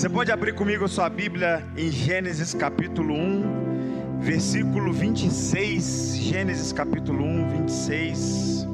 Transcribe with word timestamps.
Você 0.00 0.08
pode 0.08 0.32
abrir 0.32 0.54
comigo 0.54 0.86
a 0.86 0.88
sua 0.88 1.10
Bíblia 1.10 1.62
em 1.76 1.90
Gênesis 1.90 2.54
capítulo 2.54 3.12
1, 3.12 4.18
versículo 4.18 4.94
26. 4.94 6.16
Gênesis 6.16 6.72
capítulo 6.72 7.22
1, 7.22 7.58
26. 7.66 8.66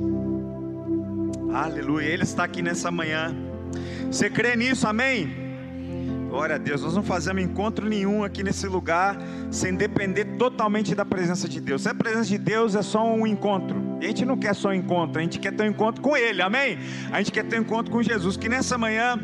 Aleluia, 1.53 2.07
Ele 2.07 2.23
está 2.23 2.45
aqui 2.45 2.63
nessa 2.63 2.93
manhã. 2.93 3.35
Você 4.09 4.31
crê 4.31 4.55
nisso, 4.55 4.87
amém? 4.87 5.35
Glória 6.31 6.55
a 6.55 6.59
Deus, 6.59 6.83
nós 6.83 6.95
não 6.95 7.03
fazemos 7.03 7.43
encontro 7.43 7.89
nenhum 7.89 8.23
aqui 8.23 8.45
nesse 8.45 8.69
lugar 8.69 9.19
sem 9.51 9.75
depender 9.75 10.37
totalmente 10.39 10.95
da 10.95 11.05
presença 11.05 11.49
de 11.49 11.61
Deus. 11.61 11.83
Se 11.83 11.89
a 11.89 11.95
presença 11.95 12.29
de 12.29 12.39
Deus 12.39 12.77
é 12.77 12.83
só 12.83 13.05
um 13.05 13.27
encontro, 13.27 13.83
a 14.01 14.05
gente 14.05 14.25
não 14.25 14.37
quer 14.37 14.55
só 14.55 14.69
um 14.69 14.73
encontro, 14.73 15.19
a 15.19 15.23
gente 15.23 15.39
quer 15.39 15.53
ter 15.53 15.65
um 15.65 15.71
encontro 15.71 16.03
com 16.03 16.17
Ele, 16.17 16.43
amém? 16.43 16.79
A 17.11 17.19
gente 17.19 17.33
quer 17.33 17.45
ter 17.45 17.59
um 17.59 17.63
encontro 17.63 17.91
com 17.91 18.03
Jesus. 18.03 18.37
Que 18.37 18.49
nessa 18.49 18.77
manhã 18.77 19.19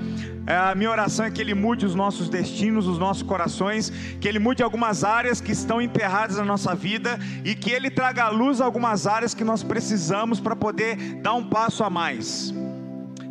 é, 0.46 0.54
a 0.54 0.74
minha 0.74 0.90
oração 0.90 1.26
é 1.26 1.30
que 1.30 1.40
Ele 1.40 1.54
mude 1.54 1.84
os 1.84 1.94
nossos 1.94 2.28
destinos, 2.28 2.86
os 2.86 2.98
nossos 2.98 3.22
corações, 3.22 3.90
que 4.20 4.26
Ele 4.26 4.38
mude 4.38 4.62
algumas 4.62 5.04
áreas 5.04 5.40
que 5.40 5.52
estão 5.52 5.80
emperradas 5.80 6.36
na 6.36 6.44
nossa 6.44 6.74
vida 6.74 7.18
e 7.44 7.54
que 7.54 7.70
Ele 7.70 7.90
traga 7.90 8.24
à 8.24 8.28
luz 8.30 8.60
algumas 8.60 9.06
áreas 9.06 9.34
que 9.34 9.44
nós 9.44 9.62
precisamos 9.62 10.40
para 10.40 10.56
poder 10.56 10.96
dar 11.20 11.34
um 11.34 11.44
passo 11.44 11.84
a 11.84 11.90
mais. 11.90 12.52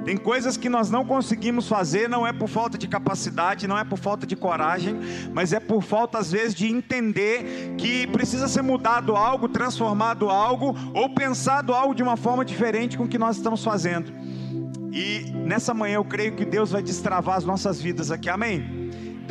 Tem 0.03 0.17
coisas 0.17 0.57
que 0.57 0.67
nós 0.67 0.89
não 0.89 1.05
conseguimos 1.05 1.67
fazer, 1.67 2.09
não 2.09 2.25
é 2.25 2.33
por 2.33 2.47
falta 2.47 2.77
de 2.77 2.87
capacidade, 2.87 3.67
não 3.67 3.77
é 3.77 3.83
por 3.83 3.97
falta 3.97 4.25
de 4.25 4.35
coragem, 4.35 4.99
mas 5.33 5.53
é 5.53 5.59
por 5.59 5.83
falta, 5.83 6.17
às 6.17 6.31
vezes, 6.31 6.55
de 6.55 6.67
entender 6.67 7.75
que 7.77 8.07
precisa 8.07 8.47
ser 8.47 8.63
mudado 8.63 9.15
algo, 9.15 9.47
transformado 9.47 10.29
algo, 10.29 10.75
ou 10.93 11.13
pensado 11.13 11.73
algo 11.73 11.93
de 11.93 12.01
uma 12.01 12.17
forma 12.17 12.43
diferente 12.43 12.97
com 12.97 13.03
o 13.03 13.07
que 13.07 13.17
nós 13.17 13.37
estamos 13.37 13.63
fazendo. 13.63 14.11
E 14.91 15.31
nessa 15.33 15.73
manhã 15.73 15.95
eu 15.95 16.05
creio 16.05 16.35
que 16.35 16.43
Deus 16.43 16.71
vai 16.71 16.81
destravar 16.81 17.37
as 17.37 17.45
nossas 17.45 17.79
vidas 17.79 18.11
aqui, 18.11 18.29
amém? 18.29 18.80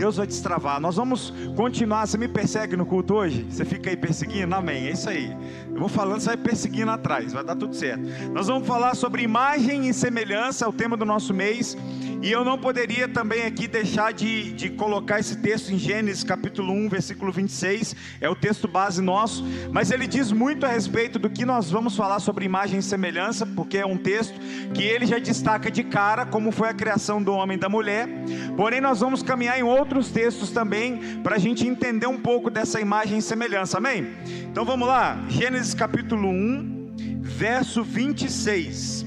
Deus 0.00 0.16
vai 0.16 0.26
destravar. 0.26 0.80
Nós 0.80 0.96
vamos 0.96 1.30
continuar. 1.54 2.06
Você 2.06 2.16
me 2.16 2.26
persegue 2.26 2.74
no 2.74 2.86
culto 2.86 3.16
hoje? 3.16 3.46
Você 3.50 3.66
fica 3.66 3.90
aí 3.90 3.96
perseguindo? 3.98 4.54
Amém. 4.54 4.86
É 4.86 4.92
isso 4.92 5.10
aí. 5.10 5.30
Eu 5.70 5.78
vou 5.78 5.90
falando, 5.90 6.20
você 6.20 6.28
vai 6.28 6.36
perseguindo 6.38 6.90
atrás, 6.90 7.34
vai 7.34 7.44
dar 7.44 7.54
tudo 7.54 7.76
certo. 7.76 8.02
Nós 8.32 8.46
vamos 8.46 8.66
falar 8.66 8.94
sobre 8.94 9.22
imagem 9.22 9.90
e 9.90 9.92
semelhança, 9.92 10.64
é 10.64 10.68
o 10.68 10.72
tema 10.72 10.96
do 10.96 11.04
nosso 11.04 11.34
mês. 11.34 11.76
E 12.22 12.30
eu 12.30 12.44
não 12.44 12.58
poderia 12.58 13.08
também 13.08 13.46
aqui 13.46 13.66
deixar 13.66 14.12
de, 14.12 14.52
de 14.52 14.68
colocar 14.68 15.18
esse 15.18 15.38
texto 15.38 15.72
em 15.72 15.78
Gênesis 15.78 16.22
capítulo 16.22 16.70
1, 16.70 16.90
versículo 16.90 17.32
26, 17.32 17.96
é 18.20 18.28
o 18.28 18.34
texto 18.34 18.68
base 18.68 19.00
nosso, 19.00 19.42
mas 19.72 19.90
ele 19.90 20.06
diz 20.06 20.30
muito 20.30 20.66
a 20.66 20.68
respeito 20.68 21.18
do 21.18 21.30
que 21.30 21.46
nós 21.46 21.70
vamos 21.70 21.96
falar 21.96 22.20
sobre 22.20 22.44
imagem 22.44 22.80
e 22.80 22.82
semelhança, 22.82 23.46
porque 23.46 23.78
é 23.78 23.86
um 23.86 23.96
texto 23.96 24.38
que 24.74 24.82
ele 24.82 25.06
já 25.06 25.18
destaca 25.18 25.70
de 25.70 25.82
cara 25.82 26.26
como 26.26 26.52
foi 26.52 26.68
a 26.68 26.74
criação 26.74 27.22
do 27.22 27.32
homem 27.32 27.56
e 27.56 27.60
da 27.60 27.70
mulher, 27.70 28.06
porém 28.54 28.82
nós 28.82 29.00
vamos 29.00 29.22
caminhar 29.22 29.58
em 29.58 29.62
outros 29.62 30.10
textos 30.10 30.50
também, 30.50 31.22
para 31.22 31.36
a 31.36 31.38
gente 31.38 31.66
entender 31.66 32.06
um 32.06 32.18
pouco 32.18 32.50
dessa 32.50 32.82
imagem 32.82 33.16
e 33.16 33.22
semelhança, 33.22 33.78
amém? 33.78 34.12
Então 34.50 34.66
vamos 34.66 34.86
lá, 34.86 35.18
Gênesis 35.30 35.72
capítulo 35.72 36.28
1, 36.28 36.96
verso 37.22 37.82
26. 37.82 39.06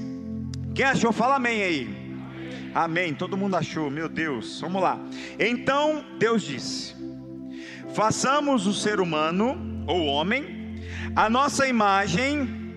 Quem 0.74 0.84
achou, 0.84 1.12
fala 1.12 1.36
amém 1.36 1.62
aí. 1.62 1.93
Amém. 2.74 3.14
Todo 3.14 3.36
mundo 3.36 3.54
achou, 3.54 3.88
meu 3.88 4.08
Deus. 4.08 4.60
Vamos 4.60 4.82
lá. 4.82 4.98
Então 5.38 6.04
Deus 6.18 6.42
disse: 6.42 6.94
Façamos 7.94 8.66
o 8.66 8.74
ser 8.74 9.00
humano, 9.00 9.84
ou 9.86 10.06
homem, 10.06 10.82
a 11.14 11.30
nossa 11.30 11.68
imagem, 11.68 12.74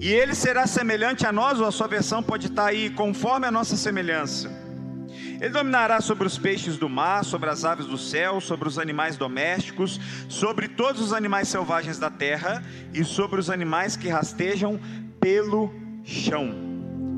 e 0.00 0.08
ele 0.08 0.34
será 0.34 0.66
semelhante 0.66 1.26
a 1.26 1.32
nós, 1.32 1.58
ou 1.58 1.66
a 1.66 1.72
sua 1.72 1.88
versão 1.88 2.22
pode 2.22 2.46
estar 2.46 2.66
aí, 2.66 2.90
conforme 2.90 3.46
a 3.46 3.50
nossa 3.50 3.76
semelhança. 3.76 4.48
Ele 5.40 5.50
dominará 5.50 6.00
sobre 6.00 6.26
os 6.26 6.38
peixes 6.38 6.76
do 6.76 6.88
mar, 6.88 7.24
sobre 7.24 7.48
as 7.48 7.64
aves 7.64 7.86
do 7.86 7.98
céu, 7.98 8.40
sobre 8.40 8.68
os 8.68 8.78
animais 8.78 9.16
domésticos, 9.16 9.98
sobre 10.28 10.68
todos 10.68 11.00
os 11.00 11.12
animais 11.12 11.48
selvagens 11.48 11.98
da 11.98 12.10
terra 12.10 12.62
e 12.92 13.02
sobre 13.02 13.40
os 13.40 13.50
animais 13.50 13.96
que 13.96 14.08
rastejam 14.08 14.78
pelo 15.18 15.74
chão. 16.04 16.69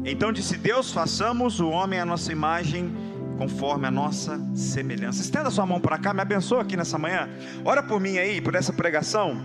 Então 0.04 0.32
disse 0.32 0.56
Deus: 0.56 0.92
façamos 0.92 1.60
o 1.60 1.68
homem 1.68 1.98
à 2.00 2.04
nossa 2.04 2.32
imagem, 2.32 2.92
conforme 3.38 3.86
a 3.86 3.90
nossa 3.90 4.40
semelhança. 4.54 5.20
Estenda 5.20 5.50
sua 5.50 5.66
mão 5.66 5.80
para 5.80 5.98
cá, 5.98 6.12
me 6.12 6.20
abençoa 6.20 6.62
aqui 6.62 6.76
nessa 6.76 6.98
manhã. 6.98 7.28
Ora 7.64 7.82
por 7.82 8.00
mim 8.00 8.18
aí, 8.18 8.40
por 8.40 8.54
essa 8.54 8.72
pregação. 8.72 9.40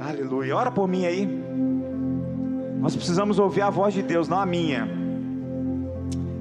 Aleluia. 0.00 0.56
Ora 0.56 0.70
por 0.70 0.86
mim 0.86 1.04
aí. 1.04 1.26
Nós 2.78 2.94
precisamos 2.94 3.38
ouvir 3.38 3.62
a 3.62 3.70
voz 3.70 3.94
de 3.94 4.02
Deus, 4.02 4.28
não 4.28 4.38
a 4.38 4.46
minha. 4.46 4.88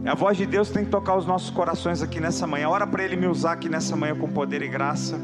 É 0.03 0.09
a 0.09 0.14
voz 0.14 0.38
de 0.38 0.46
Deus 0.46 0.68
que 0.68 0.75
tem 0.75 0.85
que 0.85 0.91
tocar 0.91 1.16
os 1.16 1.25
nossos 1.25 1.50
corações 1.50 2.03
aqui 2.03 2.19
nessa 2.19 2.46
manhã. 2.46 2.69
Ora 2.69 2.85
para 2.85 3.03
Ele 3.03 3.16
me 3.16 3.25
usar 3.25 3.53
aqui 3.53 3.68
nessa 3.68 3.96
manhã 3.96 4.16
com 4.16 4.28
poder 4.28 4.62
e 4.62 4.68
graça. 4.68 5.18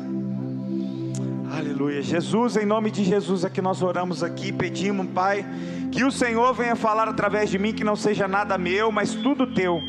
Aleluia. 1.51 2.01
Jesus, 2.01 2.55
em 2.55 2.65
nome 2.65 2.89
de 2.89 3.03
Jesus, 3.03 3.43
é 3.43 3.49
que 3.49 3.61
nós 3.61 3.81
oramos 3.81 4.23
aqui, 4.23 4.51
pedimos, 4.51 5.07
Pai 5.07 5.45
que 5.91 6.05
o 6.05 6.11
Senhor 6.11 6.53
venha 6.53 6.75
falar 6.75 7.07
através 7.09 7.49
de 7.49 7.59
mim, 7.59 7.73
que 7.73 7.83
não 7.83 7.97
seja 7.97 8.27
nada 8.27 8.57
meu, 8.57 8.91
mas 8.91 9.13
tudo 9.13 9.45
teu 9.45 9.83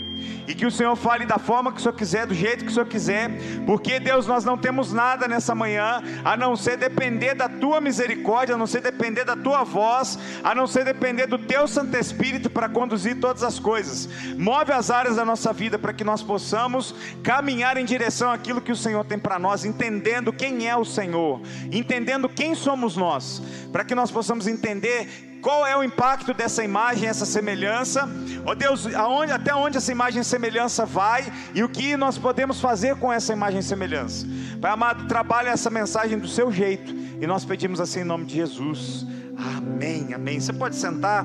e 0.46 0.54
que 0.54 0.66
o 0.66 0.70
Senhor 0.70 0.94
fale 0.96 1.24
da 1.24 1.38
forma 1.38 1.72
que 1.72 1.78
o 1.78 1.80
Senhor 1.80 1.94
quiser, 1.94 2.26
do 2.26 2.34
jeito 2.34 2.64
que 2.64 2.70
o 2.70 2.74
Senhor 2.74 2.86
quiser, 2.86 3.30
porque 3.66 4.00
Deus, 4.00 4.26
nós 4.26 4.44
não 4.44 4.56
temos 4.56 4.92
nada 4.92 5.28
nessa 5.28 5.54
manhã 5.54 6.02
a 6.24 6.36
não 6.36 6.56
ser 6.56 6.76
depender 6.76 7.34
da 7.34 7.48
tua 7.48 7.80
misericórdia, 7.80 8.54
a 8.54 8.58
não 8.58 8.66
ser 8.66 8.80
depender 8.80 9.24
da 9.24 9.36
tua 9.36 9.64
voz, 9.64 10.18
a 10.42 10.54
não 10.54 10.66
ser 10.66 10.84
depender 10.84 11.26
do 11.26 11.38
teu 11.38 11.66
Santo 11.66 11.96
Espírito 11.96 12.50
para 12.50 12.68
conduzir 12.68 13.20
todas 13.20 13.42
as 13.42 13.58
coisas. 13.58 14.08
Move 14.36 14.72
as 14.72 14.90
áreas 14.90 15.16
da 15.16 15.24
nossa 15.24 15.52
vida 15.52 15.78
para 15.78 15.92
que 15.92 16.04
nós 16.04 16.22
possamos 16.22 16.94
caminhar 17.22 17.76
em 17.76 17.84
direção 17.84 18.30
àquilo 18.30 18.60
que 18.60 18.72
o 18.72 18.76
Senhor 18.76 19.04
tem 19.04 19.18
para 19.18 19.38
nós, 19.38 19.64
entendendo 19.64 20.32
quem 20.32 20.68
é 20.68 20.76
o 20.76 20.84
Senhor, 20.84 21.40
entendendo 21.70 22.28
quem 22.28 22.54
somos 22.54 22.96
nós, 22.96 23.42
para 23.72 23.84
que 23.84 23.94
nós 23.94 24.10
possamos 24.10 24.46
entender 24.46 25.31
qual 25.42 25.66
é 25.66 25.76
o 25.76 25.82
impacto 25.82 26.32
dessa 26.32 26.62
imagem, 26.62 27.08
essa 27.08 27.26
semelhança? 27.26 28.08
Ó 28.46 28.52
oh 28.52 28.54
Deus, 28.54 28.86
aonde, 28.94 29.32
até 29.32 29.52
onde 29.52 29.76
essa 29.76 29.90
imagem 29.90 30.22
e 30.22 30.24
semelhança 30.24 30.86
vai 30.86 31.32
e 31.52 31.64
o 31.64 31.68
que 31.68 31.96
nós 31.96 32.16
podemos 32.16 32.60
fazer 32.60 32.94
com 32.94 33.12
essa 33.12 33.32
imagem 33.32 33.58
e 33.58 33.62
semelhança? 33.64 34.24
Pai 34.60 34.70
amado, 34.70 35.08
trabalhe 35.08 35.48
essa 35.48 35.68
mensagem 35.68 36.16
do 36.16 36.28
seu 36.28 36.52
jeito 36.52 36.94
e 37.20 37.26
nós 37.26 37.44
pedimos 37.44 37.80
assim 37.80 38.02
em 38.02 38.04
nome 38.04 38.24
de 38.24 38.36
Jesus. 38.36 39.04
Amém, 39.36 40.14
amém. 40.14 40.38
Você 40.38 40.52
pode 40.52 40.76
sentar, 40.76 41.24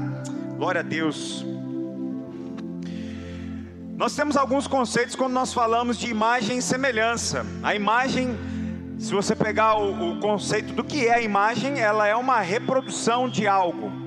glória 0.57 0.81
a 0.81 0.83
Deus. 0.83 1.45
Nós 3.95 4.15
temos 4.15 4.35
alguns 4.35 4.65
conceitos 4.65 5.15
quando 5.15 5.33
nós 5.33 5.53
falamos 5.53 5.95
de 5.95 6.09
imagem 6.09 6.57
e 6.57 6.61
semelhança. 6.61 7.45
A 7.61 7.75
imagem 7.75 8.35
se 8.97 9.13
você 9.13 9.35
pegar 9.35 9.75
o, 9.75 10.13
o, 10.13 10.19
conceito 10.19 10.73
do 10.73 10.83
que 10.83 11.07
é 11.07 11.13
a 11.13 11.21
imagem, 11.21 11.79
ela 11.79 12.07
é 12.07 12.15
uma 12.15 12.39
reprodução 12.39 13.29
de 13.29 13.45
algo. 13.45 14.06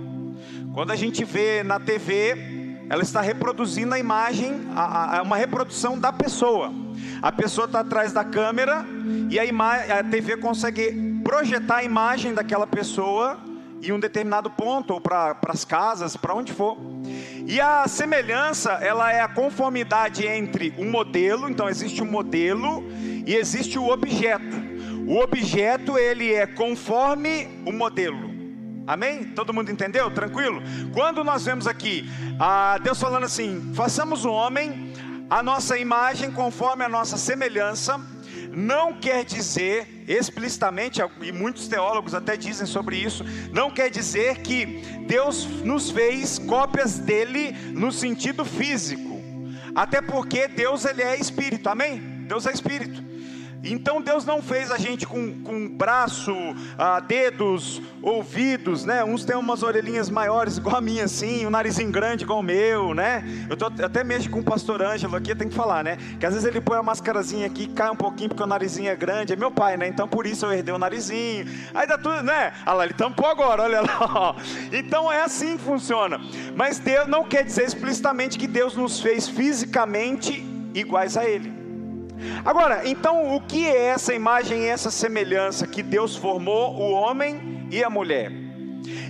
Quando 0.72 0.92
a 0.92 0.96
gente 0.96 1.24
vê 1.24 1.64
na 1.64 1.80
TV, 1.80 2.36
ela 2.88 3.02
está 3.02 3.20
reproduzindo 3.20 3.92
a 3.92 3.98
imagem, 3.98 4.68
a, 4.74 5.18
a, 5.18 5.22
uma 5.22 5.36
reprodução 5.36 5.98
da 5.98 6.12
pessoa. 6.12 6.72
A 7.20 7.32
pessoa 7.32 7.64
está 7.64 7.80
atrás 7.80 8.12
da 8.12 8.22
câmera 8.22 8.86
e 9.28 9.38
a, 9.38 9.98
a 9.98 10.04
TV 10.04 10.36
consegue 10.36 11.20
projetar 11.24 11.78
a 11.78 11.84
imagem 11.84 12.34
daquela 12.34 12.68
pessoa 12.68 13.38
em 13.82 13.92
um 13.92 13.98
determinado 13.98 14.50
ponto, 14.50 14.92
ou 14.92 15.00
para 15.00 15.36
as 15.48 15.64
casas, 15.64 16.16
para 16.16 16.34
onde 16.34 16.52
for. 16.52 16.76
E 17.46 17.60
a 17.60 17.88
semelhança, 17.88 18.72
ela 18.72 19.10
é 19.12 19.20
a 19.20 19.28
conformidade 19.28 20.26
entre 20.26 20.72
um 20.78 20.88
modelo, 20.88 21.48
então 21.48 21.68
existe 21.68 22.02
um 22.02 22.06
modelo 22.06 22.84
e 23.26 23.34
existe 23.34 23.78
o 23.78 23.88
objeto. 23.88 24.56
O 25.06 25.18
objeto 25.18 25.98
ele 25.98 26.32
é 26.32 26.46
conforme 26.46 27.48
o 27.66 27.72
modelo. 27.72 28.29
Amém? 28.90 29.22
Todo 29.22 29.54
mundo 29.54 29.70
entendeu? 29.70 30.10
Tranquilo? 30.10 30.60
Quando 30.92 31.22
nós 31.22 31.44
vemos 31.44 31.68
aqui 31.68 32.10
ah, 32.40 32.76
Deus 32.82 32.98
falando 32.98 33.22
assim: 33.22 33.72
façamos 33.72 34.24
o 34.24 34.32
homem 34.32 34.92
a 35.30 35.44
nossa 35.44 35.78
imagem 35.78 36.32
conforme 36.32 36.84
a 36.84 36.88
nossa 36.88 37.16
semelhança, 37.16 38.00
não 38.50 38.92
quer 38.92 39.24
dizer 39.24 40.04
explicitamente, 40.08 41.00
e 41.22 41.30
muitos 41.30 41.68
teólogos 41.68 42.16
até 42.16 42.36
dizem 42.36 42.66
sobre 42.66 42.96
isso, 42.96 43.24
não 43.52 43.70
quer 43.70 43.90
dizer 43.90 44.38
que 44.38 44.82
Deus 45.06 45.44
nos 45.62 45.92
fez 45.92 46.40
cópias 46.40 46.98
dele 46.98 47.52
no 47.72 47.92
sentido 47.92 48.44
físico. 48.44 49.22
Até 49.72 50.02
porque 50.02 50.48
Deus 50.48 50.84
ele 50.84 51.02
é 51.02 51.16
espírito, 51.16 51.68
amém? 51.68 52.00
Deus 52.26 52.44
é 52.44 52.50
espírito. 52.50 53.09
Então 53.62 54.00
Deus 54.00 54.24
não 54.24 54.40
fez 54.40 54.70
a 54.70 54.78
gente 54.78 55.06
com, 55.06 55.42
com 55.42 55.68
braço, 55.68 56.34
ah, 56.78 56.98
dedos, 57.00 57.80
ouvidos, 58.00 58.84
né? 58.84 59.04
Uns 59.04 59.24
têm 59.24 59.36
umas 59.36 59.62
orelhinhas 59.62 60.08
maiores 60.08 60.56
igual 60.56 60.76
a 60.76 60.80
minha 60.80 61.04
assim, 61.04 61.46
um 61.46 61.50
narizinho 61.50 61.90
grande 61.90 62.24
igual 62.24 62.40
o 62.40 62.42
meu, 62.42 62.94
né? 62.94 63.22
Eu 63.48 63.56
tô, 63.56 63.66
até 63.66 64.02
mexo 64.02 64.30
com 64.30 64.40
o 64.40 64.44
pastor 64.44 64.82
Ângelo 64.82 65.14
aqui, 65.16 65.34
tem 65.34 65.48
que 65.48 65.54
falar, 65.54 65.84
né? 65.84 65.98
Que 66.18 66.24
às 66.24 66.32
vezes 66.32 66.48
ele 66.48 66.60
põe 66.60 66.78
a 66.78 66.82
máscarazinha 66.82 67.46
aqui, 67.46 67.66
cai 67.68 67.90
um 67.90 67.96
pouquinho 67.96 68.30
porque 68.30 68.42
o 68.42 68.46
narizinho 68.46 68.88
é 68.88 68.96
grande, 68.96 69.34
é 69.34 69.36
meu 69.36 69.50
pai, 69.50 69.76
né? 69.76 69.88
Então 69.88 70.08
por 70.08 70.26
isso 70.26 70.46
eu 70.46 70.52
herdei 70.52 70.74
o 70.74 70.78
narizinho. 70.78 71.46
Aí 71.74 71.86
dá 71.86 71.98
tudo, 71.98 72.22
né? 72.22 72.52
Olha 72.66 72.74
lá, 72.74 72.84
ele 72.84 72.94
tampou 72.94 73.26
agora, 73.26 73.62
olha 73.62 73.82
lá. 73.82 74.36
Então 74.72 75.12
é 75.12 75.22
assim 75.22 75.56
que 75.56 75.64
funciona. 75.64 76.18
Mas 76.56 76.78
Deus 76.78 77.06
não 77.06 77.24
quer 77.24 77.44
dizer 77.44 77.64
explicitamente 77.64 78.38
que 78.38 78.46
Deus 78.46 78.74
nos 78.74 79.00
fez 79.00 79.28
fisicamente 79.28 80.44
iguais 80.74 81.16
a 81.16 81.28
ele. 81.28 81.59
Agora, 82.44 82.86
então 82.88 83.34
o 83.34 83.40
que 83.40 83.66
é 83.66 83.86
essa 83.86 84.14
imagem 84.14 84.62
e 84.62 84.66
essa 84.66 84.90
semelhança 84.90 85.66
que 85.66 85.82
Deus 85.82 86.16
formou 86.16 86.74
o 86.74 86.92
homem 86.92 87.68
e 87.70 87.82
a 87.82 87.90
mulher? 87.90 88.32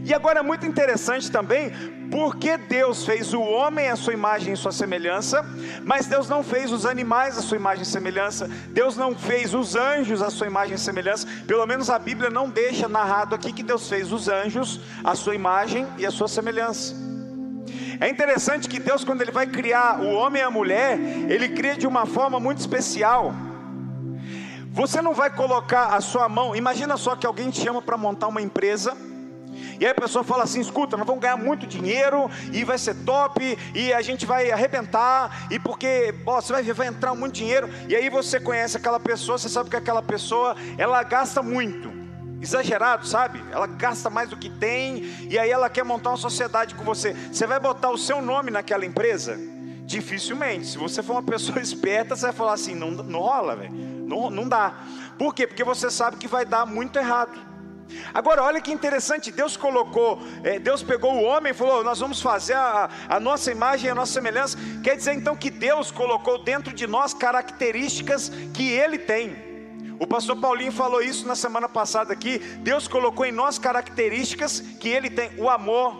E 0.04 0.14
agora 0.14 0.40
é 0.40 0.42
muito 0.42 0.66
interessante 0.66 1.30
também, 1.30 1.70
porque 2.10 2.56
Deus 2.56 3.04
fez 3.04 3.32
o 3.32 3.40
homem 3.40 3.88
à 3.88 3.96
sua 3.96 4.12
imagem 4.12 4.52
e 4.52 4.56
sua 4.56 4.72
semelhança, 4.72 5.44
mas 5.84 6.06
Deus 6.06 6.28
não 6.28 6.42
fez 6.42 6.72
os 6.72 6.84
animais 6.84 7.38
à 7.38 7.42
sua 7.42 7.56
imagem 7.56 7.82
e 7.82 7.86
semelhança, 7.86 8.48
Deus 8.68 8.96
não 8.96 9.14
fez 9.14 9.54
os 9.54 9.76
anjos 9.76 10.22
à 10.22 10.30
sua 10.30 10.46
imagem 10.46 10.74
e 10.74 10.78
semelhança, 10.78 11.26
pelo 11.46 11.66
menos 11.66 11.88
a 11.88 11.98
Bíblia 11.98 12.30
não 12.30 12.50
deixa 12.50 12.88
narrado 12.88 13.34
aqui 13.34 13.52
que 13.52 13.62
Deus 13.62 13.88
fez 13.88 14.10
os 14.12 14.28
anjos 14.28 14.80
à 15.04 15.14
sua 15.14 15.34
imagem 15.34 15.86
e 15.98 16.06
à 16.06 16.10
sua 16.10 16.28
semelhança. 16.28 17.09
É 18.00 18.08
interessante 18.08 18.68
que 18.68 18.80
Deus, 18.80 19.04
quando 19.04 19.20
Ele 19.20 19.30
vai 19.30 19.46
criar 19.46 20.00
o 20.00 20.10
homem 20.14 20.40
e 20.40 20.44
a 20.44 20.50
mulher, 20.50 20.98
Ele 20.98 21.50
cria 21.50 21.76
de 21.76 21.86
uma 21.86 22.06
forma 22.06 22.40
muito 22.40 22.58
especial. 22.58 23.34
Você 24.72 25.02
não 25.02 25.12
vai 25.12 25.28
colocar 25.28 25.88
a 25.88 26.00
sua 26.00 26.28
mão, 26.28 26.56
imagina 26.56 26.96
só 26.96 27.14
que 27.14 27.26
alguém 27.26 27.50
te 27.50 27.60
chama 27.60 27.82
para 27.82 27.98
montar 27.98 28.28
uma 28.28 28.40
empresa, 28.40 28.96
e 29.78 29.84
aí 29.84 29.90
a 29.90 29.94
pessoa 29.94 30.22
fala 30.22 30.44
assim: 30.44 30.60
escuta, 30.60 30.96
nós 30.96 31.06
vamos 31.06 31.20
ganhar 31.20 31.36
muito 31.36 31.66
dinheiro 31.66 32.30
e 32.52 32.64
vai 32.64 32.78
ser 32.78 32.94
top 33.04 33.58
e 33.74 33.92
a 33.92 34.00
gente 34.00 34.24
vai 34.24 34.50
arrebentar 34.50 35.48
e 35.50 35.58
porque 35.58 36.14
você 36.24 36.52
vai 36.52 36.62
vai 36.62 36.86
entrar 36.86 37.14
muito 37.14 37.34
dinheiro. 37.34 37.68
E 37.88 37.96
aí 37.96 38.08
você 38.08 38.38
conhece 38.38 38.76
aquela 38.76 39.00
pessoa, 39.00 39.38
você 39.38 39.48
sabe 39.48 39.70
que 39.70 39.76
aquela 39.76 40.02
pessoa 40.02 40.54
ela 40.78 41.02
gasta 41.02 41.42
muito. 41.42 41.99
Exagerado, 42.40 43.06
sabe? 43.06 43.42
Ela 43.50 43.66
gasta 43.66 44.08
mais 44.08 44.30
do 44.30 44.36
que 44.36 44.48
tem 44.48 45.04
e 45.28 45.38
aí 45.38 45.50
ela 45.50 45.68
quer 45.68 45.84
montar 45.84 46.10
uma 46.10 46.16
sociedade 46.16 46.74
com 46.74 46.82
você. 46.82 47.12
Você 47.30 47.46
vai 47.46 47.60
botar 47.60 47.90
o 47.90 47.98
seu 47.98 48.22
nome 48.22 48.50
naquela 48.50 48.86
empresa? 48.86 49.38
Dificilmente. 49.84 50.66
Se 50.66 50.78
você 50.78 51.02
for 51.02 51.14
uma 51.14 51.22
pessoa 51.22 51.60
esperta, 51.60 52.16
você 52.16 52.26
vai 52.26 52.32
falar 52.32 52.54
assim: 52.54 52.74
não, 52.74 52.90
não 52.90 53.20
rola, 53.20 53.56
velho. 53.56 53.72
Não, 53.72 54.30
não 54.30 54.48
dá. 54.48 54.74
Por 55.18 55.34
quê? 55.34 55.46
Porque 55.46 55.62
você 55.62 55.90
sabe 55.90 56.16
que 56.16 56.26
vai 56.26 56.46
dar 56.46 56.64
muito 56.64 56.98
errado. 56.98 57.50
Agora, 58.14 58.42
olha 58.42 58.60
que 58.60 58.72
interessante, 58.72 59.32
Deus 59.32 59.56
colocou, 59.56 60.22
é, 60.44 60.58
Deus 60.58 60.82
pegou 60.82 61.14
o 61.14 61.22
homem 61.22 61.50
e 61.50 61.54
falou: 61.54 61.84
Nós 61.84 61.98
vamos 61.98 62.22
fazer 62.22 62.54
a, 62.54 62.88
a 63.08 63.20
nossa 63.20 63.50
imagem, 63.50 63.90
a 63.90 63.94
nossa 63.94 64.12
semelhança. 64.12 64.56
Quer 64.82 64.96
dizer 64.96 65.12
então 65.14 65.36
que 65.36 65.50
Deus 65.50 65.90
colocou 65.90 66.42
dentro 66.42 66.72
de 66.72 66.86
nós 66.86 67.12
características 67.12 68.30
que 68.54 68.70
Ele 68.70 68.96
tem. 68.96 69.49
O 70.00 70.06
pastor 70.06 70.34
Paulinho 70.36 70.72
falou 70.72 71.02
isso 71.02 71.28
na 71.28 71.34
semana 71.36 71.68
passada 71.68 72.10
aqui. 72.10 72.38
Deus 72.62 72.88
colocou 72.88 73.26
em 73.26 73.30
nós 73.30 73.58
características 73.58 74.58
que 74.80 74.88
Ele 74.88 75.10
tem: 75.10 75.30
o 75.36 75.50
amor, 75.50 75.94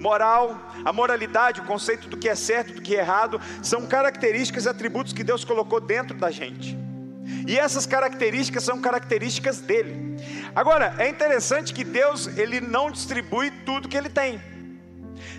moral, 0.00 0.60
a 0.84 0.92
moralidade, 0.92 1.60
o 1.60 1.64
conceito 1.64 2.08
do 2.08 2.16
que 2.16 2.28
é 2.28 2.34
certo, 2.34 2.72
do 2.74 2.82
que 2.82 2.96
é 2.96 2.98
errado, 2.98 3.40
são 3.62 3.86
características 3.86 4.64
e 4.64 4.68
atributos 4.68 5.12
que 5.12 5.22
Deus 5.22 5.44
colocou 5.44 5.80
dentro 5.80 6.16
da 6.16 6.28
gente. 6.28 6.76
E 7.46 7.56
essas 7.56 7.86
características 7.86 8.64
são 8.64 8.80
características 8.80 9.60
dele. 9.60 10.16
Agora, 10.52 10.96
é 10.98 11.08
interessante 11.08 11.72
que 11.72 11.84
Deus, 11.84 12.26
ele 12.36 12.60
não 12.60 12.90
distribui 12.90 13.52
tudo 13.64 13.88
que 13.88 13.96
ele 13.96 14.08
tem. 14.08 14.42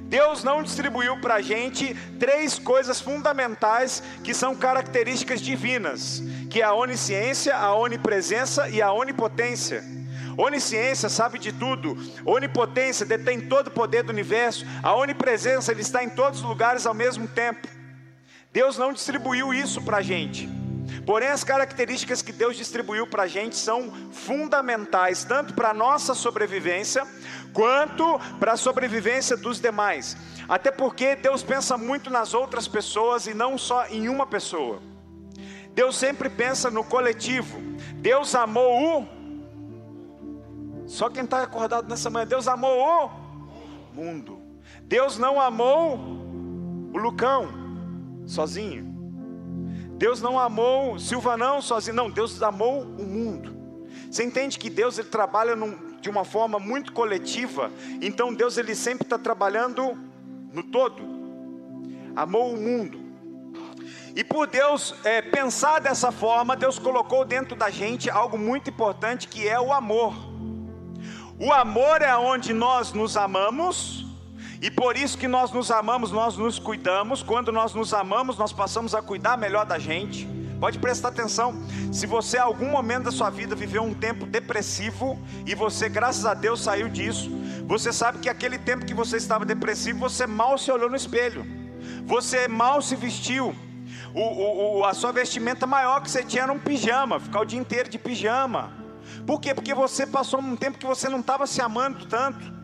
Deus 0.08 0.42
não 0.42 0.64
distribuiu 0.64 1.18
para 1.20 1.36
a 1.36 1.42
gente 1.42 1.94
três 2.18 2.58
coisas 2.58 3.02
fundamentais 3.02 4.02
que 4.24 4.34
são 4.34 4.56
características 4.56 5.42
divinas, 5.42 6.24
que 6.50 6.62
é 6.62 6.66
a 6.66 6.74
onisciência, 6.74 7.56
a 7.56 7.76
onipresença 7.76 8.70
e 8.70 8.82
a 8.82 8.92
onipotência. 8.92 9.84
Onisciência 10.38 11.10
sabe 11.10 11.40
de 11.40 11.52
tudo, 11.52 11.98
onipotência 12.24 13.06
detém 13.06 13.42
todo 13.42 13.68
o 13.68 13.72
poder 13.72 14.04
do 14.04 14.12
universo, 14.12 14.66
a 14.82 14.96
onipresença 14.96 15.72
ele 15.72 15.82
está 15.82 16.04
em 16.04 16.10
todos 16.10 16.40
os 16.40 16.46
lugares 16.46 16.86
ao 16.86 16.94
mesmo 16.94 17.28
tempo. 17.28 17.68
Deus 18.54 18.78
não 18.78 18.94
distribuiu 18.94 19.54
isso 19.54 19.82
para 19.82 19.98
a 19.98 20.02
gente. 20.02 20.48
Porém, 21.06 21.30
as 21.30 21.44
características 21.44 22.22
que 22.22 22.32
Deus 22.32 22.56
distribuiu 22.56 23.08
para 23.08 23.24
a 23.24 23.28
gente 23.28 23.56
são 23.56 23.92
fundamentais, 24.12 25.24
tanto 25.24 25.54
para 25.54 25.70
a 25.70 25.74
nossa 25.74 26.14
sobrevivência, 26.14 27.06
quanto 27.54 28.20
para 28.40 28.54
a 28.54 28.58
sobrevivência 28.58 29.36
dos 29.38 29.60
demais. 29.60 30.18
Até 30.48 30.72
porque 30.72 31.16
Deus 31.16 31.44
pensa 31.44 31.78
muito 31.78 32.10
nas 32.10 32.34
outras 32.34 32.68
pessoas 32.68 33.28
e 33.28 33.34
não 33.34 33.58
só 33.58 33.88
em 33.88 34.08
uma 34.10 34.26
pessoa. 34.26 34.82
Deus 35.74 35.96
sempre 35.96 36.30
pensa 36.30 36.72
no 36.72 36.84
coletivo. 36.84 37.60
Deus 37.96 38.34
amou 38.34 39.02
o. 39.02 40.88
Só 40.88 41.10
quem 41.10 41.24
está 41.24 41.44
acordado 41.44 41.88
nessa 41.90 42.10
manhã, 42.10 42.26
Deus 42.26 42.48
amou 42.48 42.80
o 42.80 43.96
mundo. 43.96 44.42
Deus 44.84 45.18
não 45.18 45.40
amou 45.40 45.98
o 46.94 46.98
Lucão 46.98 47.50
sozinho. 48.26 48.87
Deus 49.98 50.22
não 50.22 50.40
amou 50.40 51.00
Silvanão 51.00 51.62
sozinho, 51.62 51.96
não, 51.96 52.10
Deus 52.10 52.42
amou 52.42 52.84
o 52.84 53.04
mundo. 53.04 53.58
Você 54.10 54.24
entende 54.24 54.60
que 54.60 54.70
Deus 54.70 54.98
ele 54.98 55.10
trabalha 55.10 55.56
num, 55.56 55.98
de 56.00 56.10
uma 56.10 56.24
forma 56.24 56.60
muito 56.60 56.94
coletiva, 56.94 57.72
então 58.02 58.34
Deus 58.34 58.58
ele 58.58 58.76
sempre 58.76 59.06
está 59.06 59.18
trabalhando 59.18 59.98
no 60.54 60.64
todo. 60.64 61.02
Amou 62.16 62.54
o 62.54 62.58
mundo. 62.58 63.00
E 64.16 64.24
por 64.24 64.48
Deus 64.48 64.96
é, 65.04 65.22
pensar 65.22 65.80
dessa 65.80 66.12
forma, 66.12 66.56
Deus 66.56 66.80
colocou 66.80 67.26
dentro 67.26 67.56
da 67.56 67.70
gente 67.70 68.10
algo 68.10 68.38
muito 68.38 68.70
importante 68.70 69.28
que 69.28 69.48
é 69.48 69.60
o 69.60 69.74
amor. 69.74 70.16
O 71.40 71.52
amor 71.52 72.02
é 72.02 72.16
onde 72.18 72.54
nós 72.54 72.94
nos 72.94 73.16
amamos 73.16 74.07
e 74.62 74.72
por 74.72 74.98
isso 74.98 75.18
que 75.18 75.28
nós 75.28 75.52
nos 75.52 75.70
amamos, 75.70 76.12
nós 76.12 76.36
nos 76.36 76.58
cuidamos. 76.58 77.22
Quando 77.22 77.52
nós 77.52 77.74
nos 77.74 77.94
amamos, 77.94 78.38
nós 78.38 78.52
passamos 78.52 78.96
a 78.96 79.02
cuidar 79.02 79.38
melhor 79.38 79.66
da 79.66 79.78
gente. 79.78 80.28
Pode 80.60 80.80
prestar 80.80 81.10
atenção. 81.10 81.54
Se 81.94 82.08
você, 82.08 82.38
em 82.38 82.42
algum 82.42 82.72
momento 82.72 83.04
da 83.04 83.12
sua 83.12 83.30
vida, 83.30 83.56
viveu 83.56 83.84
um 83.84 83.94
tempo 83.94 84.26
depressivo 84.26 85.20
e 85.46 85.54
você, 85.54 85.88
graças 85.88 86.26
a 86.26 86.34
Deus, 86.34 86.62
saiu 86.62 86.90
disso, 86.90 87.30
você 87.68 87.94
sabe 87.94 88.18
que 88.18 88.30
aquele 88.30 88.58
tempo 88.58 88.86
que 88.86 88.94
você 88.94 89.18
estava 89.18 89.46
depressivo, 89.46 90.00
você 90.00 90.26
mal 90.26 90.58
se 90.58 90.72
olhou 90.72 90.90
no 90.90 90.96
espelho, 90.96 91.46
você 92.06 92.48
mal 92.48 92.82
se 92.82 92.96
vestiu. 92.96 93.56
O, 94.16 94.80
o, 94.80 94.86
a 94.86 94.96
sua 94.96 95.12
vestimenta 95.12 95.68
maior 95.68 96.02
que 96.02 96.10
você 96.10 96.24
tinha 96.24 96.44
era 96.44 96.52
um 96.52 96.58
pijama, 96.58 97.20
ficar 97.20 97.42
o 97.42 97.46
dia 97.46 97.60
inteiro 97.60 97.88
de 97.88 98.00
pijama. 98.00 98.72
Por 99.28 99.40
quê? 99.40 99.54
Porque 99.54 99.76
você 99.76 100.08
passou 100.08 100.40
um 100.40 100.56
tempo 100.56 100.80
que 100.80 100.86
você 100.88 101.08
não 101.08 101.20
estava 101.20 101.46
se 101.46 101.62
amando 101.62 102.08
tanto. 102.08 102.57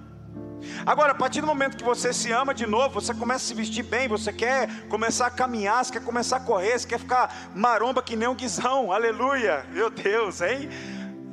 Agora, 0.85 1.11
a 1.11 1.15
partir 1.15 1.41
do 1.41 1.47
momento 1.47 1.77
que 1.77 1.83
você 1.83 2.13
se 2.13 2.31
ama 2.31 2.53
de 2.53 2.65
novo, 2.65 3.01
você 3.01 3.13
começa 3.13 3.45
a 3.45 3.47
se 3.47 3.53
vestir 3.53 3.83
bem, 3.83 4.07
você 4.07 4.31
quer 4.31 4.69
começar 4.87 5.27
a 5.27 5.31
caminhar, 5.31 5.83
você 5.83 5.93
quer 5.93 6.03
começar 6.03 6.37
a 6.37 6.39
correr, 6.39 6.77
você 6.77 6.87
quer 6.87 6.99
ficar 6.99 7.51
maromba 7.55 8.01
que 8.01 8.15
nem 8.15 8.27
um 8.27 8.35
guizão, 8.35 8.91
aleluia, 8.91 9.65
meu 9.71 9.89
Deus, 9.89 10.41
hein? 10.41 10.69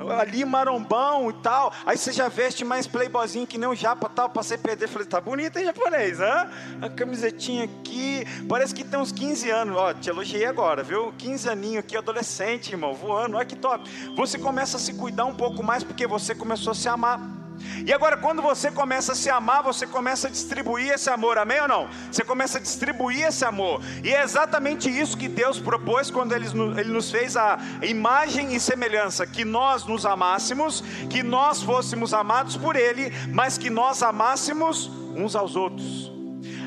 ali 0.09 0.43
marombão 0.45 1.29
e 1.29 1.33
tal. 1.33 1.73
Aí 1.85 1.97
você 1.97 2.11
já 2.11 2.27
veste 2.27 2.63
mais 2.63 2.87
playboyzinho 2.87 3.45
que 3.45 3.57
nem 3.57 3.69
um 3.69 3.75
japa 3.75 4.09
tal. 4.09 4.29
Passei 4.29 4.57
a 4.57 4.59
perder. 4.59 4.87
Falei, 4.87 5.07
tá 5.07 5.21
bonito, 5.21 5.57
hein, 5.57 5.65
japonês? 5.65 6.19
Hã? 6.19 6.49
A 6.81 6.89
camisetinha 6.89 7.65
aqui. 7.65 8.25
Parece 8.47 8.73
que 8.73 8.83
tem 8.83 8.99
uns 8.99 9.11
15 9.11 9.49
anos. 9.49 9.75
Ó, 9.75 9.93
te 9.93 10.09
elogiei 10.09 10.45
agora, 10.45 10.83
viu? 10.83 11.13
15 11.17 11.49
aninho 11.49 11.79
aqui, 11.79 11.95
adolescente, 11.95 12.71
irmão, 12.71 12.93
voando. 12.93 13.37
Olha 13.37 13.45
que 13.45 13.55
top. 13.55 13.89
Você 14.15 14.37
começa 14.37 14.77
a 14.77 14.79
se 14.79 14.93
cuidar 14.93 15.25
um 15.25 15.35
pouco 15.35 15.63
mais 15.63 15.83
porque 15.83 16.07
você 16.07 16.33
começou 16.33 16.71
a 16.71 16.75
se 16.75 16.89
amar. 16.89 17.40
E 17.85 17.93
agora, 17.93 18.17
quando 18.17 18.41
você 18.41 18.71
começa 18.71 19.13
a 19.13 19.15
se 19.15 19.29
amar, 19.29 19.63
você 19.63 19.87
começa 19.87 20.27
a 20.27 20.31
distribuir 20.31 20.91
esse 20.93 21.09
amor, 21.09 21.37
amém 21.37 21.61
ou 21.61 21.67
não? 21.67 21.89
Você 22.11 22.23
começa 22.23 22.57
a 22.57 22.61
distribuir 22.61 23.25
esse 23.25 23.43
amor, 23.43 23.81
e 24.03 24.13
é 24.13 24.23
exatamente 24.23 24.89
isso 24.89 25.17
que 25.17 25.27
Deus 25.27 25.59
propôs 25.59 26.11
quando 26.11 26.33
Ele, 26.33 26.47
nos 26.85 27.09
fez 27.09 27.35
a 27.35 27.59
imagem 27.81 28.53
e 28.53 28.59
semelhança: 28.59 29.25
que 29.25 29.43
nós 29.43 29.85
nos 29.85 30.05
amássemos, 30.05 30.81
que 31.09 31.23
nós 31.23 31.63
fôssemos 31.63 32.13
amados 32.13 32.55
por 32.55 32.75
Ele, 32.75 33.11
mas 33.33 33.57
que 33.57 33.69
nós 33.69 34.03
amássemos 34.03 34.87
uns 35.15 35.35
aos 35.35 35.55
outros. 35.55 36.11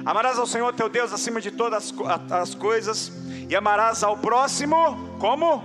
Amarás 0.04 0.38
ao 0.38 0.46
Senhor 0.46 0.72
teu 0.74 0.88
Deus 0.88 1.12
acima 1.12 1.40
de 1.40 1.50
todas 1.50 1.94
as 2.30 2.54
coisas, 2.54 3.12
e 3.48 3.54
amarás 3.54 4.02
ao 4.02 4.18
próximo 4.18 5.16
como? 5.18 5.62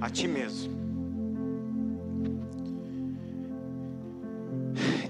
A 0.00 0.08
ti 0.08 0.28
mesmo. 0.28 0.75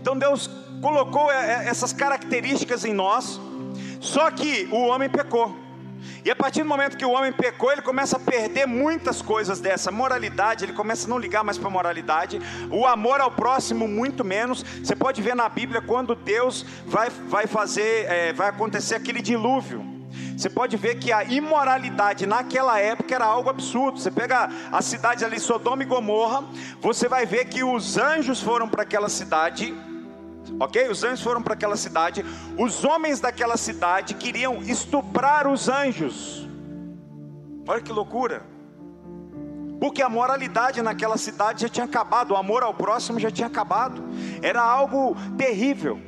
Então 0.06 0.16
Deus 0.16 0.48
colocou 0.80 1.32
é, 1.32 1.64
é, 1.64 1.68
essas 1.68 1.92
características 1.92 2.84
em 2.84 2.94
nós, 2.94 3.40
só 4.00 4.30
que 4.30 4.68
o 4.70 4.82
homem 4.82 5.10
pecou. 5.10 5.52
E 6.24 6.30
a 6.30 6.36
partir 6.36 6.62
do 6.62 6.68
momento 6.68 6.96
que 6.96 7.04
o 7.04 7.10
homem 7.10 7.32
pecou, 7.32 7.72
ele 7.72 7.82
começa 7.82 8.16
a 8.16 8.20
perder 8.20 8.66
muitas 8.68 9.20
coisas 9.20 9.58
dessa 9.58 9.90
moralidade, 9.90 10.64
ele 10.64 10.72
começa 10.72 11.08
a 11.08 11.10
não 11.10 11.18
ligar 11.18 11.42
mais 11.42 11.58
para 11.58 11.66
a 11.66 11.72
moralidade, 11.72 12.38
o 12.70 12.86
amor 12.86 13.20
ao 13.20 13.32
próximo, 13.32 13.88
muito 13.88 14.24
menos. 14.24 14.62
Você 14.62 14.94
pode 14.94 15.20
ver 15.20 15.34
na 15.34 15.48
Bíblia 15.48 15.82
quando 15.82 16.14
Deus 16.14 16.64
vai, 16.86 17.10
vai 17.10 17.48
fazer, 17.48 18.06
é, 18.08 18.32
vai 18.32 18.48
acontecer 18.48 18.94
aquele 18.94 19.20
dilúvio. 19.20 19.84
Você 20.36 20.48
pode 20.48 20.76
ver 20.76 21.00
que 21.00 21.12
a 21.12 21.24
imoralidade 21.24 22.26
naquela 22.26 22.78
época 22.78 23.12
era 23.12 23.24
algo 23.24 23.50
absurdo. 23.50 23.98
Você 23.98 24.12
pega 24.12 24.48
a 24.70 24.80
cidade 24.80 25.24
ali, 25.24 25.40
Sodoma 25.40 25.82
e 25.82 25.86
Gomorra, 25.86 26.44
você 26.80 27.08
vai 27.08 27.26
ver 27.26 27.46
que 27.46 27.64
os 27.64 27.98
anjos 27.98 28.40
foram 28.40 28.68
para 28.68 28.84
aquela 28.84 29.08
cidade 29.08 29.74
Ok? 30.58 30.88
Os 30.88 31.02
anjos 31.04 31.22
foram 31.22 31.42
para 31.42 31.54
aquela 31.54 31.76
cidade. 31.76 32.24
Os 32.58 32.84
homens 32.84 33.20
daquela 33.20 33.56
cidade 33.56 34.14
queriam 34.14 34.62
estuprar 34.62 35.46
os 35.46 35.68
anjos. 35.68 36.48
Olha 37.68 37.80
que 37.80 37.92
loucura. 37.92 38.42
porque 39.80 40.02
a 40.02 40.08
moralidade 40.08 40.80
naquela 40.82 41.16
cidade 41.16 41.62
já 41.62 41.68
tinha 41.68 41.84
acabado, 41.84 42.30
o 42.32 42.36
amor 42.36 42.62
ao 42.62 42.72
próximo 42.72 43.20
já 43.20 43.30
tinha 43.30 43.46
acabado, 43.46 44.02
era 44.42 44.62
algo 44.62 45.14
terrível. 45.36 46.00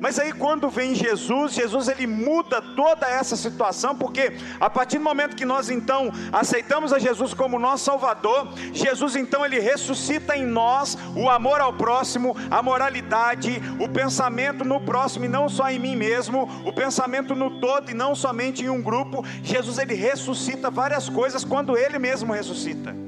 Mas 0.00 0.18
aí 0.18 0.32
quando 0.32 0.68
vem 0.68 0.94
Jesus, 0.94 1.52
Jesus 1.52 1.88
ele 1.88 2.06
muda 2.06 2.60
toda 2.60 3.06
essa 3.06 3.36
situação, 3.36 3.96
porque 3.96 4.36
a 4.60 4.68
partir 4.70 4.98
do 4.98 5.04
momento 5.04 5.36
que 5.36 5.44
nós 5.44 5.70
então 5.70 6.10
aceitamos 6.32 6.92
a 6.92 6.98
Jesus 6.98 7.34
como 7.34 7.58
nosso 7.58 7.84
Salvador, 7.84 8.48
Jesus 8.72 9.16
então 9.16 9.44
ele 9.44 9.58
ressuscita 9.58 10.36
em 10.36 10.44
nós 10.44 10.96
o 11.16 11.28
amor 11.28 11.60
ao 11.60 11.72
próximo, 11.72 12.36
a 12.50 12.62
moralidade, 12.62 13.62
o 13.80 13.88
pensamento 13.88 14.64
no 14.64 14.80
próximo 14.80 15.24
e 15.24 15.28
não 15.28 15.48
só 15.48 15.70
em 15.70 15.78
mim 15.78 15.96
mesmo, 15.96 16.48
o 16.64 16.72
pensamento 16.72 17.34
no 17.34 17.60
todo 17.60 17.90
e 17.90 17.94
não 17.94 18.14
somente 18.14 18.64
em 18.64 18.68
um 18.68 18.82
grupo. 18.82 19.24
Jesus 19.42 19.78
ele 19.78 19.94
ressuscita 19.94 20.70
várias 20.70 21.08
coisas 21.08 21.44
quando 21.44 21.76
ele 21.76 21.98
mesmo 21.98 22.32
ressuscita. 22.32 23.07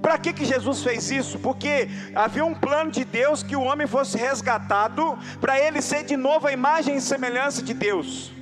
Para 0.00 0.16
que, 0.18 0.32
que 0.32 0.44
Jesus 0.44 0.82
fez 0.82 1.10
isso? 1.10 1.38
Porque 1.38 1.88
havia 2.14 2.44
um 2.44 2.54
plano 2.54 2.90
de 2.90 3.04
Deus 3.04 3.42
que 3.42 3.56
o 3.56 3.62
homem 3.62 3.86
fosse 3.86 4.16
resgatado, 4.16 5.18
para 5.40 5.58
ele 5.58 5.82
ser 5.82 6.04
de 6.04 6.16
novo 6.16 6.46
a 6.46 6.52
imagem 6.52 6.96
e 6.96 7.00
semelhança 7.00 7.62
de 7.62 7.74
Deus. 7.74 8.32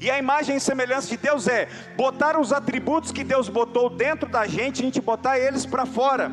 E 0.00 0.10
a 0.10 0.18
imagem 0.18 0.56
e 0.56 0.60
semelhança 0.60 1.08
de 1.08 1.18
Deus 1.18 1.46
é 1.46 1.68
botar 1.96 2.40
os 2.40 2.52
atributos 2.52 3.12
que 3.12 3.22
Deus 3.22 3.50
botou 3.50 3.90
dentro 3.90 4.28
da 4.28 4.46
gente, 4.46 4.80
a 4.80 4.84
gente 4.84 5.00
botar 5.00 5.38
eles 5.38 5.66
para 5.66 5.84
fora. 5.84 6.30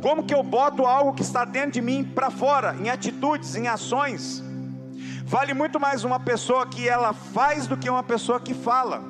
Como 0.00 0.24
que 0.24 0.34
eu 0.34 0.42
boto 0.42 0.86
algo 0.86 1.12
que 1.12 1.22
está 1.22 1.44
dentro 1.44 1.72
de 1.72 1.82
mim 1.82 2.02
para 2.04 2.30
fora, 2.30 2.74
em 2.80 2.88
atitudes, 2.88 3.54
em 3.54 3.68
ações? 3.68 4.42
Vale 5.24 5.52
muito 5.52 5.78
mais 5.78 6.04
uma 6.04 6.18
pessoa 6.18 6.66
que 6.66 6.88
ela 6.88 7.12
faz 7.12 7.66
do 7.66 7.76
que 7.76 7.88
uma 7.88 8.02
pessoa 8.02 8.40
que 8.40 8.54
fala. 8.54 9.02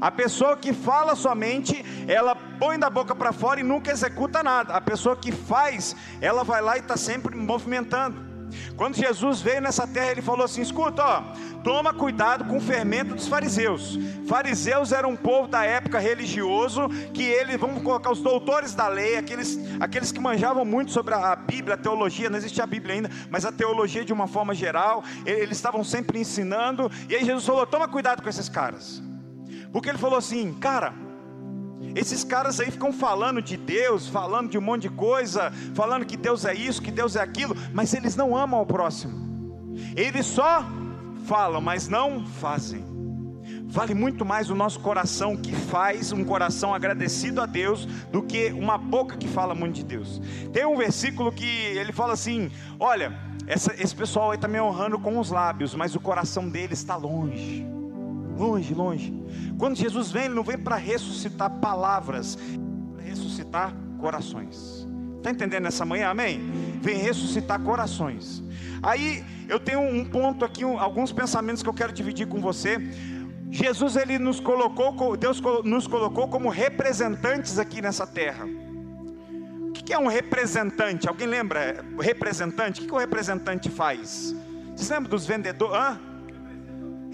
A 0.00 0.10
pessoa 0.10 0.56
que 0.56 0.72
fala 0.72 1.14
somente, 1.14 1.84
ela 2.08 2.34
põe 2.34 2.78
da 2.78 2.90
boca 2.90 3.14
para 3.14 3.32
fora 3.32 3.60
e 3.60 3.62
nunca 3.62 3.90
executa 3.90 4.42
nada. 4.42 4.74
A 4.74 4.80
pessoa 4.80 5.16
que 5.16 5.32
faz, 5.32 5.94
ela 6.20 6.44
vai 6.44 6.60
lá 6.60 6.76
e 6.76 6.80
está 6.80 6.96
sempre 6.96 7.36
movimentando. 7.36 8.34
Quando 8.76 8.96
Jesus 8.96 9.40
veio 9.40 9.60
nessa 9.60 9.86
terra, 9.86 10.12
ele 10.12 10.22
falou 10.22 10.44
assim: 10.44 10.62
escuta, 10.62 11.02
ó, 11.02 11.22
toma 11.62 11.92
cuidado 11.92 12.44
com 12.44 12.56
o 12.56 12.60
fermento 12.60 13.14
dos 13.14 13.28
fariseus. 13.28 13.98
Fariseus 14.26 14.92
eram 14.92 15.10
um 15.10 15.16
povo 15.16 15.48
da 15.48 15.64
época 15.64 15.98
religioso 15.98 16.88
que 17.12 17.22
eles, 17.22 17.56
vamos 17.56 17.82
colocar 17.82 18.10
os 18.10 18.20
doutores 18.20 18.74
da 18.74 18.88
lei, 18.88 19.16
aqueles, 19.16 19.58
aqueles 19.80 20.12
que 20.12 20.20
manjavam 20.20 20.64
muito 20.64 20.92
sobre 20.92 21.14
a 21.14 21.34
Bíblia, 21.36 21.74
a 21.74 21.78
teologia, 21.78 22.30
não 22.30 22.38
existia 22.38 22.64
a 22.64 22.66
Bíblia 22.66 22.94
ainda, 22.94 23.10
mas 23.30 23.44
a 23.44 23.52
teologia 23.52 24.04
de 24.04 24.12
uma 24.12 24.26
forma 24.26 24.54
geral, 24.54 25.04
eles 25.24 25.56
estavam 25.56 25.84
sempre 25.84 26.18
ensinando. 26.18 26.90
E 27.08 27.14
aí 27.14 27.24
Jesus 27.24 27.44
falou: 27.44 27.66
toma 27.66 27.88
cuidado 27.88 28.22
com 28.22 28.28
esses 28.28 28.48
caras. 28.48 29.02
Porque 29.74 29.88
ele 29.88 29.98
falou 29.98 30.16
assim, 30.16 30.54
cara, 30.54 30.94
esses 31.96 32.22
caras 32.22 32.60
aí 32.60 32.70
ficam 32.70 32.92
falando 32.92 33.42
de 33.42 33.56
Deus, 33.56 34.06
falando 34.06 34.48
de 34.48 34.56
um 34.56 34.60
monte 34.60 34.82
de 34.82 34.90
coisa, 34.90 35.52
falando 35.74 36.06
que 36.06 36.16
Deus 36.16 36.44
é 36.44 36.54
isso, 36.54 36.80
que 36.80 36.92
Deus 36.92 37.16
é 37.16 37.20
aquilo, 37.20 37.56
mas 37.72 37.92
eles 37.92 38.14
não 38.14 38.36
amam 38.36 38.62
o 38.62 38.66
próximo. 38.66 39.74
Eles 39.96 40.26
só 40.26 40.64
falam, 41.26 41.60
mas 41.60 41.88
não 41.88 42.24
fazem. 42.24 42.84
Vale 43.64 43.94
muito 43.94 44.24
mais 44.24 44.48
o 44.48 44.54
nosso 44.54 44.78
coração 44.78 45.36
que 45.36 45.52
faz 45.52 46.12
um 46.12 46.24
coração 46.24 46.72
agradecido 46.72 47.42
a 47.42 47.46
Deus 47.46 47.84
do 48.12 48.22
que 48.22 48.52
uma 48.52 48.78
boca 48.78 49.16
que 49.16 49.26
fala 49.26 49.56
muito 49.56 49.74
de 49.74 49.82
Deus. 49.82 50.22
Tem 50.52 50.64
um 50.64 50.76
versículo 50.76 51.32
que 51.32 51.44
ele 51.44 51.90
fala 51.90 52.12
assim: 52.12 52.48
Olha, 52.78 53.12
essa, 53.48 53.74
esse 53.76 53.96
pessoal 53.96 54.30
aí 54.30 54.36
está 54.36 54.46
me 54.46 54.60
honrando 54.60 55.00
com 55.00 55.18
os 55.18 55.32
lábios, 55.32 55.74
mas 55.74 55.96
o 55.96 56.00
coração 56.00 56.48
deles 56.48 56.78
está 56.78 56.94
longe 56.94 57.74
longe, 58.36 58.74
longe. 58.74 59.14
Quando 59.58 59.76
Jesus 59.76 60.10
vem, 60.10 60.24
Ele 60.24 60.34
não 60.34 60.42
vem 60.42 60.58
para 60.58 60.76
ressuscitar 60.76 61.50
palavras, 61.50 62.38
para 62.94 63.04
ressuscitar 63.04 63.74
corações. 63.98 64.86
Está 65.16 65.30
entendendo 65.30 65.62
nessa 65.62 65.86
manhã? 65.86 66.08
Amém? 66.08 66.40
Vem 66.82 66.98
ressuscitar 66.98 67.58
corações. 67.60 68.42
Aí 68.82 69.24
eu 69.48 69.58
tenho 69.58 69.80
um 69.80 70.04
ponto 70.04 70.44
aqui, 70.44 70.62
alguns 70.62 71.12
pensamentos 71.12 71.62
que 71.62 71.68
eu 71.68 71.72
quero 71.72 71.92
dividir 71.92 72.26
com 72.26 72.40
você. 72.40 72.78
Jesus 73.50 73.96
ele 73.96 74.18
nos 74.18 74.40
colocou, 74.40 75.16
Deus 75.16 75.40
nos 75.64 75.86
colocou 75.86 76.28
como 76.28 76.50
representantes 76.50 77.58
aqui 77.58 77.80
nessa 77.80 78.06
terra. 78.06 78.44
O 79.68 79.72
que 79.72 79.92
é 79.92 79.98
um 79.98 80.08
representante? 80.08 81.08
Alguém 81.08 81.26
lembra? 81.26 81.84
Representante? 81.98 82.82
O 82.82 82.86
que 82.86 82.92
o 82.92 82.98
representante 82.98 83.70
faz? 83.70 84.34
Vocês 84.74 84.90
lembram 84.90 85.08
dos 85.08 85.26
vendedores? 85.26 85.74
Hã? 85.74 86.13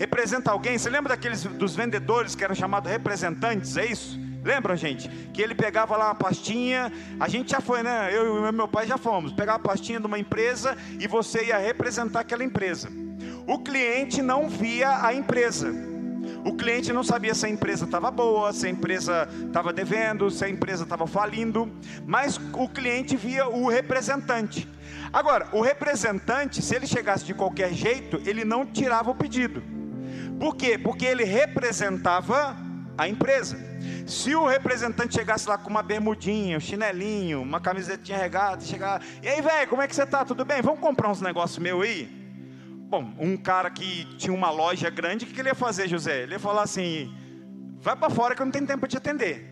Representa 0.00 0.50
alguém. 0.50 0.78
Você 0.78 0.88
lembra 0.88 1.10
daqueles 1.14 1.44
dos 1.44 1.76
vendedores 1.76 2.34
que 2.34 2.42
eram 2.42 2.54
chamados 2.54 2.90
representantes? 2.90 3.76
É 3.76 3.84
isso? 3.84 4.18
Lembram, 4.42 4.74
gente? 4.74 5.10
Que 5.34 5.42
ele 5.42 5.54
pegava 5.54 5.94
lá 5.94 6.06
uma 6.06 6.14
pastinha, 6.14 6.90
a 7.20 7.28
gente 7.28 7.50
já 7.50 7.60
foi, 7.60 7.82
né? 7.82 8.08
Eu 8.10 8.48
e 8.48 8.52
meu 8.52 8.66
pai 8.66 8.86
já 8.86 8.96
fomos. 8.96 9.30
Pegava 9.30 9.58
a 9.58 9.62
pastinha 9.62 10.00
de 10.00 10.06
uma 10.06 10.18
empresa 10.18 10.74
e 10.98 11.06
você 11.06 11.44
ia 11.44 11.58
representar 11.58 12.20
aquela 12.20 12.42
empresa. 12.42 12.88
O 13.46 13.58
cliente 13.58 14.22
não 14.22 14.48
via 14.48 15.04
a 15.04 15.12
empresa. 15.12 15.70
O 16.46 16.56
cliente 16.56 16.90
não 16.94 17.04
sabia 17.04 17.34
se 17.34 17.44
a 17.44 17.50
empresa 17.50 17.84
estava 17.84 18.10
boa, 18.10 18.50
se 18.54 18.66
a 18.66 18.70
empresa 18.70 19.28
estava 19.46 19.70
devendo, 19.70 20.30
se 20.30 20.42
a 20.42 20.48
empresa 20.48 20.84
estava 20.84 21.06
falindo, 21.06 21.70
mas 22.06 22.40
o 22.54 22.66
cliente 22.66 23.16
via 23.16 23.46
o 23.46 23.68
representante. 23.68 24.66
Agora, 25.12 25.48
o 25.52 25.60
representante, 25.60 26.62
se 26.62 26.74
ele 26.74 26.86
chegasse 26.86 27.26
de 27.26 27.34
qualquer 27.34 27.74
jeito, 27.74 28.22
ele 28.24 28.46
não 28.46 28.64
tirava 28.64 29.10
o 29.10 29.14
pedido. 29.14 29.79
Por 30.40 30.56
quê? 30.56 30.78
Porque 30.78 31.04
ele 31.04 31.22
representava 31.22 32.56
a 32.96 33.06
empresa. 33.06 33.58
Se 34.06 34.34
o 34.34 34.46
representante 34.46 35.14
chegasse 35.14 35.46
lá 35.46 35.58
com 35.58 35.68
uma 35.68 35.82
bermudinha, 35.82 36.56
um 36.56 36.60
chinelinho, 36.60 37.42
uma 37.42 37.60
camisetinha 37.60 38.16
regada, 38.16 38.62
chegar, 38.62 39.02
e 39.22 39.28
aí, 39.28 39.42
velho, 39.42 39.68
como 39.68 39.82
é 39.82 39.86
que 39.86 39.94
você 39.94 40.06
tá? 40.06 40.24
Tudo 40.24 40.42
bem? 40.46 40.62
Vamos 40.62 40.80
comprar 40.80 41.10
uns 41.10 41.20
negócios 41.20 41.58
meu 41.58 41.82
aí? 41.82 42.08
Bom, 42.88 43.12
um 43.18 43.36
cara 43.36 43.68
que 43.68 44.06
tinha 44.16 44.32
uma 44.32 44.50
loja 44.50 44.88
grande, 44.88 45.26
o 45.26 45.28
que 45.28 45.38
ele 45.38 45.50
ia 45.50 45.54
fazer, 45.54 45.86
José? 45.86 46.22
Ele 46.22 46.32
ia 46.32 46.38
falar 46.38 46.62
assim: 46.62 47.14
vai 47.82 47.94
para 47.94 48.08
fora 48.08 48.34
que 48.34 48.40
eu 48.40 48.46
não 48.46 48.50
tenho 48.50 48.66
tempo 48.66 48.80
para 48.80 48.88
te 48.88 48.96
atender. 48.96 49.49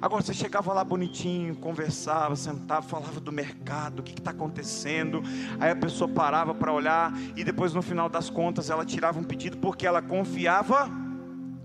Agora 0.00 0.22
você 0.22 0.32
chegava 0.32 0.72
lá 0.72 0.82
bonitinho, 0.82 1.54
conversava, 1.56 2.34
sentava, 2.36 2.82
falava 2.82 3.20
do 3.20 3.30
mercado, 3.30 4.00
o 4.00 4.02
que 4.02 4.12
está 4.12 4.30
acontecendo. 4.30 5.22
Aí 5.58 5.70
a 5.70 5.76
pessoa 5.76 6.08
parava 6.08 6.54
para 6.54 6.72
olhar 6.72 7.12
e 7.36 7.44
depois 7.44 7.74
no 7.74 7.82
final 7.82 8.08
das 8.08 8.30
contas 8.30 8.70
ela 8.70 8.84
tirava 8.84 9.18
um 9.18 9.24
pedido 9.24 9.58
porque 9.58 9.86
ela 9.86 10.00
confiava 10.00 10.90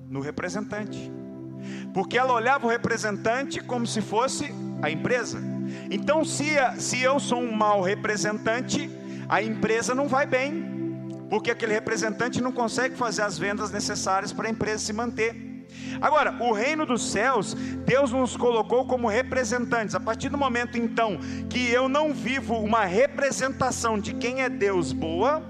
no 0.09 0.19
representante. 0.19 1.11
Porque 1.93 2.17
ela 2.17 2.33
olhava 2.33 2.67
o 2.67 2.69
representante 2.69 3.61
como 3.61 3.87
se 3.87 4.01
fosse 4.01 4.53
a 4.81 4.89
empresa. 4.89 5.41
Então, 5.89 6.23
se, 6.23 6.55
se 6.77 7.01
eu 7.01 7.19
sou 7.19 7.39
um 7.39 7.51
mau 7.51 7.81
representante, 7.81 8.89
a 9.27 9.41
empresa 9.41 9.95
não 9.95 10.07
vai 10.07 10.25
bem. 10.25 10.75
Porque 11.29 11.49
aquele 11.49 11.73
representante 11.73 12.41
não 12.41 12.51
consegue 12.51 12.95
fazer 12.95 13.23
as 13.23 13.37
vendas 13.37 13.71
necessárias 13.71 14.31
para 14.31 14.47
a 14.47 14.51
empresa 14.51 14.79
se 14.85 14.93
manter. 14.93 15.54
Agora, 16.01 16.35
o 16.39 16.51
reino 16.51 16.85
dos 16.85 17.11
céus, 17.11 17.53
Deus 17.53 18.11
nos 18.11 18.35
colocou 18.35 18.85
como 18.85 19.07
representantes. 19.07 19.95
A 19.95 19.99
partir 19.99 20.29
do 20.29 20.37
momento 20.37 20.77
então 20.77 21.17
que 21.49 21.69
eu 21.69 21.87
não 21.87 22.13
vivo 22.13 22.55
uma 22.55 22.85
representação 22.85 23.99
de 23.99 24.13
quem 24.13 24.41
é 24.41 24.49
Deus 24.49 24.91
boa, 24.91 25.43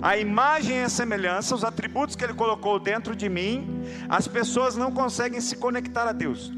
a 0.00 0.16
imagem 0.16 0.78
e 0.78 0.82
a 0.82 0.88
semelhança, 0.88 1.54
os 1.54 1.64
atributos 1.64 2.16
que 2.16 2.24
Ele 2.24 2.34
colocou 2.34 2.78
dentro 2.78 3.14
de 3.16 3.28
mim, 3.28 3.82
as 4.08 4.28
pessoas 4.28 4.76
não 4.76 4.92
conseguem 4.92 5.40
se 5.40 5.56
conectar 5.56 6.06
a 6.06 6.12
Deus. 6.12 6.52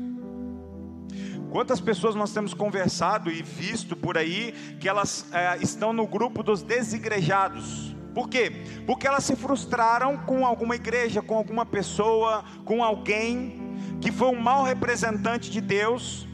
Quantas 1.50 1.80
pessoas 1.80 2.16
nós 2.16 2.32
temos 2.32 2.52
conversado 2.52 3.30
e 3.30 3.40
visto 3.40 3.94
por 3.94 4.18
aí 4.18 4.52
que 4.80 4.88
elas 4.88 5.24
é, 5.32 5.56
estão 5.62 5.92
no 5.92 6.04
grupo 6.04 6.42
dos 6.42 6.62
desigrejados? 6.62 7.93
Por 8.14 8.28
quê? 8.28 8.52
Porque 8.86 9.06
elas 9.06 9.24
se 9.24 9.34
frustraram 9.34 10.16
com 10.18 10.46
alguma 10.46 10.76
igreja, 10.76 11.20
com 11.20 11.34
alguma 11.34 11.66
pessoa, 11.66 12.44
com 12.64 12.82
alguém 12.84 13.76
que 14.00 14.12
foi 14.12 14.28
um 14.28 14.40
mau 14.40 14.62
representante 14.62 15.50
de 15.50 15.60
Deus, 15.60 16.28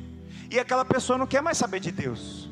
e 0.51 0.59
aquela 0.59 0.85
pessoa 0.85 1.17
não 1.17 1.27
quer 1.27 1.41
mais 1.41 1.57
saber 1.57 1.81
de 1.81 1.91
Deus. 1.91 2.50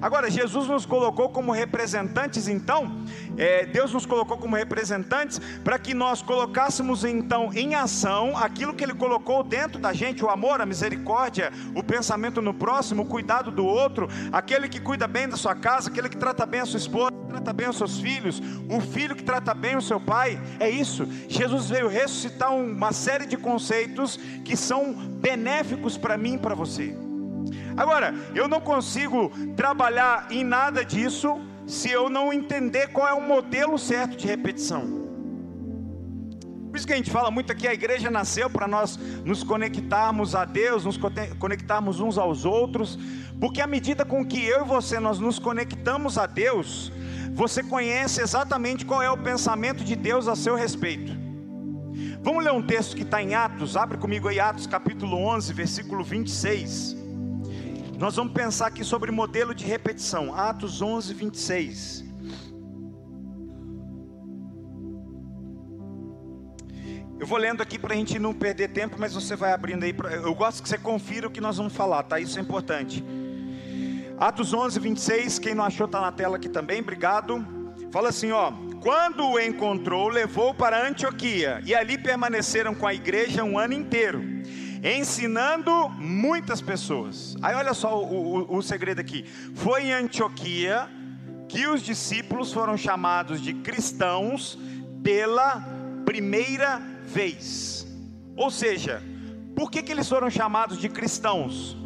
Agora, 0.00 0.30
Jesus 0.30 0.68
nos 0.68 0.86
colocou 0.86 1.28
como 1.28 1.52
representantes, 1.52 2.48
então, 2.48 3.04
é, 3.36 3.66
Deus 3.66 3.92
nos 3.92 4.06
colocou 4.06 4.36
como 4.36 4.56
representantes 4.56 5.40
para 5.64 5.78
que 5.78 5.94
nós 5.94 6.22
colocássemos 6.22 7.04
então 7.04 7.50
em 7.52 7.74
ação 7.74 8.36
aquilo 8.36 8.74
que 8.74 8.84
Ele 8.84 8.94
colocou 8.94 9.42
dentro 9.42 9.78
da 9.78 9.92
gente: 9.92 10.24
o 10.24 10.30
amor, 10.30 10.60
a 10.60 10.66
misericórdia, 10.66 11.52
o 11.74 11.82
pensamento 11.82 12.40
no 12.40 12.54
próximo, 12.54 13.02
o 13.02 13.06
cuidado 13.06 13.50
do 13.50 13.64
outro, 13.64 14.08
aquele 14.32 14.68
que 14.68 14.80
cuida 14.80 15.08
bem 15.08 15.28
da 15.28 15.36
sua 15.36 15.54
casa, 15.54 15.90
aquele 15.90 16.08
que 16.08 16.16
trata 16.16 16.46
bem 16.46 16.60
a 16.60 16.66
sua 16.66 16.78
esposa, 16.78 17.12
trata 17.28 17.52
bem 17.52 17.68
os 17.68 17.76
seus 17.76 17.98
filhos, 17.98 18.40
o 18.68 18.80
filho 18.80 19.14
que 19.14 19.22
trata 19.22 19.54
bem 19.54 19.76
o 19.76 19.82
seu 19.82 20.00
pai. 20.00 20.40
É 20.60 20.68
isso. 20.68 21.06
Jesus 21.28 21.68
veio 21.68 21.88
ressuscitar 21.88 22.54
uma 22.54 22.92
série 22.92 23.26
de 23.26 23.36
conceitos 23.36 24.16
que 24.44 24.56
são 24.56 24.92
benéficos 24.92 25.96
para 25.96 26.16
mim 26.16 26.34
e 26.34 26.38
para 26.38 26.54
você. 26.54 27.07
Agora, 27.76 28.14
eu 28.34 28.48
não 28.48 28.60
consigo 28.60 29.30
trabalhar 29.56 30.26
em 30.30 30.44
nada 30.44 30.84
disso 30.84 31.40
se 31.66 31.90
eu 31.90 32.08
não 32.08 32.32
entender 32.32 32.88
qual 32.88 33.06
é 33.06 33.12
o 33.12 33.20
modelo 33.20 33.78
certo 33.78 34.16
de 34.16 34.26
repetição. 34.26 34.98
Por 36.70 36.76
isso 36.76 36.86
que 36.86 36.92
a 36.92 36.96
gente 36.96 37.10
fala 37.10 37.30
muito 37.30 37.50
aqui, 37.50 37.66
a 37.66 37.72
igreja 37.72 38.10
nasceu 38.10 38.48
para 38.50 38.68
nós 38.68 38.98
nos 39.24 39.42
conectarmos 39.42 40.34
a 40.34 40.44
Deus, 40.44 40.84
nos 40.84 40.98
conectarmos 41.38 41.98
uns 41.98 42.18
aos 42.18 42.44
outros, 42.44 42.98
porque 43.40 43.60
à 43.60 43.66
medida 43.66 44.04
com 44.04 44.24
que 44.24 44.44
eu 44.44 44.64
e 44.64 44.68
você 44.68 45.00
nós 45.00 45.18
nos 45.18 45.38
conectamos 45.38 46.18
a 46.18 46.26
Deus, 46.26 46.92
você 47.32 47.62
conhece 47.62 48.20
exatamente 48.20 48.84
qual 48.84 49.02
é 49.02 49.10
o 49.10 49.16
pensamento 49.16 49.82
de 49.82 49.96
Deus 49.96 50.28
a 50.28 50.36
seu 50.36 50.54
respeito. 50.54 51.12
Vamos 52.22 52.44
ler 52.44 52.52
um 52.52 52.62
texto 52.62 52.94
que 52.94 53.02
está 53.02 53.22
em 53.22 53.34
Atos, 53.34 53.76
abre 53.76 53.96
comigo 53.96 54.28
aí 54.28 54.38
Atos 54.38 54.66
capítulo 54.66 55.16
11, 55.16 55.52
versículo 55.52 56.04
26. 56.04 57.07
Nós 57.98 58.14
vamos 58.14 58.32
pensar 58.32 58.68
aqui 58.68 58.84
sobre 58.84 59.10
modelo 59.10 59.52
de 59.52 59.64
repetição, 59.64 60.32
Atos 60.32 60.80
11, 60.80 61.12
26. 61.12 62.04
Eu 67.18 67.26
vou 67.26 67.36
lendo 67.36 67.60
aqui 67.60 67.76
para 67.76 67.94
a 67.94 67.96
gente 67.96 68.16
não 68.20 68.32
perder 68.32 68.68
tempo, 68.68 68.94
mas 69.00 69.14
você 69.14 69.34
vai 69.34 69.52
abrindo 69.52 69.82
aí. 69.82 69.92
Pra... 69.92 70.14
Eu 70.14 70.32
gosto 70.32 70.62
que 70.62 70.68
você 70.68 70.78
confira 70.78 71.26
o 71.26 71.30
que 71.30 71.40
nós 71.40 71.56
vamos 71.56 71.72
falar, 71.72 72.04
tá? 72.04 72.20
Isso 72.20 72.38
é 72.38 72.42
importante. 72.42 73.04
Atos 74.16 74.54
11, 74.54 74.78
26. 74.78 75.40
Quem 75.40 75.56
não 75.56 75.64
achou 75.64 75.86
está 75.86 76.00
na 76.00 76.12
tela 76.12 76.36
aqui 76.36 76.48
também, 76.48 76.80
obrigado. 76.80 77.44
Fala 77.90 78.10
assim, 78.10 78.30
ó. 78.30 78.52
Quando 78.80 79.26
o 79.26 79.40
encontrou, 79.40 80.08
levou 80.08 80.54
para 80.54 80.86
Antioquia 80.86 81.60
e 81.66 81.74
ali 81.74 81.98
permaneceram 81.98 82.76
com 82.76 82.86
a 82.86 82.94
igreja 82.94 83.42
um 83.42 83.58
ano 83.58 83.74
inteiro, 83.74 84.22
ensinando 84.82 85.88
muitas 85.90 86.60
pessoas. 86.60 87.36
Aí 87.42 87.54
olha 87.54 87.74
só 87.74 88.02
o, 88.02 88.46
o, 88.52 88.56
o 88.58 88.62
segredo 88.62 89.00
aqui: 89.00 89.24
foi 89.54 89.84
em 89.84 89.92
Antioquia 89.92 90.88
que 91.48 91.66
os 91.66 91.82
discípulos 91.82 92.52
foram 92.52 92.76
chamados 92.76 93.40
de 93.40 93.54
cristãos 93.54 94.58
pela 95.02 95.64
primeira 96.04 96.80
vez. 97.04 97.86
Ou 98.36 98.50
seja, 98.50 99.02
por 99.56 99.70
que, 99.70 99.82
que 99.82 99.90
eles 99.90 100.08
foram 100.08 100.30
chamados 100.30 100.78
de 100.78 100.88
cristãos? 100.88 101.76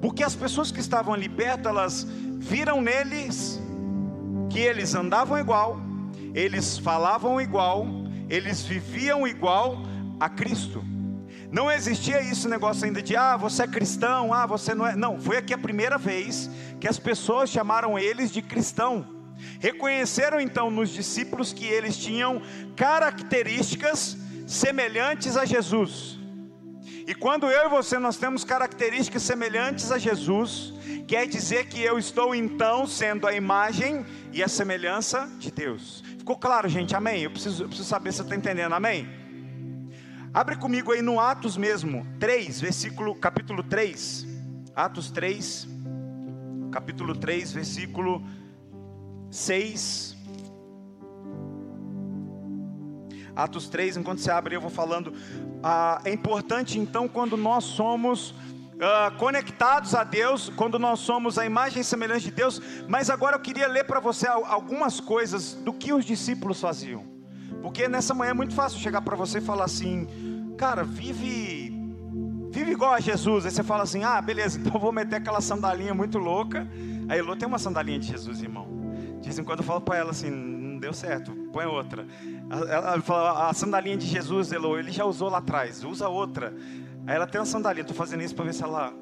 Porque 0.00 0.22
as 0.22 0.34
pessoas 0.34 0.70
que 0.70 0.80
estavam 0.80 1.14
ali 1.14 1.28
perto, 1.28 1.68
elas 1.68 2.06
viram 2.38 2.80
neles 2.80 3.60
que 4.50 4.58
eles 4.58 4.94
andavam 4.94 5.38
igual, 5.38 5.80
eles 6.34 6.76
falavam 6.76 7.40
igual, 7.40 7.86
eles 8.28 8.62
viviam 8.62 9.26
igual 9.26 9.78
a 10.20 10.28
Cristo. 10.28 10.84
Não 11.52 11.70
existia 11.70 12.22
isso 12.22 12.48
negócio 12.48 12.86
ainda 12.86 13.02
de 13.02 13.14
ah, 13.14 13.36
você 13.36 13.64
é 13.64 13.66
cristão, 13.66 14.32
ah, 14.32 14.46
você 14.46 14.74
não 14.74 14.86
é. 14.86 14.96
Não, 14.96 15.20
foi 15.20 15.36
aqui 15.36 15.52
a 15.52 15.58
primeira 15.58 15.98
vez 15.98 16.48
que 16.80 16.88
as 16.88 16.98
pessoas 16.98 17.50
chamaram 17.50 17.98
eles 17.98 18.32
de 18.32 18.40
cristão. 18.40 19.06
Reconheceram 19.60 20.40
então 20.40 20.70
nos 20.70 20.88
discípulos 20.88 21.52
que 21.52 21.66
eles 21.66 21.98
tinham 21.98 22.40
características 22.74 24.16
semelhantes 24.46 25.36
a 25.36 25.44
Jesus. 25.44 26.18
E 27.06 27.14
quando 27.14 27.50
eu 27.50 27.66
e 27.66 27.68
você 27.68 27.98
nós 27.98 28.16
temos 28.16 28.44
características 28.44 29.22
semelhantes 29.22 29.92
a 29.92 29.98
Jesus, 29.98 30.72
quer 31.06 31.26
dizer 31.26 31.66
que 31.66 31.82
eu 31.82 31.98
estou 31.98 32.34
então 32.34 32.86
sendo 32.86 33.26
a 33.26 33.34
imagem 33.34 34.06
e 34.32 34.42
a 34.42 34.48
semelhança 34.48 35.30
de 35.38 35.50
Deus. 35.50 36.02
Ficou 36.16 36.36
claro, 36.36 36.66
gente? 36.66 36.96
Amém? 36.96 37.24
Eu 37.24 37.30
preciso, 37.30 37.64
eu 37.64 37.68
preciso 37.68 37.88
saber 37.88 38.10
se 38.10 38.18
você 38.18 38.22
está 38.22 38.36
entendendo, 38.36 38.72
amém? 38.72 39.21
Abre 40.34 40.56
comigo 40.56 40.92
aí 40.92 41.02
no 41.02 41.20
Atos 41.20 41.56
mesmo, 41.56 42.06
3, 42.18 42.60
versículo, 42.60 43.14
capítulo 43.14 43.62
3. 43.62 44.26
Atos 44.74 45.10
3, 45.10 45.68
capítulo 46.70 47.14
3, 47.14 47.52
versículo 47.52 48.22
6 49.30 50.16
Atos 53.34 53.68
3, 53.68 53.96
enquanto 53.96 54.20
você 54.20 54.30
abre, 54.30 54.54
eu 54.54 54.60
vou 54.60 54.70
falando. 54.70 55.12
Ah, 55.62 56.00
é 56.04 56.12
importante 56.12 56.78
então 56.78 57.08
quando 57.08 57.36
nós 57.36 57.64
somos 57.64 58.34
ah, 58.80 59.10
conectados 59.18 59.94
a 59.94 60.04
Deus, 60.04 60.50
quando 60.50 60.78
nós 60.78 61.00
somos 61.00 61.38
a 61.38 61.46
imagem 61.46 61.80
e 61.80 61.84
semelhança 61.84 62.20
de 62.20 62.30
Deus. 62.30 62.60
Mas 62.88 63.08
agora 63.08 63.36
eu 63.36 63.40
queria 63.40 63.66
ler 63.66 63.84
para 63.84 64.00
você 64.00 64.26
algumas 64.26 65.00
coisas 65.00 65.54
do 65.54 65.72
que 65.72 65.92
os 65.92 66.04
discípulos 66.04 66.60
faziam. 66.60 67.11
Porque 67.62 67.88
nessa 67.88 68.12
manhã 68.12 68.30
é 68.32 68.34
muito 68.34 68.54
fácil 68.54 68.80
chegar 68.80 69.00
para 69.00 69.16
você 69.16 69.38
e 69.38 69.40
falar 69.40 69.64
assim, 69.64 70.06
cara, 70.58 70.84
vive 70.84 71.72
vive 72.52 72.72
igual 72.72 72.92
a 72.92 73.00
Jesus. 73.00 73.46
Aí 73.46 73.50
você 73.50 73.62
fala 73.62 73.82
assim: 73.82 74.04
ah, 74.04 74.20
beleza, 74.20 74.58
então 74.60 74.78
vou 74.78 74.92
meter 74.92 75.16
aquela 75.16 75.40
sandalinha 75.40 75.94
muito 75.94 76.18
louca. 76.18 76.68
A 77.08 77.16
Elô 77.16 77.34
tem 77.34 77.48
uma 77.48 77.58
sandalinha 77.58 77.98
de 77.98 78.08
Jesus, 78.08 78.42
irmão. 78.42 78.66
De 79.18 79.24
vez 79.24 79.38
em 79.38 79.44
quando 79.44 79.60
eu 79.60 79.64
falo 79.64 79.80
para 79.80 79.96
ela 79.96 80.10
assim: 80.10 80.30
não 80.30 80.78
deu 80.78 80.92
certo, 80.92 81.32
põe 81.52 81.64
outra. 81.64 82.06
Ela 82.50 83.00
fala, 83.00 83.48
a 83.48 83.54
sandalinha 83.54 83.96
de 83.96 84.06
Jesus, 84.06 84.52
Elo, 84.52 84.78
ele 84.78 84.92
já 84.92 85.04
usou 85.04 85.30
lá 85.30 85.38
atrás, 85.38 85.82
usa 85.82 86.08
outra. 86.08 86.54
Aí 87.06 87.16
ela 87.16 87.26
tem 87.26 87.40
uma 87.40 87.46
sandalinha, 87.46 87.82
estou 87.82 87.96
fazendo 87.96 88.22
isso 88.22 88.34
para 88.34 88.44
ver 88.44 88.54
se 88.54 88.62
ela 88.62 88.92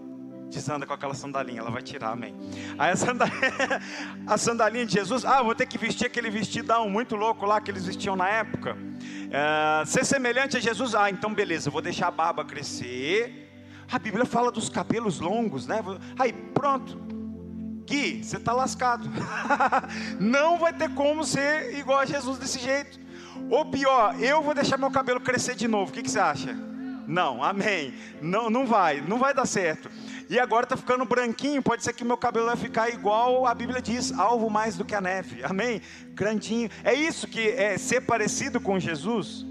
desanda 0.50 0.84
com 0.84 0.92
aquela 0.92 1.14
sandalinha, 1.14 1.60
ela 1.60 1.70
vai 1.70 1.80
tirar, 1.80 2.10
amém. 2.10 2.34
Aí 2.78 2.90
a 2.90 2.96
sandalinha, 2.96 3.80
a 4.26 4.36
sandalinha 4.36 4.84
de 4.84 4.92
Jesus, 4.92 5.24
ah, 5.24 5.42
vou 5.42 5.54
ter 5.54 5.66
que 5.66 5.78
vestir 5.78 6.06
aquele 6.06 6.28
vestidão 6.28 6.90
muito 6.90 7.14
louco 7.14 7.46
lá 7.46 7.60
que 7.60 7.70
eles 7.70 7.86
vestiam 7.86 8.16
na 8.16 8.28
época. 8.28 8.76
É, 9.30 9.86
ser 9.86 10.04
semelhante 10.04 10.56
a 10.56 10.60
Jesus, 10.60 10.94
ah, 10.94 11.08
então 11.08 11.32
beleza, 11.32 11.70
vou 11.70 11.80
deixar 11.80 12.08
a 12.08 12.10
barba 12.10 12.44
crescer. 12.44 13.48
A 13.90 13.98
Bíblia 13.98 14.26
fala 14.26 14.50
dos 14.50 14.68
cabelos 14.68 15.20
longos, 15.20 15.66
né? 15.66 15.82
Aí 16.18 16.32
pronto, 16.32 16.96
Gui, 17.86 18.22
você 18.22 18.36
está 18.36 18.52
lascado. 18.52 19.08
Não 20.20 20.58
vai 20.58 20.72
ter 20.72 20.90
como 20.90 21.24
ser 21.24 21.76
igual 21.78 22.00
a 22.00 22.04
Jesus 22.04 22.38
desse 22.38 22.58
jeito. 22.58 23.00
Ou 23.48 23.64
pior, 23.66 24.20
eu 24.20 24.42
vou 24.42 24.54
deixar 24.54 24.78
meu 24.78 24.90
cabelo 24.90 25.20
crescer 25.20 25.54
de 25.56 25.66
novo. 25.66 25.90
O 25.90 25.94
que, 25.94 26.02
que 26.02 26.10
você 26.10 26.20
acha? 26.20 26.70
Não, 27.10 27.42
amém. 27.42 27.92
Não, 28.22 28.48
não 28.48 28.64
vai, 28.64 29.00
não 29.00 29.18
vai 29.18 29.34
dar 29.34 29.44
certo. 29.44 29.90
E 30.30 30.38
agora 30.38 30.62
está 30.62 30.76
ficando 30.76 31.04
branquinho, 31.04 31.60
pode 31.60 31.82
ser 31.82 31.92
que 31.92 32.04
meu 32.04 32.16
cabelo 32.16 32.46
vai 32.46 32.54
ficar 32.54 32.88
igual 32.88 33.48
a 33.48 33.52
Bíblia 33.52 33.82
diz, 33.82 34.16
alvo 34.16 34.48
mais 34.48 34.76
do 34.76 34.84
que 34.84 34.94
a 34.94 35.00
neve. 35.00 35.42
Amém? 35.42 35.82
Grandinho. 36.14 36.70
É 36.84 36.94
isso 36.94 37.26
que 37.26 37.48
é 37.48 37.76
ser 37.76 38.02
parecido 38.02 38.60
com 38.60 38.78
Jesus? 38.78 39.44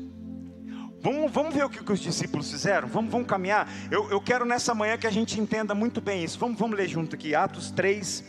Vamos, 1.01 1.29
vamos 1.33 1.53
ver 1.53 1.65
o 1.65 1.69
que, 1.69 1.83
que 1.83 1.91
os 1.91 1.99
discípulos 1.99 2.49
fizeram? 2.49 2.87
Vamos, 2.87 3.11
vamos 3.11 3.27
caminhar? 3.27 3.69
Eu, 3.91 4.09
eu 4.09 4.21
quero 4.21 4.45
nessa 4.45 4.73
manhã 4.73 4.97
que 4.97 5.05
a 5.05 5.11
gente 5.11 5.37
entenda 5.37 5.75
muito 5.75 5.99
bem 5.99 6.23
isso. 6.23 6.39
Vamos, 6.39 6.57
vamos 6.57 6.77
ler 6.77 6.87
junto 6.87 7.13
aqui, 7.13 7.35
Atos 7.35 7.71
3, 7.71 8.23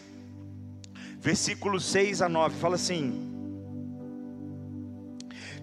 versículos 1.20 1.84
6 1.84 2.20
a 2.20 2.28
9. 2.28 2.58
Fala 2.58 2.74
assim: 2.74 3.39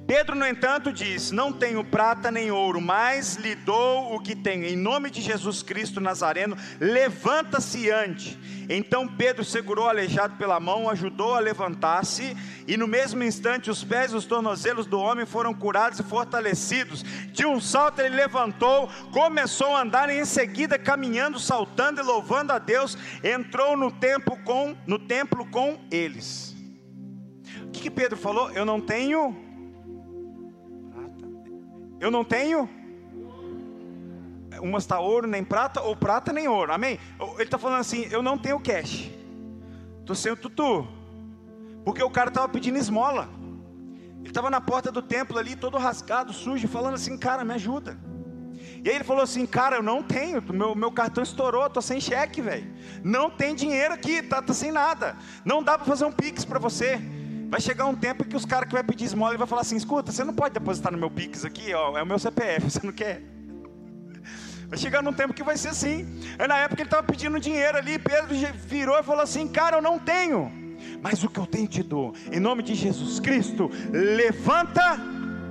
Pedro, 0.08 0.38
no 0.38 0.48
entanto, 0.48 0.94
diz: 0.94 1.32
Não 1.32 1.52
tenho 1.52 1.84
prata 1.84 2.32
nem 2.32 2.50
ouro, 2.50 2.80
mas 2.80 3.36
lhe 3.36 3.54
dou 3.54 4.16
o 4.16 4.22
que 4.22 4.34
tenho. 4.34 4.64
Em 4.64 4.78
nome 4.78 5.10
de 5.10 5.22
Jesus 5.22 5.62
Cristo 5.62 6.00
Nazareno, 6.00 6.56
levanta-se 6.80 7.80
e 7.80 7.92
ande. 7.92 8.40
Então 8.70 9.06
Pedro 9.06 9.44
segurou 9.44 9.86
o 9.86 9.90
aleijado 9.90 10.38
pela 10.38 10.62
mão, 10.62 10.90
ajudou 10.90 11.36
a 11.36 11.40
levantar-se, 11.40 12.38
e 12.66 12.78
no 12.78 12.88
mesmo 12.88 13.22
instante 13.22 13.70
os 13.70 13.84
pés 13.84 14.14
e 14.14 14.16
os 14.16 14.26
tornozelos 14.26 14.86
do 14.86 14.98
homem 14.98 15.26
foram 15.26 15.54
curados 15.54 16.00
e 16.00 16.04
fortalecidos. 16.04 17.04
De 17.34 17.46
um 17.46 17.60
salto 17.60 18.00
ele 18.00 18.16
levantou, 18.16 18.90
começou 19.12 19.76
a 19.76 19.82
andar, 19.82 20.10
e 20.10 20.20
em 20.20 20.26
seguida, 20.26 20.80
caminhando, 20.80 21.38
saltando 21.38 22.00
e 22.00 22.04
louvando 22.04 22.54
a 22.54 22.60
Deus, 22.60 22.98
entrou 23.22 23.76
no 23.76 23.92
templo 23.92 24.38
com, 24.46 24.74
no 24.88 24.98
templo 24.98 25.46
com 25.46 25.78
eles. 25.92 26.56
O 27.64 27.72
que, 27.72 27.82
que 27.82 27.92
Pedro 27.92 28.16
falou? 28.16 28.52
Eu 28.52 28.64
não 28.64 28.80
tenho 28.80 29.47
eu 32.00 32.12
não 32.12 32.24
tenho 32.24 32.70
uma 34.62 34.78
está 34.78 35.00
ouro 35.00 35.28
nem 35.28 35.44
prata, 35.44 35.82
ou 35.82 35.96
prata 35.96 36.34
nem 36.34 36.48
ouro, 36.48 36.74
amém? 36.74 37.00
Ele 37.20 37.44
está 37.44 37.58
falando 37.58 37.80
assim: 37.80 38.08
eu 38.12 38.22
não 38.22 38.38
tenho 38.38 38.60
cash, 38.60 39.10
estou 40.00 40.16
sem 40.16 40.32
o 40.32 40.38
tutu, 40.38 40.88
porque 41.86 42.02
o 42.04 42.10
cara 42.10 42.30
estava 42.30 42.50
pedindo 42.50 42.78
esmola, 42.78 43.30
ele 44.20 44.30
estava 44.30 44.50
na 44.50 44.62
porta 44.62 44.92
do 44.92 45.02
templo 45.02 45.38
ali, 45.38 45.56
todo 45.56 45.78
rasgado, 45.78 46.34
sujo, 46.34 46.68
falando 46.68 46.96
assim: 46.96 47.18
cara, 47.18 47.44
me 47.44 47.54
ajuda. 47.54 47.98
E 48.84 48.90
aí 48.90 48.96
ele 48.96 49.04
falou 49.04 49.24
assim: 49.24 49.46
cara, 49.46 49.78
eu 49.78 49.84
não 49.84 50.04
tenho, 50.04 50.42
meu, 50.54 50.76
meu 50.76 50.92
cartão 50.92 51.24
estourou, 51.24 51.66
estou 51.66 51.82
sem 51.82 52.00
cheque, 52.00 52.42
velho, 52.42 52.72
não 53.04 53.30
tem 53.30 53.56
dinheiro 53.56 53.94
aqui, 53.94 54.22
tá, 54.22 54.42
tá 54.42 54.54
sem 54.54 54.72
nada, 54.72 55.16
não 55.46 55.62
dá 55.64 55.78
para 55.78 55.86
fazer 55.86 56.06
um 56.06 56.12
pix 56.12 56.46
para 56.46 56.60
você. 56.60 57.00
Vai 57.50 57.62
chegar 57.62 57.86
um 57.86 57.96
tempo 57.96 58.26
que 58.26 58.36
os 58.36 58.46
caras 58.46 58.68
que 58.68 58.74
vai 58.74 58.84
pedir 58.84 59.06
esmola 59.06 59.38
vai 59.38 59.48
falar 59.48 59.62
assim: 59.62 59.78
escuta, 59.78 60.12
você 60.12 60.24
não 60.24 60.34
pode 60.34 60.54
depositar 60.54 60.92
no 60.92 60.98
meu 60.98 61.10
Pix 61.10 61.46
aqui, 61.46 61.74
ó, 61.74 61.98
é 61.98 62.04
o 62.04 62.06
meu 62.06 62.20
CPF, 62.20 62.70
você 62.70 62.80
não 62.84 62.94
quer? 62.94 63.22
Vai 64.68 64.78
chegar 64.78 65.02
num 65.02 65.14
tempo 65.14 65.34
que 65.34 65.44
vai 65.44 65.56
ser 65.56 65.70
assim. 65.70 66.06
Aí 66.38 66.48
na 66.48 66.58
época 66.58 66.82
ele 66.82 66.88
estava 66.88 67.04
pedindo 67.04 67.40
dinheiro 67.40 67.78
ali, 67.78 67.98
Pedro 67.98 68.36
virou 68.68 69.00
e 69.00 69.04
falou 69.04 69.22
assim: 69.22 69.48
Cara, 69.48 69.78
eu 69.78 69.82
não 69.82 69.98
tenho, 69.98 70.52
mas 71.02 71.24
o 71.24 71.30
que 71.30 71.40
eu 71.40 71.46
tenho 71.46 71.68
te 71.68 71.82
dou, 71.82 72.14
em 72.32 72.40
nome 72.40 72.64
de 72.64 72.76
Jesus 72.76 73.20
Cristo, 73.20 73.72
levanta 73.92 75.00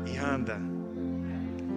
e 0.07 0.19
anda. 0.19 0.61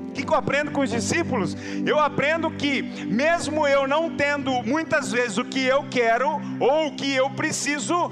O 0.10 0.12
que, 0.12 0.26
que 0.26 0.34
eu 0.34 0.38
aprendo 0.38 0.72
com 0.72 0.82
os 0.82 0.90
discípulos? 0.90 1.56
Eu 1.86 2.00
aprendo 2.00 2.50
que, 2.52 2.82
mesmo 2.82 3.68
eu 3.68 3.88
não 3.88 4.18
tendo 4.18 4.52
muitas 4.64 5.12
vezes 5.12 5.38
o 5.38 5.46
que 5.46 5.64
eu 5.64 5.88
quero 5.90 6.42
ou 6.60 6.88
o 6.88 6.96
que 6.96 7.14
eu 7.14 7.30
preciso, 7.30 8.12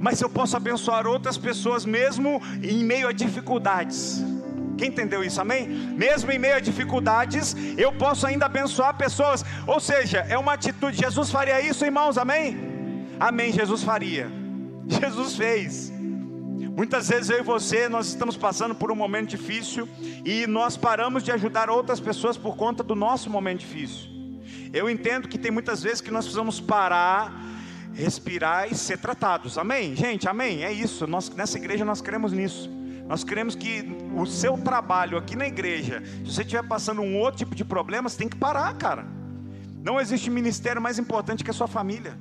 mas 0.00 0.20
eu 0.20 0.30
posso 0.30 0.56
abençoar 0.56 1.06
outras 1.06 1.36
pessoas 1.36 1.84
mesmo 1.84 2.40
em 2.62 2.84
meio 2.84 3.08
a 3.08 3.12
dificuldades. 3.12 4.22
Quem 4.76 4.88
entendeu 4.88 5.24
isso? 5.24 5.40
Amém? 5.40 5.66
Mesmo 5.68 6.30
em 6.30 6.38
meio 6.38 6.54
a 6.54 6.60
dificuldades, 6.60 7.56
eu 7.76 7.92
posso 7.92 8.26
ainda 8.26 8.46
abençoar 8.46 8.96
pessoas. 8.96 9.44
Ou 9.66 9.80
seja, 9.80 10.18
é 10.28 10.38
uma 10.38 10.52
atitude. 10.52 10.96
Jesus 10.96 11.30
faria 11.30 11.60
isso, 11.60 11.84
irmãos? 11.84 12.16
Amém? 12.16 12.56
Amém. 13.18 13.52
Jesus 13.52 13.82
faria. 13.82 14.30
Jesus 14.86 15.34
fez. 15.34 15.92
Muitas 16.76 17.08
vezes 17.08 17.28
eu 17.28 17.40
e 17.40 17.42
você, 17.42 17.88
nós 17.88 18.06
estamos 18.06 18.36
passando 18.36 18.72
por 18.72 18.92
um 18.92 18.94
momento 18.94 19.30
difícil 19.30 19.88
e 20.24 20.46
nós 20.46 20.76
paramos 20.76 21.24
de 21.24 21.32
ajudar 21.32 21.68
outras 21.68 21.98
pessoas 21.98 22.36
por 22.36 22.56
conta 22.56 22.84
do 22.84 22.94
nosso 22.94 23.28
momento 23.28 23.60
difícil. 23.60 24.08
Eu 24.72 24.88
entendo 24.88 25.26
que 25.26 25.36
tem 25.36 25.50
muitas 25.50 25.82
vezes 25.82 26.00
que 26.00 26.12
nós 26.12 26.24
precisamos 26.24 26.60
parar, 26.60 27.32
respirar 27.98 28.70
e 28.70 28.76
ser 28.76 28.98
tratados. 28.98 29.58
Amém? 29.58 29.96
Gente, 29.96 30.28
amém? 30.28 30.64
É 30.64 30.72
isso. 30.72 31.06
Nós, 31.06 31.28
nessa 31.30 31.58
igreja 31.58 31.84
nós 31.84 32.00
cremos 32.00 32.32
nisso. 32.32 32.70
Nós 33.08 33.24
queremos 33.24 33.54
que 33.54 33.84
o 34.14 34.24
seu 34.26 34.56
trabalho 34.58 35.18
aqui 35.18 35.34
na 35.34 35.46
igreja, 35.46 36.02
se 36.24 36.32
você 36.32 36.42
estiver 36.42 36.62
passando 36.62 37.00
um 37.00 37.18
outro 37.18 37.38
tipo 37.38 37.54
de 37.54 37.64
problema, 37.64 38.08
você 38.08 38.18
tem 38.18 38.28
que 38.28 38.36
parar, 38.36 38.72
cara. 38.74 39.04
Não 39.82 40.00
existe 40.00 40.30
ministério 40.30 40.80
mais 40.80 40.98
importante 40.98 41.42
que 41.42 41.50
a 41.50 41.54
sua 41.54 41.66
família. 41.66 42.16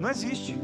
Não 0.00 0.08
existe. 0.08 0.56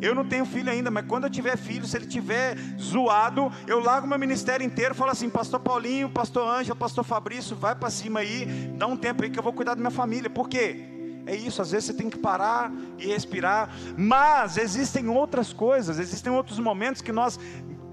Eu 0.00 0.14
não 0.14 0.24
tenho 0.24 0.44
filho 0.44 0.70
ainda, 0.70 0.90
mas 0.90 1.06
quando 1.06 1.24
eu 1.24 1.30
tiver 1.30 1.56
filho, 1.56 1.84
se 1.84 1.96
ele 1.96 2.06
tiver 2.06 2.56
zoado, 2.80 3.50
eu 3.66 3.80
largo 3.80 4.06
meu 4.06 4.18
ministério 4.18 4.64
inteiro 4.64 4.94
falo 4.94 5.10
assim: 5.10 5.28
Pastor 5.28 5.58
Paulinho, 5.58 6.08
Pastor 6.08 6.48
Ângelo, 6.48 6.76
Pastor 6.76 7.02
Fabrício, 7.02 7.56
vai 7.56 7.74
para 7.74 7.90
cima 7.90 8.20
aí, 8.20 8.46
dá 8.76 8.86
um 8.86 8.96
tempo 8.96 9.24
aí 9.24 9.30
que 9.30 9.38
eu 9.38 9.42
vou 9.42 9.52
cuidar 9.52 9.74
da 9.74 9.80
minha 9.80 9.90
família. 9.90 10.30
Por 10.30 10.48
quê? 10.48 10.97
É 11.28 11.36
isso, 11.36 11.60
às 11.60 11.70
vezes 11.70 11.84
você 11.84 11.92
tem 11.92 12.08
que 12.08 12.16
parar 12.16 12.72
e 12.98 13.06
respirar, 13.06 13.68
mas 13.98 14.56
existem 14.56 15.10
outras 15.10 15.52
coisas, 15.52 15.98
existem 15.98 16.32
outros 16.32 16.58
momentos 16.58 17.02
que 17.02 17.12
nós, 17.12 17.38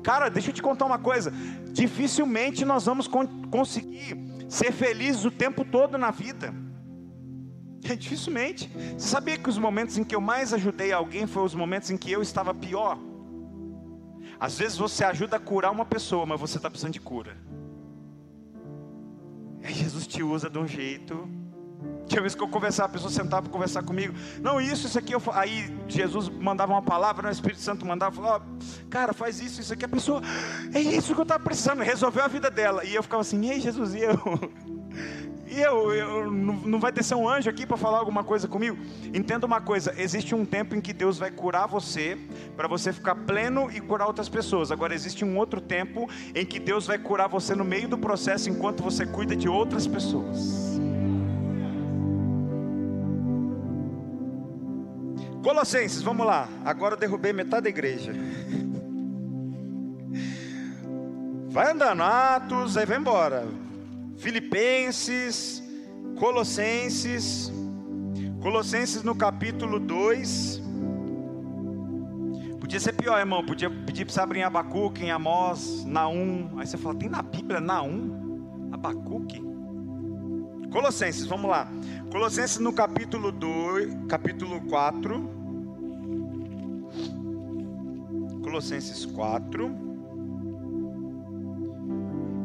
cara, 0.02 0.30
deixa 0.30 0.52
eu 0.52 0.54
te 0.54 0.62
contar 0.62 0.86
uma 0.86 0.98
coisa: 0.98 1.34
dificilmente 1.74 2.64
nós 2.64 2.86
vamos 2.86 3.10
conseguir 3.52 4.18
ser 4.48 4.72
felizes 4.72 5.26
o 5.26 5.32
tempo 5.32 5.66
todo 5.66 5.98
na 5.98 6.12
vida. 6.12 6.54
Dificilmente. 8.00 8.72
Você 8.98 9.10
sabia 9.10 9.38
que 9.38 9.50
os 9.50 9.58
momentos 9.58 9.98
em 9.98 10.06
que 10.06 10.16
eu 10.16 10.22
mais 10.22 10.54
ajudei 10.54 10.94
alguém 10.94 11.28
foram 11.28 11.46
os 11.46 11.54
momentos 11.54 11.92
em 11.92 11.98
que 11.98 12.10
eu 12.10 12.22
estava 12.22 12.54
pior? 12.54 12.98
Às 14.40 14.58
vezes 14.58 14.78
você 14.78 15.04
ajuda 15.04 15.36
a 15.36 15.40
curar 15.42 15.72
uma 15.74 15.86
pessoa, 15.86 16.26
mas 16.26 16.40
você 16.40 16.56
está 16.56 16.70
precisando 16.70 16.94
de 16.94 17.02
cura. 17.02 17.38
Aí 19.62 19.74
Jesus 19.74 20.08
te 20.08 20.24
usa 20.24 20.50
de 20.50 20.58
um 20.58 20.66
jeito. 20.66 21.45
Tinha 22.08 22.22
vez 22.22 22.36
que 22.36 22.44
eu 22.44 22.48
conversava, 22.48 22.90
a 22.90 22.92
pessoa 22.92 23.12
sentava 23.12 23.44
para 23.44 23.52
conversar 23.52 23.84
comigo. 23.84 24.14
Não, 24.42 24.62
isso, 24.62 24.88
isso 24.88 24.98
aqui. 24.98 25.14
Eu, 25.14 25.22
aí 25.34 25.76
Jesus 25.88 26.30
mandava 26.30 26.74
uma 26.74 26.82
palavra, 26.82 27.28
o 27.28 27.32
Espírito 27.32 27.62
Santo 27.62 27.86
mandava, 27.86 28.16
falava, 28.16 28.46
oh, 28.46 28.90
cara, 28.90 29.14
faz 29.14 29.40
isso, 29.40 29.62
isso 29.62 29.74
aqui. 29.74 29.86
A 29.86 29.90
pessoa, 29.90 30.22
é 30.74 30.80
isso 30.80 31.14
que 31.14 31.20
eu 31.20 31.24
estava 31.24 31.44
precisando, 31.44 31.82
resolveu 31.82 32.24
a 32.24 32.28
vida 32.28 32.52
dela. 32.52 32.84
E 32.86 32.94
eu 32.94 33.04
ficava 33.04 33.22
assim, 33.22 33.50
ei 33.50 33.60
Jesus, 33.60 33.94
e 33.96 34.02
eu? 34.02 34.16
E 35.48 35.62
eu, 35.62 35.94
eu 35.94 36.32
não 36.32 36.80
vai 36.80 36.92
descer 36.92 37.16
um 37.16 37.30
anjo 37.30 37.50
aqui 37.50 37.68
para 37.68 37.78
falar 37.78 38.00
alguma 38.00 38.24
coisa 38.24 38.48
comigo? 38.48 38.78
Entenda 39.14 39.46
uma 39.46 39.62
coisa: 39.62 39.94
existe 39.96 40.34
um 40.34 40.44
tempo 40.44 40.76
em 40.76 40.82
que 40.82 40.92
Deus 40.92 41.20
vai 41.20 41.30
curar 41.30 41.68
você, 41.68 42.18
para 42.58 42.68
você 42.68 42.92
ficar 42.92 43.16
pleno 43.16 43.70
e 43.72 43.80
curar 43.80 44.08
outras 44.08 44.28
pessoas. 44.28 44.72
Agora, 44.72 44.94
existe 44.94 45.24
um 45.24 45.38
outro 45.38 45.62
tempo 45.62 46.10
em 46.34 46.46
que 46.46 46.60
Deus 46.60 46.88
vai 46.88 46.98
curar 46.98 47.30
você 47.30 47.54
no 47.54 47.64
meio 47.64 47.88
do 47.88 47.98
processo, 47.98 48.50
enquanto 48.50 48.82
você 48.82 49.06
cuida 49.06 49.36
de 49.36 49.48
outras 49.48 49.86
pessoas. 49.86 50.76
Colossenses, 55.46 56.02
vamos 56.02 56.26
lá. 56.26 56.50
Agora 56.66 56.96
eu 56.96 57.00
derrubei 57.00 57.32
metade 57.32 57.66
da 57.66 57.70
igreja. 57.70 58.12
Vai 61.50 61.72
andando, 61.72 62.02
Atos, 62.02 62.76
aí 62.76 62.84
vai 62.84 62.98
embora. 62.98 63.46
Filipenses, 64.18 65.62
Colossenses, 66.18 67.54
Colossenses 68.42 69.04
no 69.04 69.14
capítulo 69.14 69.80
2. 69.80 70.64
Podia 72.60 72.80
ser 72.80 72.94
pior, 72.94 73.20
irmão. 73.20 73.46
Podia 73.46 73.70
pedir 73.70 74.04
para 74.04 74.16
você 74.16 74.22
abrir 74.22 74.40
em 74.40 74.44
Abacuque, 74.44 75.06
em 75.06 75.12
Amós, 75.12 75.86
Naum. 75.86 76.58
Aí 76.58 76.66
você 76.66 76.76
fala, 76.76 76.96
tem 76.96 77.08
na 77.08 77.22
Bíblia 77.22 77.60
Naum? 77.62 78.72
Abacuque? 78.72 79.44
Colossenses, 80.72 81.28
vamos 81.28 81.52
lá. 81.52 81.68
Colossenses 82.12 82.58
no 82.58 82.74
capítulo 82.74 83.32
2, 83.32 84.08
capítulo 84.10 84.60
4. 84.62 85.35
Colossenses 88.56 89.06
4. 89.08 89.70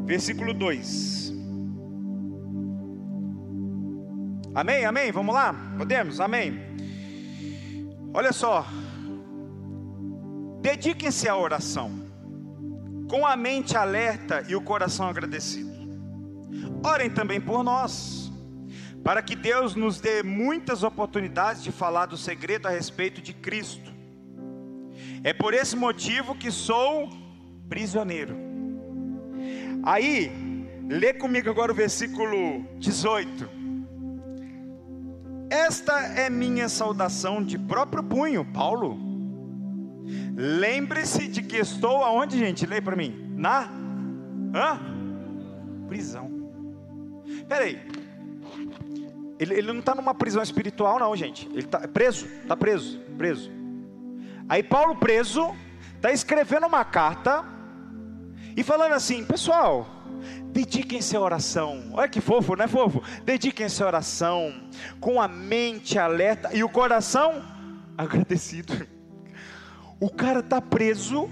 Versículo 0.03 0.53
2. 0.53 1.33
Amém, 4.53 4.83
amém? 4.83 5.09
Vamos 5.13 5.33
lá? 5.33 5.55
Podemos? 5.77 6.19
Amém. 6.19 6.59
Olha 8.13 8.33
só. 8.33 8.65
Dediquem-se 10.61 11.29
à 11.29 11.37
oração, 11.37 11.89
com 13.09 13.25
a 13.25 13.37
mente 13.37 13.77
alerta 13.77 14.43
e 14.49 14.53
o 14.53 14.61
coração 14.61 15.07
agradecido. 15.07 15.71
Orem 16.83 17.09
também 17.09 17.39
por 17.39 17.63
nós, 17.63 18.29
para 19.01 19.21
que 19.21 19.33
Deus 19.33 19.75
nos 19.75 20.01
dê 20.01 20.21
muitas 20.23 20.83
oportunidades 20.83 21.63
de 21.63 21.71
falar 21.71 22.07
do 22.07 22.17
segredo 22.17 22.67
a 22.67 22.69
respeito 22.69 23.21
de 23.21 23.31
Cristo. 23.33 23.90
É 25.23 25.33
por 25.33 25.53
esse 25.53 25.75
motivo 25.75 26.33
que 26.35 26.49
sou 26.49 27.09
prisioneiro. 27.69 28.35
Aí, 29.83 30.31
lê 30.89 31.13
comigo 31.13 31.49
agora 31.49 31.71
o 31.71 31.75
versículo 31.75 32.65
18. 32.79 33.49
Esta 35.49 35.99
é 35.99 36.29
minha 36.29 36.67
saudação 36.69 37.43
de 37.43 37.57
próprio 37.59 38.03
punho, 38.03 38.45
Paulo. 38.45 38.97
Lembre-se 40.35 41.27
de 41.27 41.43
que 41.43 41.57
estou 41.57 42.03
aonde, 42.03 42.37
gente? 42.37 42.65
Leia 42.65 42.81
para 42.81 42.95
mim. 42.95 43.33
Na 43.35 43.69
hã? 44.55 44.79
prisão. 45.87 46.31
Peraí. 47.47 47.79
Ele, 49.37 49.55
ele 49.55 49.67
não 49.67 49.79
está 49.79 49.93
numa 49.93 50.13
prisão 50.13 50.41
espiritual, 50.41 50.99
não, 50.99 51.15
gente. 51.15 51.47
Ele 51.49 51.59
está 51.59 51.79
preso, 51.87 52.25
está 52.43 52.55
preso, 52.55 52.99
preso. 53.17 53.60
Aí 54.51 54.61
Paulo 54.61 54.97
preso 54.97 55.55
está 55.95 56.11
escrevendo 56.11 56.67
uma 56.67 56.83
carta 56.83 57.45
e 58.53 58.61
falando 58.63 58.91
assim, 58.91 59.23
pessoal, 59.23 59.87
Dediquem-se 60.51 61.15
à 61.15 61.21
oração. 61.21 61.91
Olha 61.93 62.09
que 62.09 62.19
fofo, 62.19 62.57
não 62.57 62.65
é 62.65 62.67
fofo? 62.67 63.01
Dediquem-se 63.23 63.81
à 63.81 63.87
oração, 63.87 64.69
com 64.99 65.21
a 65.21 65.27
mente 65.27 65.97
alerta 65.97 66.49
e 66.53 66.65
o 66.65 66.67
coração 66.67 67.41
agradecido. 67.97 68.85
O 70.01 70.09
cara 70.09 70.41
está 70.41 70.59
preso, 70.59 71.29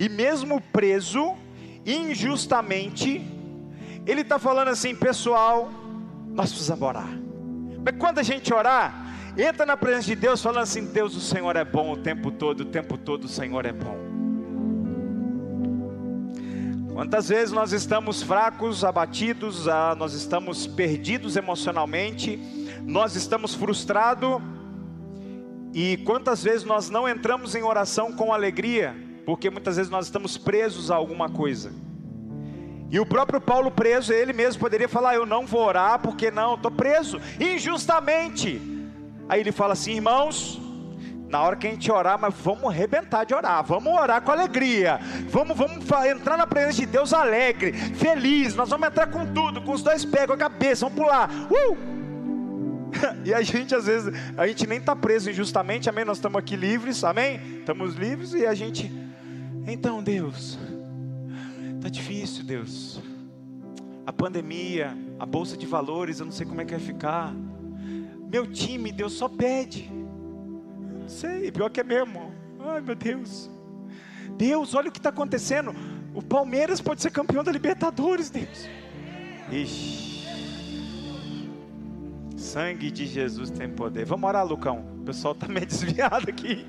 e 0.00 0.08
mesmo 0.08 0.62
preso, 0.72 1.36
injustamente, 1.84 3.20
ele 4.06 4.22
está 4.22 4.38
falando 4.38 4.68
assim, 4.68 4.94
pessoal, 4.94 5.70
nós 6.30 6.48
precisamos 6.48 6.88
orar. 6.88 7.10
Mas 7.84 7.94
quando 7.98 8.18
a 8.18 8.22
gente 8.22 8.54
orar, 8.54 9.08
entra 9.42 9.64
na 9.64 9.76
presença 9.76 10.06
de 10.06 10.16
Deus 10.16 10.42
falando 10.42 10.62
assim: 10.62 10.84
Deus, 10.86 11.14
o 11.14 11.20
Senhor 11.20 11.54
é 11.56 11.64
bom 11.64 11.92
o 11.92 11.96
tempo 11.96 12.30
todo, 12.30 12.60
o 12.60 12.64
tempo 12.64 12.98
todo 12.98 13.24
o 13.24 13.28
Senhor 13.28 13.64
é 13.64 13.72
bom. 13.72 13.96
Quantas 16.92 17.28
vezes 17.28 17.52
nós 17.52 17.72
estamos 17.72 18.22
fracos, 18.22 18.84
abatidos, 18.84 19.68
ah, 19.68 19.94
nós 19.96 20.14
estamos 20.14 20.66
perdidos 20.66 21.36
emocionalmente, 21.36 22.36
nós 22.82 23.14
estamos 23.14 23.54
frustrados, 23.54 24.42
e 25.72 25.98
quantas 25.98 26.42
vezes 26.42 26.64
nós 26.64 26.90
não 26.90 27.08
entramos 27.08 27.54
em 27.54 27.62
oração 27.62 28.12
com 28.12 28.32
alegria, 28.32 28.96
porque 29.24 29.48
muitas 29.48 29.76
vezes 29.76 29.90
nós 29.90 30.06
estamos 30.06 30.36
presos 30.36 30.90
a 30.90 30.96
alguma 30.96 31.28
coisa. 31.28 31.70
E 32.90 32.98
o 32.98 33.06
próprio 33.06 33.40
Paulo 33.40 33.70
preso, 33.70 34.12
ele 34.12 34.32
mesmo 34.32 34.58
poderia 34.58 34.88
falar: 34.88 35.14
Eu 35.14 35.26
não 35.26 35.46
vou 35.46 35.64
orar, 35.64 36.00
porque 36.00 36.30
não, 36.30 36.54
estou 36.54 36.70
preso, 36.70 37.20
injustamente. 37.38 38.77
Aí 39.28 39.40
ele 39.40 39.52
fala 39.52 39.74
assim: 39.74 39.94
Irmãos, 39.94 40.60
na 41.28 41.42
hora 41.42 41.56
que 41.56 41.66
a 41.66 41.70
gente 41.70 41.90
orar, 41.92 42.18
mas 42.18 42.34
vamos 42.34 42.64
arrebentar 42.64 43.24
de 43.24 43.34
orar, 43.34 43.62
vamos 43.62 43.92
orar 43.92 44.22
com 44.22 44.32
alegria, 44.32 44.98
vamos, 45.28 45.56
vamos 45.56 45.84
entrar 46.06 46.38
na 46.38 46.46
presença 46.46 46.80
de 46.80 46.86
Deus 46.86 47.12
alegre, 47.12 47.72
feliz, 47.72 48.54
nós 48.54 48.70
vamos 48.70 48.88
entrar 48.88 49.08
com 49.08 49.26
tudo, 49.26 49.60
com 49.60 49.72
os 49.72 49.82
dois 49.82 50.04
pés, 50.04 50.26
com 50.26 50.32
a 50.32 50.38
cabeça, 50.38 50.86
vamos 50.88 50.98
pular, 51.02 51.28
uh! 51.50 51.98
E 53.24 53.34
a 53.34 53.42
gente 53.42 53.74
às 53.74 53.84
vezes, 53.84 54.10
a 54.36 54.46
gente 54.46 54.66
nem 54.66 54.78
está 54.78 54.96
preso 54.96 55.30
injustamente, 55.30 55.90
amém? 55.90 56.06
Nós 56.06 56.16
estamos 56.16 56.38
aqui 56.38 56.56
livres, 56.56 57.04
amém? 57.04 57.58
Estamos 57.58 57.94
livres 57.94 58.32
e 58.32 58.46
a 58.46 58.54
gente, 58.54 58.90
então 59.66 60.02
Deus, 60.02 60.58
está 61.76 61.90
difícil, 61.90 62.42
Deus, 62.42 63.02
a 64.06 64.12
pandemia, 64.12 64.96
a 65.18 65.26
bolsa 65.26 65.58
de 65.58 65.66
valores, 65.66 66.20
eu 66.20 66.24
não 66.24 66.32
sei 66.32 66.46
como 66.46 66.62
é 66.62 66.64
que 66.64 66.70
vai 66.70 66.80
ficar, 66.80 67.34
meu 68.30 68.46
time, 68.46 68.92
Deus 68.92 69.14
só 69.14 69.28
pede, 69.28 69.90
Sei, 71.08 71.50
pior 71.50 71.70
que 71.70 71.80
é 71.80 71.84
mesmo. 71.84 72.30
Ai 72.60 72.82
meu 72.82 72.94
Deus. 72.94 73.50
Deus, 74.36 74.74
olha 74.74 74.90
o 74.90 74.92
que 74.92 74.98
está 74.98 75.08
acontecendo. 75.08 75.74
O 76.14 76.22
Palmeiras 76.22 76.80
pode 76.80 77.00
ser 77.00 77.10
campeão 77.10 77.42
da 77.42 77.50
Libertadores, 77.50 78.28
Deus. 78.28 78.68
Ixi. 79.50 80.28
Sangue 82.36 82.90
de 82.90 83.06
Jesus 83.06 83.50
tem 83.50 83.70
poder. 83.70 84.04
Vamos 84.04 84.28
orar, 84.28 84.46
Lucão. 84.46 84.84
O 85.00 85.04
pessoal 85.04 85.32
está 85.32 85.48
meio 85.48 85.64
desviado 85.66 86.28
aqui. 86.28 86.64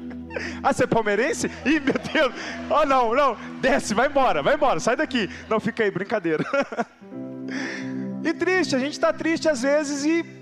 Ah, 0.63 0.72
você 0.72 0.86
é 0.86 0.88
palmeirense? 0.88 1.48
Ih, 1.65 1.80
meu 1.80 1.95
Deus. 2.13 2.34
Oh, 2.69 2.86
não, 2.86 3.13
não. 3.13 3.36
Desce, 3.60 3.93
vai 3.93 4.08
embora, 4.08 4.41
vai 4.41 4.56
embora. 4.56 4.80
Sai 4.80 4.95
daqui. 4.95 5.30
Não, 5.50 5.60
fica 5.60 5.84
aí, 5.84 5.91
brincadeira. 5.91 6.45
E 8.22 8.34
triste, 8.34 8.76
a 8.76 8.80
gente 8.80 8.91
está 8.91 9.13
triste 9.13 9.48
às 9.48 9.62
vezes 9.62 10.04
e. 10.04 10.38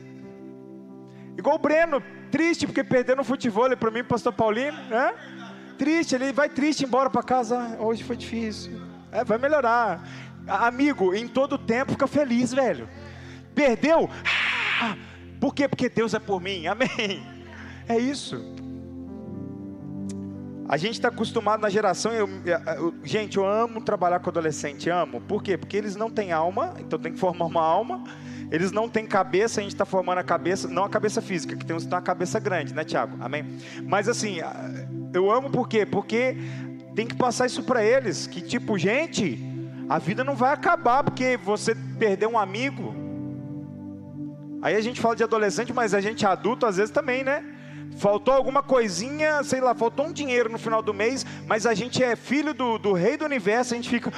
Igual 1.38 1.56
o 1.56 1.60
Breno, 1.60 2.02
triste 2.32 2.66
porque 2.66 2.84
perdeu 2.84 3.16
no 3.16 3.24
futebol 3.24 3.70
para 3.78 3.92
mim, 3.92 4.04
pastor 4.04 4.34
Paulinho, 4.34 4.74
né? 4.90 5.14
Triste, 5.78 6.16
ele 6.16 6.34
vai 6.34 6.50
triste 6.50 6.84
embora 6.84 7.10
para 7.10 7.22
casa. 7.22 7.58
Ah, 7.58 7.84
hoje 7.84 8.04
foi 8.04 8.18
difícil. 8.18 8.82
É, 9.12 9.24
vai 9.24 9.38
melhorar. 9.38 10.04
Amigo, 10.48 11.14
em 11.14 11.28
todo 11.28 11.58
tempo 11.58 11.92
fica 11.92 12.08
feliz, 12.08 12.52
velho. 12.54 12.90
Perdeu? 13.54 14.10
Ah, 14.82 14.96
por 15.40 15.54
quê? 15.54 15.68
Porque 15.68 15.88
Deus 15.90 16.14
é 16.14 16.20
por 16.20 16.42
mim. 16.42 16.66
Amém. 16.68 17.24
É 17.90 17.98
isso. 17.98 18.44
A 20.68 20.76
gente 20.76 20.94
está 20.94 21.08
acostumado 21.08 21.62
na 21.62 21.70
geração. 21.70 22.12
Eu, 22.12 22.28
eu, 22.78 22.94
gente, 23.04 23.38
eu 23.38 23.46
amo 23.48 23.80
trabalhar 23.80 24.20
com 24.20 24.30
adolescente, 24.30 24.90
amo. 24.90 25.22
Por 25.22 25.42
quê? 25.42 25.58
Porque 25.58 25.78
eles 25.78 25.96
não 25.96 26.10
têm 26.10 26.34
alma, 26.34 26.74
então 26.80 27.00
tem 27.00 27.14
que 27.14 27.20
formar 27.20 27.46
uma 27.46 27.64
alma. 27.64 28.04
Eles 28.52 28.72
não 28.72 28.88
têm 28.88 29.06
cabeça, 29.06 29.60
a 29.60 29.64
gente 29.64 29.74
está 29.74 29.86
formando 29.86 30.20
a 30.20 30.24
cabeça, 30.24 30.68
não 30.68 30.84
a 30.84 30.90
cabeça 30.90 31.22
física, 31.22 31.56
que 31.56 31.66
tem 31.66 31.76
uma 31.76 32.02
cabeça 32.02 32.40
grande, 32.40 32.74
né, 32.74 32.84
Tiago? 32.84 33.18
Amém? 33.20 33.46
Mas 33.84 34.08
assim, 34.08 34.38
eu 35.14 35.30
amo 35.30 35.50
por 35.50 35.68
quê? 35.68 35.86
Porque 35.86 36.38
tem 36.96 37.06
que 37.06 37.16
passar 37.16 37.46
isso 37.46 37.64
para 37.64 37.84
eles, 37.84 38.26
que 38.26 38.42
tipo, 38.42 38.78
gente, 38.78 39.38
a 39.90 40.00
vida 40.00 40.24
não 40.24 40.36
vai 40.36 40.54
acabar 40.54 41.04
porque 41.04 41.38
você 41.38 41.76
perdeu 42.00 42.30
um 42.30 42.40
amigo. 42.40 42.96
Aí 44.62 44.76
a 44.76 44.82
gente 44.82 45.00
fala 45.00 45.16
de 45.16 45.24
adolescente, 45.24 45.74
mas 45.74 45.94
a 45.94 46.02
gente 46.02 46.26
adulto 46.26 46.66
às 46.66 46.78
vezes 46.78 46.92
também, 46.92 47.24
né? 47.24 47.44
Faltou 47.98 48.34
alguma 48.34 48.64
coisinha, 48.64 49.44
sei 49.44 49.60
lá, 49.60 49.74
faltou 49.74 50.08
um 50.08 50.14
dinheiro 50.14 50.50
no 50.50 50.58
final 50.58 50.82
do 50.82 50.94
mês, 50.94 51.26
mas 51.46 51.66
a 51.66 51.74
gente 51.74 52.04
é 52.04 52.16
filho 52.16 52.54
do, 52.54 52.78
do 52.78 52.94
rei 52.94 53.18
do 53.18 53.26
universo, 53.26 53.74
a 53.74 53.78
gente 53.78 53.90
fica, 53.90 54.12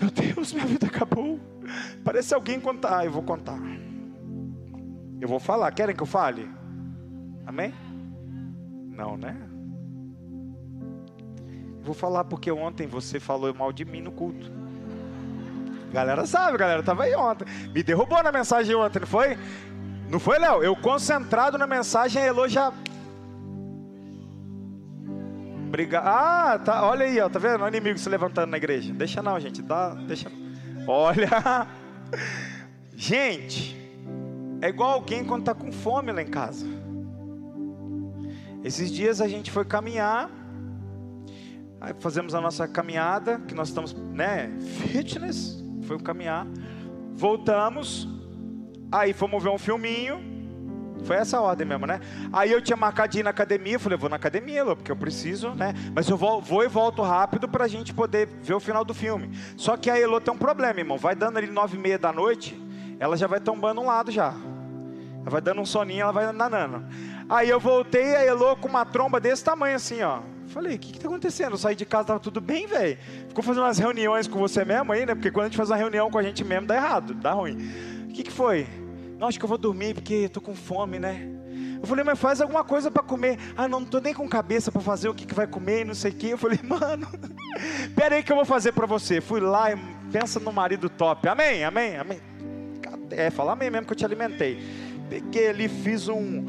meu 0.00 0.10
Deus, 0.10 0.52
minha 0.52 0.66
vida 0.66 0.86
acabou. 0.86 1.40
Parece 2.04 2.34
alguém 2.34 2.60
contar, 2.60 2.98
ah, 2.98 3.04
eu 3.04 3.10
vou 3.10 3.22
contar. 3.22 3.58
Eu 5.20 5.28
vou 5.28 5.38
falar, 5.38 5.70
querem 5.72 5.94
que 5.94 6.02
eu 6.02 6.06
fale? 6.06 6.50
Amém? 7.46 7.72
Não, 8.90 9.16
né? 9.16 9.36
Vou 11.82 11.94
falar 11.94 12.24
porque 12.24 12.50
ontem 12.50 12.86
você 12.86 13.18
falou 13.18 13.52
mal 13.54 13.72
de 13.72 13.84
mim 13.84 14.00
no 14.00 14.12
culto. 14.12 14.50
Galera 15.92 16.24
sabe, 16.26 16.56
galera, 16.56 16.82
tava 16.82 17.04
aí 17.04 17.14
ontem. 17.14 17.44
Me 17.72 17.82
derrubou 17.82 18.22
na 18.22 18.32
mensagem 18.32 18.74
ontem, 18.74 19.00
não 19.00 19.06
foi? 19.06 19.36
Não 20.08 20.18
foi, 20.18 20.38
Léo? 20.38 20.62
Eu 20.62 20.76
concentrado 20.76 21.58
na 21.58 21.66
mensagem, 21.66 22.22
Elo 22.22 22.48
já. 22.48 22.72
Obrigado. 25.68 26.06
Ah, 26.06 26.58
tá. 26.58 26.86
Olha 26.86 27.06
aí, 27.06 27.18
ó, 27.18 27.28
tá 27.30 27.38
vendo? 27.38 27.64
O 27.64 27.68
inimigo 27.68 27.98
se 27.98 28.08
levantando 28.08 28.50
na 28.50 28.58
igreja. 28.58 28.92
Deixa 28.92 29.22
não, 29.22 29.40
gente. 29.40 29.62
Dá, 29.62 29.94
deixa. 29.94 30.30
Olha. 30.86 31.66
Gente, 32.94 33.76
é 34.60 34.68
igual 34.68 34.92
alguém 34.92 35.24
quando 35.24 35.44
tá 35.44 35.54
com 35.54 35.72
fome 35.72 36.12
lá 36.12 36.22
em 36.22 36.28
casa. 36.28 36.66
Esses 38.62 38.90
dias 38.92 39.20
a 39.20 39.26
gente 39.26 39.50
foi 39.50 39.64
caminhar 39.64 40.30
fazemos 41.98 42.34
a 42.34 42.40
nossa 42.40 42.68
caminhada, 42.68 43.40
que 43.40 43.54
nós 43.54 43.68
estamos, 43.68 43.92
né, 43.92 44.50
fitness, 44.60 45.62
foi 45.82 45.98
caminhar. 45.98 46.46
Voltamos, 47.14 48.08
aí 48.90 49.12
fomos 49.12 49.42
ver 49.42 49.50
um 49.50 49.58
filminho. 49.58 50.31
Foi 51.04 51.16
essa 51.16 51.40
ordem 51.40 51.66
mesmo, 51.66 51.86
né? 51.86 52.00
Aí 52.32 52.50
eu 52.52 52.62
tinha 52.62 52.76
marcado 52.76 53.12
de 53.12 53.20
ir 53.20 53.22
na 53.22 53.30
academia, 53.30 53.78
falei, 53.78 53.98
vou 53.98 54.08
na 54.08 54.16
academia, 54.16 54.64
porque 54.64 54.90
eu 54.90 54.96
preciso, 54.96 55.50
né? 55.50 55.74
Mas 55.94 56.08
eu 56.08 56.16
vou, 56.16 56.40
vou 56.40 56.62
e 56.62 56.68
volto 56.68 57.02
rápido 57.02 57.48
para 57.48 57.64
a 57.64 57.68
gente 57.68 57.92
poder 57.92 58.28
ver 58.42 58.54
o 58.54 58.60
final 58.60 58.84
do 58.84 58.94
filme. 58.94 59.30
Só 59.56 59.76
que 59.76 59.90
a 59.90 59.98
Elo 59.98 60.20
tem 60.20 60.32
um 60.32 60.38
problema, 60.38 60.80
irmão. 60.80 60.98
Vai 60.98 61.14
dando 61.14 61.38
ali 61.38 61.48
nove 61.48 61.76
e 61.76 61.80
meia 61.80 61.98
da 61.98 62.12
noite, 62.12 62.60
ela 62.98 63.16
já 63.16 63.26
vai 63.26 63.40
tombando 63.40 63.80
um 63.80 63.86
lado 63.86 64.10
já. 64.10 64.34
Ela 65.20 65.30
vai 65.30 65.40
dando 65.40 65.60
um 65.60 65.66
soninho, 65.66 66.02
ela 66.02 66.12
vai 66.12 66.32
nanando. 66.32 66.84
Aí 67.28 67.48
eu 67.48 67.58
voltei, 67.58 68.16
a 68.16 68.24
Elo 68.24 68.56
com 68.56 68.68
uma 68.68 68.84
tromba 68.84 69.18
desse 69.20 69.42
tamanho 69.44 69.76
assim, 69.76 70.02
ó. 70.02 70.20
Falei, 70.48 70.76
o 70.76 70.78
que 70.78 70.92
está 70.96 71.08
acontecendo? 71.08 71.52
Eu 71.52 71.58
saí 71.58 71.74
de 71.74 71.86
casa, 71.86 72.02
estava 72.02 72.20
tudo 72.20 72.40
bem, 72.40 72.66
velho. 72.66 72.98
Ficou 73.28 73.42
fazendo 73.42 73.62
umas 73.64 73.78
reuniões 73.78 74.28
com 74.28 74.38
você 74.38 74.64
mesmo 74.64 74.92
aí, 74.92 75.06
né? 75.06 75.14
Porque 75.14 75.30
quando 75.30 75.46
a 75.46 75.48
gente 75.48 75.56
faz 75.56 75.70
uma 75.70 75.76
reunião 75.76 76.10
com 76.10 76.18
a 76.18 76.22
gente 76.22 76.44
mesmo, 76.44 76.66
dá 76.66 76.76
errado, 76.76 77.14
dá 77.14 77.32
ruim. 77.32 77.56
O 78.04 78.12
que, 78.12 78.22
que 78.24 78.30
foi? 78.30 78.66
Não, 79.22 79.28
acho 79.28 79.38
que 79.38 79.44
eu 79.44 79.48
vou 79.48 79.56
dormir 79.56 79.94
porque 79.94 80.14
estou 80.14 80.42
com 80.42 80.52
fome, 80.52 80.98
né? 80.98 81.28
Eu 81.80 81.86
falei, 81.86 82.04
mas 82.04 82.18
faz 82.18 82.40
alguma 82.40 82.64
coisa 82.64 82.90
para 82.90 83.04
comer. 83.04 83.38
Ah, 83.56 83.68
não, 83.68 83.78
não 83.78 83.86
tô 83.86 84.00
nem 84.00 84.12
com 84.12 84.28
cabeça 84.28 84.72
para 84.72 84.80
fazer 84.80 85.08
o 85.08 85.14
que, 85.14 85.24
que 85.24 85.32
vai 85.32 85.46
comer 85.46 85.86
não 85.86 85.94
sei 85.94 86.10
o 86.10 86.14
que. 86.14 86.30
Eu 86.30 86.36
falei, 86.36 86.58
mano, 86.66 87.06
pera 87.94 88.16
aí 88.16 88.24
que 88.24 88.32
eu 88.32 88.34
vou 88.34 88.44
fazer 88.44 88.72
para 88.72 88.84
você. 88.84 89.20
Fui 89.20 89.38
lá 89.38 89.70
e 89.72 89.76
pensa 90.10 90.40
no 90.40 90.52
marido 90.52 90.90
top. 90.90 91.28
Amém, 91.28 91.62
amém, 91.62 91.96
amém. 91.98 92.20
É, 93.12 93.30
fala 93.30 93.52
amém 93.52 93.70
mesmo 93.70 93.86
que 93.86 93.92
eu 93.92 93.96
te 93.96 94.04
alimentei. 94.04 94.60
Peguei 95.08 95.46
ali, 95.46 95.68
fiz 95.68 96.08
um, 96.08 96.44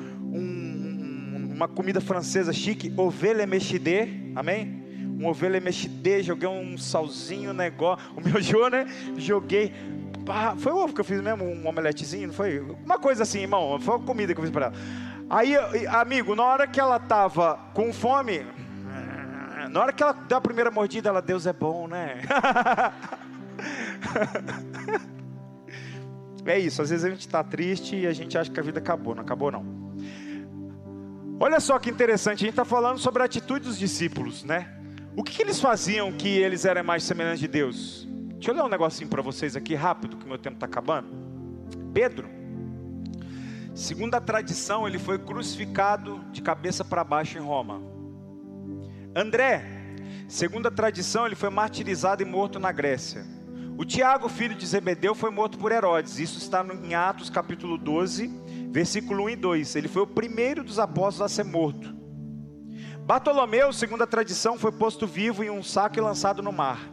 uma 1.54 1.68
comida 1.68 2.02
francesa 2.02 2.52
chique, 2.52 2.92
ovelha 2.98 3.46
mexidê, 3.46 4.10
amém? 4.36 4.84
Um 5.20 5.28
ovelha 5.28 5.62
mexidê, 5.62 6.24
joguei 6.24 6.50
um 6.50 6.76
salzinho, 6.76 7.54
negócio, 7.54 8.04
o 8.18 8.20
meu 8.20 8.42
jô, 8.42 8.68
né? 8.68 8.88
Joguei, 9.16 9.72
pá, 10.26 10.56
foi 10.58 10.72
ovo 10.72 10.94
que 10.94 11.02
eu 11.02 11.06
fiz 11.06 11.22
mesmo, 11.22 11.46
um 11.46 11.68
omeletezinho, 11.68 12.28
não 12.28 12.34
foi? 12.34 12.60
Uma 12.60 12.98
coisa 12.98 13.24
assim, 13.24 13.42
irmão, 13.42 13.80
foi 13.80 13.96
a 13.96 14.00
comida 14.00 14.34
que 14.34 14.40
eu 14.40 14.44
fiz 14.44 14.52
para 14.52 14.68
ela. 14.68 14.76
Aí, 15.30 15.56
amigo, 15.88 16.36
na 16.36 16.44
hora 16.44 16.68
que 16.68 16.80
ela 16.80 17.00
tava 17.00 17.60
com 17.74 17.92
fome, 17.92 18.46
na 19.72 19.82
hora 19.82 19.92
que 19.92 20.04
ela 20.04 20.14
deu 20.14 20.38
a 20.38 20.42
primeira 20.42 20.70
mordida, 20.70 21.10
ela, 21.10 21.22
Deus 21.22 21.48
é 21.48 21.54
bom, 21.54 21.88
né? 21.88 22.22
é 26.46 26.60
isso, 26.60 26.82
às 26.82 26.90
vezes 26.90 27.06
a 27.06 27.10
gente 27.10 27.22
está 27.22 27.44
triste 27.44 27.96
e 27.96 28.06
a 28.06 28.14
gente 28.14 28.38
acha 28.38 28.52
que 28.52 28.60
a 28.60 28.64
vida 28.64 28.80
acabou, 28.80 29.16
não 29.16 29.24
acabou 29.24 29.52
não. 29.52 29.66
Olha 31.40 31.60
só 31.60 31.80
que 31.80 31.90
interessante, 31.90 32.36
a 32.36 32.46
gente 32.46 32.50
está 32.50 32.66
falando 32.66 33.00
sobre 33.00 33.22
a 33.22 33.26
atitude 33.26 33.66
dos 33.66 33.80
discípulos, 33.80 34.44
né? 34.44 34.70
O 35.16 35.24
que, 35.24 35.34
que, 35.34 35.42
eles 35.42 35.60
faziam 35.60 36.12
que 36.12 36.28
eles 36.28 36.66
eram 36.66 36.84
mais 36.84 37.04
semelhantes 37.04 37.40
de 37.40 37.48
Deus? 37.48 38.08
Deixa 38.44 38.52
eu 38.52 38.56
ler 38.58 38.68
um 38.68 38.70
negocinho 38.70 39.10
para 39.10 39.22
vocês 39.22 39.56
aqui 39.56 39.74
rápido, 39.74 40.18
que 40.18 40.28
meu 40.28 40.38
tempo 40.38 40.56
está 40.56 40.66
acabando. 40.66 41.08
Pedro, 41.94 42.28
segundo 43.74 44.16
a 44.16 44.20
tradição, 44.20 44.86
ele 44.86 45.00
foi 45.00 45.18
crucificado 45.18 46.20
de 46.30 46.42
cabeça 46.42 46.84
para 46.84 47.06
baixo 47.06 47.38
em 47.38 47.42
Roma. 47.42 47.82
André, 49.16 49.64
segundo 50.28 50.68
a 50.68 50.72
tradição, 50.72 51.26
ele 51.26 51.36
foi 51.36 51.50
martirizado 51.50 52.22
e 52.22 52.26
morto 52.26 52.60
na 52.60 52.70
Grécia. 52.74 53.26
O 53.78 53.86
Tiago, 53.86 54.28
filho 54.28 54.56
de 54.56 54.66
Zebedeu, 54.66 55.16
foi 55.16 55.32
morto 55.32 55.58
por 55.58 55.72
Herodes. 55.72 56.20
Isso 56.20 56.38
está 56.38 56.66
em 56.84 56.94
Atos 56.94 57.30
capítulo 57.30 57.78
12, 57.78 58.28
versículo 58.72 59.24
1 59.24 59.30
e 59.30 59.36
2. 59.38 59.76
Ele 59.78 59.88
foi 59.88 60.02
o 60.02 60.08
primeiro 60.08 60.66
dos 60.66 60.80
apóstolos 60.80 61.32
a 61.32 61.34
ser 61.34 61.46
morto. 61.46 61.96
Bartolomeu, 63.06 63.72
segundo 63.72 64.04
a 64.04 64.08
tradição, 64.08 64.60
foi 64.60 64.74
posto 64.74 65.08
vivo 65.08 65.46
em 65.46 65.50
um 65.50 65.64
saco 65.64 65.98
e 65.98 66.02
lançado 66.02 66.44
no 66.44 66.52
mar. 66.52 66.92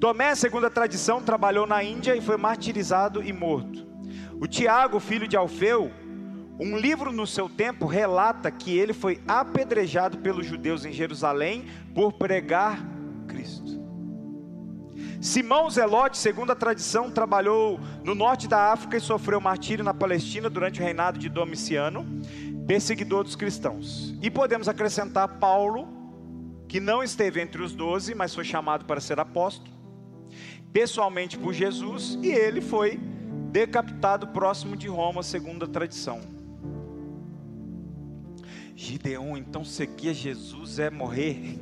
Tomé, 0.00 0.34
segundo 0.34 0.64
a 0.64 0.70
tradição, 0.70 1.20
trabalhou 1.20 1.66
na 1.66 1.84
Índia 1.84 2.16
e 2.16 2.22
foi 2.22 2.38
martirizado 2.38 3.22
e 3.22 3.34
morto. 3.34 3.86
O 4.40 4.46
Tiago, 4.46 4.98
filho 4.98 5.28
de 5.28 5.36
Alfeu, 5.36 5.92
um 6.58 6.78
livro 6.78 7.12
no 7.12 7.26
seu 7.26 7.50
tempo 7.50 7.84
relata 7.84 8.50
que 8.50 8.74
ele 8.76 8.94
foi 8.94 9.20
apedrejado 9.28 10.16
pelos 10.16 10.46
judeus 10.46 10.86
em 10.86 10.92
Jerusalém 10.92 11.66
por 11.94 12.14
pregar 12.14 12.82
Cristo. 13.28 13.78
Simão 15.20 15.68
Zelote, 15.68 16.16
segundo 16.16 16.50
a 16.50 16.56
tradição, 16.56 17.10
trabalhou 17.10 17.78
no 18.02 18.14
norte 18.14 18.48
da 18.48 18.72
África 18.72 18.96
e 18.96 19.00
sofreu 19.00 19.38
martírio 19.38 19.84
na 19.84 19.92
Palestina 19.92 20.48
durante 20.48 20.80
o 20.80 20.82
reinado 20.82 21.18
de 21.18 21.28
Domiciano, 21.28 22.06
perseguidor 22.66 23.22
dos 23.22 23.36
cristãos. 23.36 24.16
E 24.22 24.30
podemos 24.30 24.66
acrescentar 24.66 25.28
Paulo, 25.38 25.86
que 26.66 26.80
não 26.80 27.02
esteve 27.02 27.38
entre 27.38 27.62
os 27.62 27.74
doze, 27.74 28.14
mas 28.14 28.34
foi 28.34 28.44
chamado 28.44 28.86
para 28.86 28.98
ser 28.98 29.20
apóstolo, 29.20 29.79
pessoalmente 30.72 31.38
por 31.38 31.52
Jesus, 31.52 32.18
e 32.22 32.28
ele 32.28 32.60
foi 32.60 32.98
decapitado 33.50 34.28
próximo 34.28 34.76
de 34.76 34.88
Roma, 34.88 35.22
segundo 35.22 35.64
a 35.64 35.68
tradição. 35.68 36.20
Gideon, 38.76 39.36
então 39.36 39.64
seguir 39.64 40.14
Jesus 40.14 40.78
é 40.78 40.88
morrer. 40.88 41.58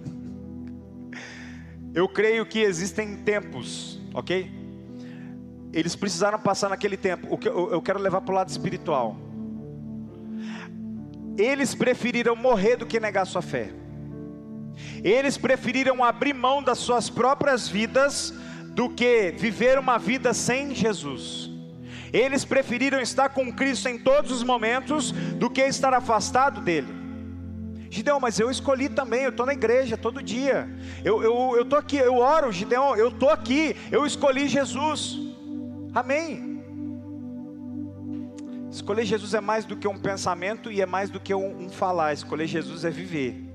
Eu 1.95 2.09
creio 2.09 2.47
que 2.47 2.61
existem 2.61 3.17
tempos, 3.17 4.01
ok? 4.15 4.51
Eles 5.73 5.97
precisaram 5.97 6.39
passar 6.39 6.69
naquele 6.69 6.97
tempo. 6.97 7.27
O 7.31 7.37
que 7.37 7.49
eu 7.49 7.81
quero 7.83 7.99
levar 7.99 8.21
para 8.21 8.33
o 8.33 8.35
lado 8.35 8.49
espiritual. 8.49 9.17
Eles 11.37 11.75
preferiram 11.75 12.37
morrer 12.37 12.77
do 12.77 12.87
que 12.87 13.01
negar 13.01 13.27
sua 13.27 13.43
fé. 13.43 13.71
Eles 15.03 15.37
preferiram 15.37 16.05
abrir 16.05 16.35
mão 16.35 16.63
das 16.63 16.79
suas 16.79 17.11
próprias 17.11 17.69
vidas 17.69 18.33
do 18.79 18.89
que 18.89 19.33
viver 19.37 19.77
uma 19.77 19.99
vida 19.99 20.33
sem 20.33 20.73
Jesus. 20.73 21.51
Eles 22.13 22.45
preferiram 22.45 23.01
estar 23.01 23.31
com 23.31 23.53
Cristo 23.53 23.89
em 23.89 23.99
todos 23.99 24.31
os 24.31 24.45
momentos 24.45 25.11
do 25.11 25.51
que 25.51 25.63
estar 25.63 25.93
afastado 25.93 26.61
dele. 26.61 26.87
Gideão, 27.91 28.21
mas 28.21 28.39
eu 28.39 28.49
escolhi 28.49 28.89
também, 28.89 29.25
eu 29.25 29.31
estou 29.31 29.45
na 29.45 29.53
igreja 29.53 29.97
todo 29.97 30.23
dia. 30.23 30.71
Eu 31.05 31.17
estou 31.17 31.57
eu, 31.57 31.67
eu 31.69 31.77
aqui, 31.77 31.97
eu 31.97 32.19
oro, 32.19 32.53
Gideão, 32.53 32.95
eu 32.95 33.09
estou 33.09 33.31
aqui, 33.31 33.75
eu 33.91 34.07
escolhi 34.07 34.47
Jesus. 34.47 35.19
Amém. 35.93 36.63
Escolher 38.71 39.05
Jesus 39.05 39.35
é 39.35 39.41
mais 39.41 39.65
do 39.65 39.77
que 39.77 39.89
um 39.89 39.99
pensamento 39.99 40.71
e 40.71 40.81
é 40.81 40.87
mais 40.87 41.11
do 41.11 41.19
que 41.19 41.35
um, 41.35 41.65
um 41.65 41.69
falar. 41.69 42.13
Escolher 42.13 42.47
Jesus 42.47 42.85
é 42.85 42.91
viver. 42.91 43.48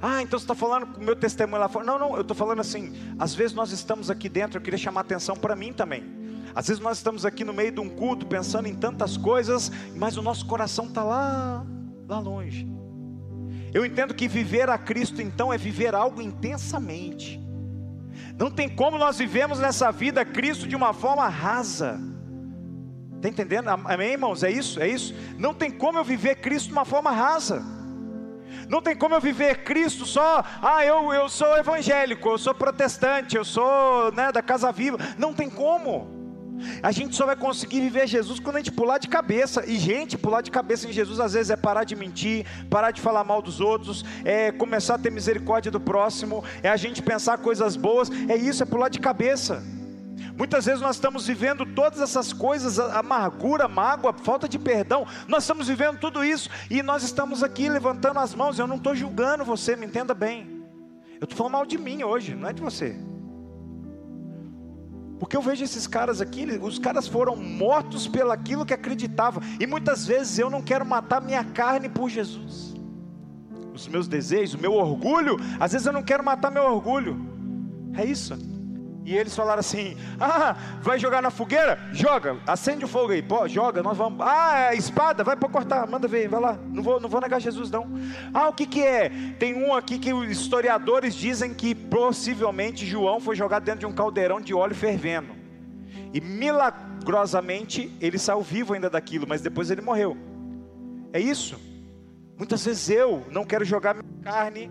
Ah, 0.00 0.22
então 0.22 0.38
você 0.38 0.44
está 0.44 0.54
falando 0.54 0.86
com 0.86 1.00
o 1.00 1.04
meu 1.04 1.16
testemunho 1.16 1.60
lá 1.60 1.68
fora. 1.68 1.84
Não, 1.84 1.98
não, 1.98 2.14
eu 2.14 2.22
estou 2.22 2.36
falando 2.36 2.60
assim. 2.60 2.92
Às 3.18 3.34
vezes 3.34 3.54
nós 3.54 3.72
estamos 3.72 4.10
aqui 4.10 4.28
dentro, 4.28 4.58
eu 4.58 4.62
queria 4.62 4.78
chamar 4.78 5.02
atenção 5.02 5.36
para 5.36 5.54
mim 5.56 5.72
também. 5.72 6.04
Às 6.54 6.68
vezes 6.68 6.82
nós 6.82 6.98
estamos 6.98 7.24
aqui 7.24 7.44
no 7.44 7.52
meio 7.52 7.72
de 7.72 7.80
um 7.80 7.88
culto 7.88 8.26
pensando 8.26 8.66
em 8.66 8.74
tantas 8.74 9.16
coisas, 9.16 9.70
mas 9.94 10.16
o 10.16 10.22
nosso 10.22 10.46
coração 10.46 10.86
está 10.86 11.04
lá, 11.04 11.64
lá 12.08 12.18
longe. 12.18 12.66
Eu 13.72 13.84
entendo 13.84 14.14
que 14.14 14.26
viver 14.26 14.68
a 14.68 14.76
Cristo 14.76 15.22
então 15.22 15.52
é 15.52 15.58
viver 15.58 15.94
algo 15.94 16.20
intensamente. 16.20 17.40
Não 18.36 18.50
tem 18.50 18.68
como 18.68 18.98
nós 18.98 19.18
vivemos 19.18 19.58
nessa 19.60 19.92
vida 19.92 20.24
Cristo 20.24 20.66
de 20.66 20.74
uma 20.74 20.92
forma 20.92 21.28
rasa. 21.28 22.00
Está 23.16 23.28
entendendo? 23.28 23.68
Amém, 23.68 24.12
irmãos? 24.12 24.42
É 24.42 24.50
isso? 24.50 24.80
É 24.80 24.88
isso? 24.88 25.14
Não 25.38 25.52
tem 25.52 25.70
como 25.70 25.98
eu 25.98 26.04
viver 26.04 26.36
Cristo 26.36 26.68
de 26.68 26.72
uma 26.72 26.86
forma 26.86 27.10
rasa. 27.10 27.62
Não 28.68 28.82
tem 28.82 28.96
como 28.96 29.14
eu 29.14 29.20
viver 29.20 29.64
Cristo 29.64 30.06
só, 30.06 30.44
ah, 30.62 30.84
eu, 30.84 31.12
eu 31.12 31.28
sou 31.28 31.56
evangélico, 31.56 32.28
eu 32.28 32.38
sou 32.38 32.54
protestante, 32.54 33.36
eu 33.36 33.44
sou 33.44 34.12
né, 34.12 34.32
da 34.32 34.42
casa 34.42 34.70
viva. 34.72 34.98
Não 35.18 35.32
tem 35.32 35.48
como. 35.48 36.20
A 36.82 36.92
gente 36.92 37.16
só 37.16 37.26
vai 37.26 37.36
conseguir 37.36 37.80
viver 37.80 38.06
Jesus 38.06 38.38
quando 38.38 38.56
a 38.56 38.58
gente 38.58 38.72
pular 38.72 38.98
de 38.98 39.08
cabeça. 39.08 39.64
E, 39.66 39.78
gente, 39.78 40.18
pular 40.18 40.40
de 40.40 40.50
cabeça 40.50 40.86
em 40.86 40.92
Jesus 40.92 41.20
às 41.20 41.32
vezes 41.32 41.50
é 41.50 41.56
parar 41.56 41.84
de 41.84 41.96
mentir, 41.96 42.46
parar 42.68 42.90
de 42.90 43.00
falar 43.00 43.24
mal 43.24 43.40
dos 43.40 43.60
outros, 43.60 44.04
é 44.24 44.52
começar 44.52 44.94
a 44.94 44.98
ter 44.98 45.10
misericórdia 45.10 45.70
do 45.70 45.80
próximo, 45.80 46.44
é 46.62 46.68
a 46.68 46.76
gente 46.76 47.02
pensar 47.02 47.38
coisas 47.38 47.76
boas. 47.76 48.10
É 48.28 48.36
isso, 48.36 48.62
é 48.62 48.66
pular 48.66 48.88
de 48.88 48.98
cabeça. 48.98 49.62
Muitas 50.40 50.64
vezes 50.64 50.80
nós 50.80 50.96
estamos 50.96 51.26
vivendo 51.26 51.66
todas 51.66 52.00
essas 52.00 52.32
coisas, 52.32 52.78
amargura, 52.78 53.68
mágoa, 53.68 54.14
falta 54.14 54.48
de 54.48 54.58
perdão. 54.58 55.06
Nós 55.28 55.42
estamos 55.42 55.68
vivendo 55.68 55.98
tudo 55.98 56.24
isso 56.24 56.48
e 56.70 56.82
nós 56.82 57.02
estamos 57.02 57.42
aqui 57.42 57.68
levantando 57.68 58.18
as 58.20 58.34
mãos. 58.34 58.58
Eu 58.58 58.66
não 58.66 58.76
estou 58.76 58.96
julgando 58.96 59.44
você, 59.44 59.76
me 59.76 59.84
entenda 59.84 60.14
bem. 60.14 60.64
Eu 61.20 61.24
estou 61.24 61.36
falando 61.36 61.52
mal 61.52 61.66
de 61.66 61.76
mim 61.76 62.02
hoje, 62.04 62.34
não 62.34 62.48
é 62.48 62.54
de 62.54 62.62
você. 62.62 62.96
Porque 65.18 65.36
eu 65.36 65.42
vejo 65.42 65.62
esses 65.62 65.86
caras 65.86 66.22
aqui, 66.22 66.46
os 66.62 66.78
caras 66.78 67.06
foram 67.06 67.36
mortos 67.36 68.08
pelaquilo 68.08 68.64
que 68.64 68.72
acreditavam. 68.72 69.42
E 69.60 69.66
muitas 69.66 70.06
vezes 70.06 70.38
eu 70.38 70.48
não 70.48 70.62
quero 70.62 70.86
matar 70.86 71.20
minha 71.20 71.44
carne 71.44 71.90
por 71.90 72.08
Jesus. 72.08 72.74
Os 73.74 73.86
meus 73.86 74.08
desejos, 74.08 74.54
o 74.54 74.58
meu 74.58 74.72
orgulho, 74.72 75.36
às 75.60 75.72
vezes 75.72 75.86
eu 75.86 75.92
não 75.92 76.02
quero 76.02 76.24
matar 76.24 76.50
meu 76.50 76.64
orgulho. 76.64 77.28
É 77.92 78.06
isso. 78.06 78.48
E 79.04 79.16
eles 79.16 79.34
falaram 79.34 79.60
assim: 79.60 79.96
Ah, 80.20 80.54
vai 80.82 80.98
jogar 80.98 81.22
na 81.22 81.30
fogueira? 81.30 81.78
Joga, 81.92 82.36
acende 82.46 82.84
o 82.84 82.88
fogo 82.88 83.12
aí, 83.12 83.22
pô, 83.22 83.48
joga, 83.48 83.82
nós 83.82 83.96
vamos. 83.96 84.20
Ah, 84.26 84.72
é 84.72 84.76
espada, 84.76 85.24
vai 85.24 85.36
para 85.36 85.48
cortar, 85.48 85.86
manda 85.86 86.06
ver, 86.06 86.28
vai 86.28 86.40
lá. 86.40 86.58
Não 86.68 86.82
vou, 86.82 87.00
não 87.00 87.08
vou 87.08 87.20
negar 87.20 87.40
Jesus 87.40 87.70
não. 87.70 87.88
Ah, 88.32 88.48
o 88.48 88.52
que 88.52 88.66
que 88.66 88.82
é? 88.82 89.08
Tem 89.38 89.54
um 89.54 89.74
aqui 89.74 89.98
que 89.98 90.12
os 90.12 90.30
historiadores 90.30 91.14
dizem 91.14 91.54
que 91.54 91.74
possivelmente 91.74 92.86
João 92.86 93.20
foi 93.20 93.34
jogado 93.34 93.64
dentro 93.64 93.80
de 93.80 93.86
um 93.86 93.92
caldeirão 93.92 94.40
de 94.40 94.52
óleo 94.54 94.74
fervendo. 94.74 95.34
E 96.12 96.20
milagrosamente 96.20 97.96
ele 98.00 98.18
saiu 98.18 98.42
vivo 98.42 98.74
ainda 98.74 98.90
daquilo, 98.90 99.26
mas 99.26 99.40
depois 99.40 99.70
ele 99.70 99.80
morreu. 99.80 100.16
É 101.12 101.20
isso. 101.20 101.58
Muitas 102.36 102.64
vezes 102.64 102.88
eu 102.90 103.24
não 103.30 103.44
quero 103.44 103.64
jogar 103.64 103.94
minha 103.94 104.22
carne 104.22 104.70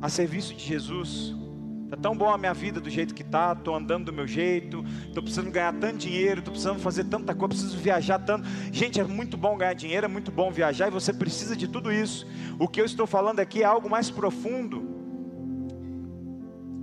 a 0.00 0.08
serviço 0.08 0.54
de 0.54 0.64
Jesus. 0.64 1.37
Está 1.88 1.96
tão 1.96 2.14
bom 2.14 2.28
a 2.28 2.36
minha 2.36 2.52
vida 2.52 2.82
do 2.82 2.90
jeito 2.90 3.14
que 3.14 3.22
está, 3.22 3.54
estou 3.54 3.74
andando 3.74 4.04
do 4.04 4.12
meu 4.12 4.26
jeito, 4.26 4.84
estou 5.06 5.22
precisando 5.22 5.50
ganhar 5.50 5.72
tanto 5.72 5.96
dinheiro, 5.96 6.40
estou 6.40 6.52
precisando 6.52 6.78
fazer 6.80 7.04
tanta 7.04 7.34
coisa, 7.34 7.54
preciso 7.54 7.78
viajar 7.78 8.18
tanto. 8.18 8.46
Gente, 8.70 9.00
é 9.00 9.04
muito 9.04 9.38
bom 9.38 9.56
ganhar 9.56 9.72
dinheiro, 9.72 10.04
é 10.04 10.08
muito 10.08 10.30
bom 10.30 10.50
viajar 10.50 10.88
e 10.88 10.90
você 10.90 11.14
precisa 11.14 11.56
de 11.56 11.66
tudo 11.66 11.90
isso. 11.90 12.26
O 12.58 12.68
que 12.68 12.78
eu 12.78 12.84
estou 12.84 13.06
falando 13.06 13.40
aqui 13.40 13.62
é 13.62 13.64
algo 13.64 13.88
mais 13.88 14.10
profundo. 14.10 14.86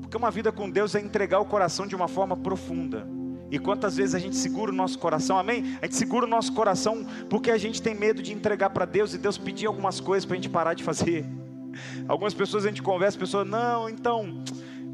Porque 0.01 0.17
uma 0.17 0.31
vida 0.31 0.51
com 0.51 0.67
Deus 0.67 0.95
é 0.95 1.01
entregar 1.01 1.39
o 1.39 1.45
coração 1.45 1.85
de 1.85 1.95
uma 1.95 2.07
forma 2.07 2.35
profunda. 2.35 3.07
E 3.51 3.59
quantas 3.59 3.97
vezes 3.97 4.15
a 4.15 4.19
gente 4.19 4.35
segura 4.35 4.71
o 4.71 4.75
nosso 4.75 4.97
coração, 4.97 5.37
amém? 5.37 5.77
A 5.83 5.85
gente 5.85 5.97
segura 5.97 6.25
o 6.25 6.29
nosso 6.29 6.51
coração 6.51 7.05
porque 7.29 7.51
a 7.51 7.59
gente 7.59 7.79
tem 7.79 7.93
medo 7.93 8.23
de 8.23 8.33
entregar 8.33 8.71
para 8.71 8.85
Deus 8.85 9.13
e 9.13 9.19
Deus 9.19 9.37
pedir 9.37 9.67
algumas 9.67 9.99
coisas 9.99 10.25
para 10.25 10.33
a 10.33 10.37
gente 10.37 10.49
parar 10.49 10.73
de 10.73 10.83
fazer. 10.83 11.23
Algumas 12.07 12.33
pessoas 12.33 12.65
a 12.65 12.69
gente 12.69 12.81
conversa, 12.81 13.19
pessoas, 13.19 13.45
não, 13.45 13.87
então 13.87 14.43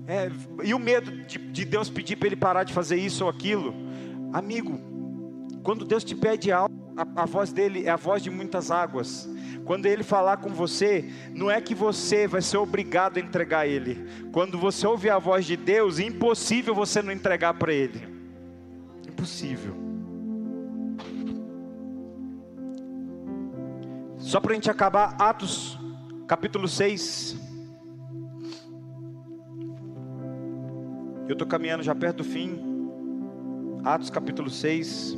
é, 0.07 0.29
e 0.63 0.73
o 0.73 0.79
medo 0.79 1.11
de, 1.25 1.37
de 1.37 1.65
Deus 1.65 1.89
pedir 1.89 2.15
para 2.15 2.27
ele 2.27 2.35
parar 2.35 2.63
de 2.63 2.73
fazer 2.73 2.97
isso 2.97 3.23
ou 3.23 3.29
aquilo. 3.29 3.73
Amigo, 4.33 4.79
quando 5.63 5.85
Deus 5.85 6.03
te 6.03 6.15
pede 6.15 6.51
algo, 6.51 6.73
a, 6.97 7.23
a 7.23 7.25
voz 7.25 7.51
dele 7.51 7.85
é 7.85 7.89
a 7.89 7.95
voz 7.95 8.21
de 8.21 8.29
muitas 8.29 8.71
águas. 8.71 9.29
Quando 9.65 9.85
ele 9.85 10.03
falar 10.03 10.37
com 10.37 10.49
você, 10.49 11.09
não 11.33 11.49
é 11.49 11.61
que 11.61 11.75
você 11.75 12.27
vai 12.27 12.41
ser 12.41 12.57
obrigado 12.57 13.17
a 13.17 13.19
entregar 13.19 13.67
ele. 13.67 14.05
Quando 14.31 14.57
você 14.57 14.87
ouvir 14.87 15.11
a 15.11 15.19
voz 15.19 15.45
de 15.45 15.55
Deus, 15.55 15.99
é 15.99 16.03
impossível 16.03 16.73
você 16.73 17.01
não 17.01 17.11
entregar 17.11 17.53
para 17.53 17.71
ele. 17.71 18.01
Impossível. 19.07 19.75
Só 24.17 24.39
para 24.39 24.51
a 24.51 24.55
gente 24.55 24.69
acabar, 24.69 25.15
Atos 25.19 25.77
capítulo 26.27 26.67
6. 26.67 27.50
Eu 31.27 31.33
estou 31.33 31.47
caminhando 31.47 31.83
já 31.83 31.93
perto 31.93 32.17
do 32.17 32.23
fim. 32.23 32.59
Atos 33.83 34.09
capítulo 34.09 34.49
6. 34.49 35.17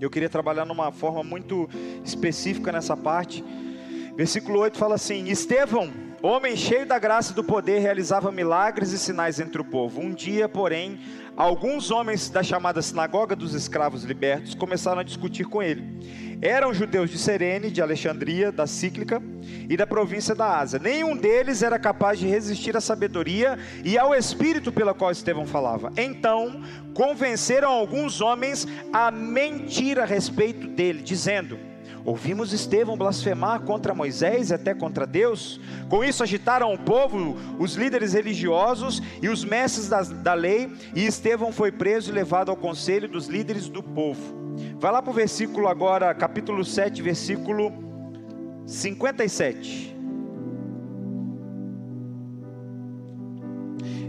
Eu 0.00 0.10
queria 0.10 0.28
trabalhar 0.28 0.64
numa 0.64 0.92
forma 0.92 1.22
muito 1.22 1.68
específica 2.04 2.70
nessa 2.70 2.96
parte. 2.96 3.44
Versículo 4.16 4.60
8 4.60 4.78
fala 4.78 4.94
assim: 4.94 5.28
Estevão, 5.28 5.90
homem 6.22 6.56
cheio 6.56 6.86
da 6.86 6.98
graça 6.98 7.32
e 7.32 7.34
do 7.34 7.44
poder, 7.44 7.80
realizava 7.80 8.30
milagres 8.30 8.92
e 8.92 8.98
sinais 8.98 9.40
entre 9.40 9.60
o 9.60 9.64
povo. 9.64 10.00
Um 10.00 10.14
dia, 10.14 10.48
porém, 10.48 11.00
alguns 11.36 11.90
homens 11.90 12.30
da 12.30 12.42
chamada 12.42 12.80
sinagoga 12.80 13.34
dos 13.34 13.52
escravos 13.52 14.04
libertos 14.04 14.54
começaram 14.54 15.00
a 15.00 15.04
discutir 15.04 15.44
com 15.44 15.62
ele 15.62 16.25
eram 16.40 16.74
judeus 16.74 17.10
de 17.10 17.18
Serene, 17.18 17.70
de 17.70 17.80
Alexandria, 17.80 18.52
da 18.52 18.66
Cíclica 18.66 19.22
e 19.68 19.76
da 19.76 19.86
província 19.86 20.34
da 20.34 20.58
Ásia. 20.58 20.78
Nenhum 20.78 21.16
deles 21.16 21.62
era 21.62 21.78
capaz 21.78 22.18
de 22.18 22.26
resistir 22.26 22.76
à 22.76 22.80
sabedoria 22.80 23.58
e 23.84 23.96
ao 23.98 24.14
espírito 24.14 24.70
pela 24.70 24.94
qual 24.94 25.10
Estevão 25.10 25.46
falava. 25.46 25.92
Então, 25.96 26.62
convenceram 26.94 27.70
alguns 27.70 28.20
homens 28.20 28.66
a 28.92 29.10
mentir 29.10 29.98
a 29.98 30.04
respeito 30.04 30.66
dele, 30.68 31.02
dizendo: 31.02 31.58
Ouvimos 32.04 32.52
Estevão 32.52 32.96
blasfemar 32.96 33.62
contra 33.62 33.94
Moisés 33.94 34.50
e 34.50 34.54
até 34.54 34.72
contra 34.72 35.06
Deus. 35.06 35.60
Com 35.88 36.04
isso 36.04 36.22
agitaram 36.22 36.72
o 36.72 36.78
povo, 36.78 37.36
os 37.58 37.74
líderes 37.74 38.12
religiosos 38.12 39.02
e 39.20 39.28
os 39.28 39.44
mestres 39.44 39.88
da, 39.88 40.02
da 40.02 40.34
lei, 40.34 40.70
e 40.94 41.04
Estevão 41.04 41.50
foi 41.50 41.72
preso 41.72 42.10
e 42.10 42.14
levado 42.14 42.50
ao 42.50 42.56
conselho 42.56 43.08
dos 43.08 43.26
líderes 43.26 43.68
do 43.68 43.82
povo. 43.82 44.45
Vai 44.78 44.92
lá 44.92 45.00
para 45.00 45.10
o 45.10 45.14
versículo 45.14 45.68
agora, 45.68 46.14
capítulo 46.14 46.62
7, 46.62 47.00
versículo 47.00 47.72
57. 48.66 49.96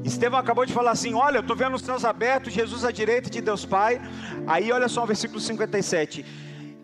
Estevão 0.04 0.40
acabou 0.40 0.66
de 0.66 0.74
falar 0.74 0.92
assim: 0.92 1.14
Olha, 1.14 1.38
eu 1.38 1.42
estou 1.42 1.56
vendo 1.56 1.76
os 1.76 1.82
céus 1.82 2.04
abertos, 2.04 2.52
Jesus 2.52 2.84
à 2.84 2.92
direita 2.92 3.30
de 3.30 3.40
Deus 3.40 3.66
Pai. 3.66 4.02
Aí 4.46 4.70
olha 4.72 4.90
só 4.90 5.04
o 5.04 5.08
versículo 5.08 5.40
57. 5.40 6.26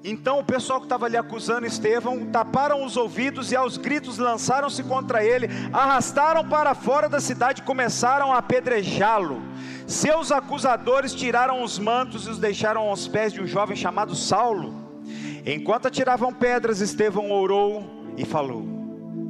Então 0.03 0.37
o 0.37 0.43
pessoal 0.43 0.79
que 0.81 0.85
estava 0.85 1.05
ali 1.05 1.15
acusando 1.15 1.65
Estevão 1.65 2.25
taparam 2.25 2.83
os 2.83 2.97
ouvidos 2.97 3.53
e 3.53 3.55
aos 3.55 3.77
gritos 3.77 4.17
lançaram-se 4.17 4.83
contra 4.83 5.23
ele, 5.23 5.47
arrastaram 5.71 6.45
para 6.47 6.75
fora 6.75 7.07
da 7.07 7.21
cidade 7.21 7.61
e 7.61 7.63
começaram 7.63 8.33
a 8.33 8.39
apedrejá-lo. 8.39 9.41
Seus 9.87 10.29
acusadores 10.29 11.13
tiraram 11.13 11.63
os 11.63 11.79
mantos 11.79 12.27
e 12.27 12.29
os 12.31 12.37
deixaram 12.37 12.81
aos 12.89 13.07
pés 13.07 13.31
de 13.31 13.41
um 13.41 13.47
jovem 13.47 13.77
chamado 13.77 14.13
Saulo. 14.13 14.75
Enquanto 15.45 15.87
atiravam 15.87 16.33
pedras, 16.33 16.81
Estevão 16.81 17.31
orou 17.31 17.85
e 18.17 18.25
falou: 18.25 18.65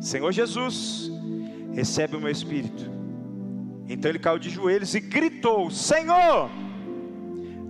Senhor 0.01 0.31
Jesus, 0.31 1.11
recebe 1.71 2.15
o 2.15 2.19
meu 2.19 2.31
espírito. 2.31 2.91
Então 3.87 4.09
ele 4.09 4.19
caiu 4.19 4.39
de 4.39 4.49
joelhos 4.49 4.95
e 4.95 4.99
gritou: 4.99 5.69
Senhor, 5.69 6.49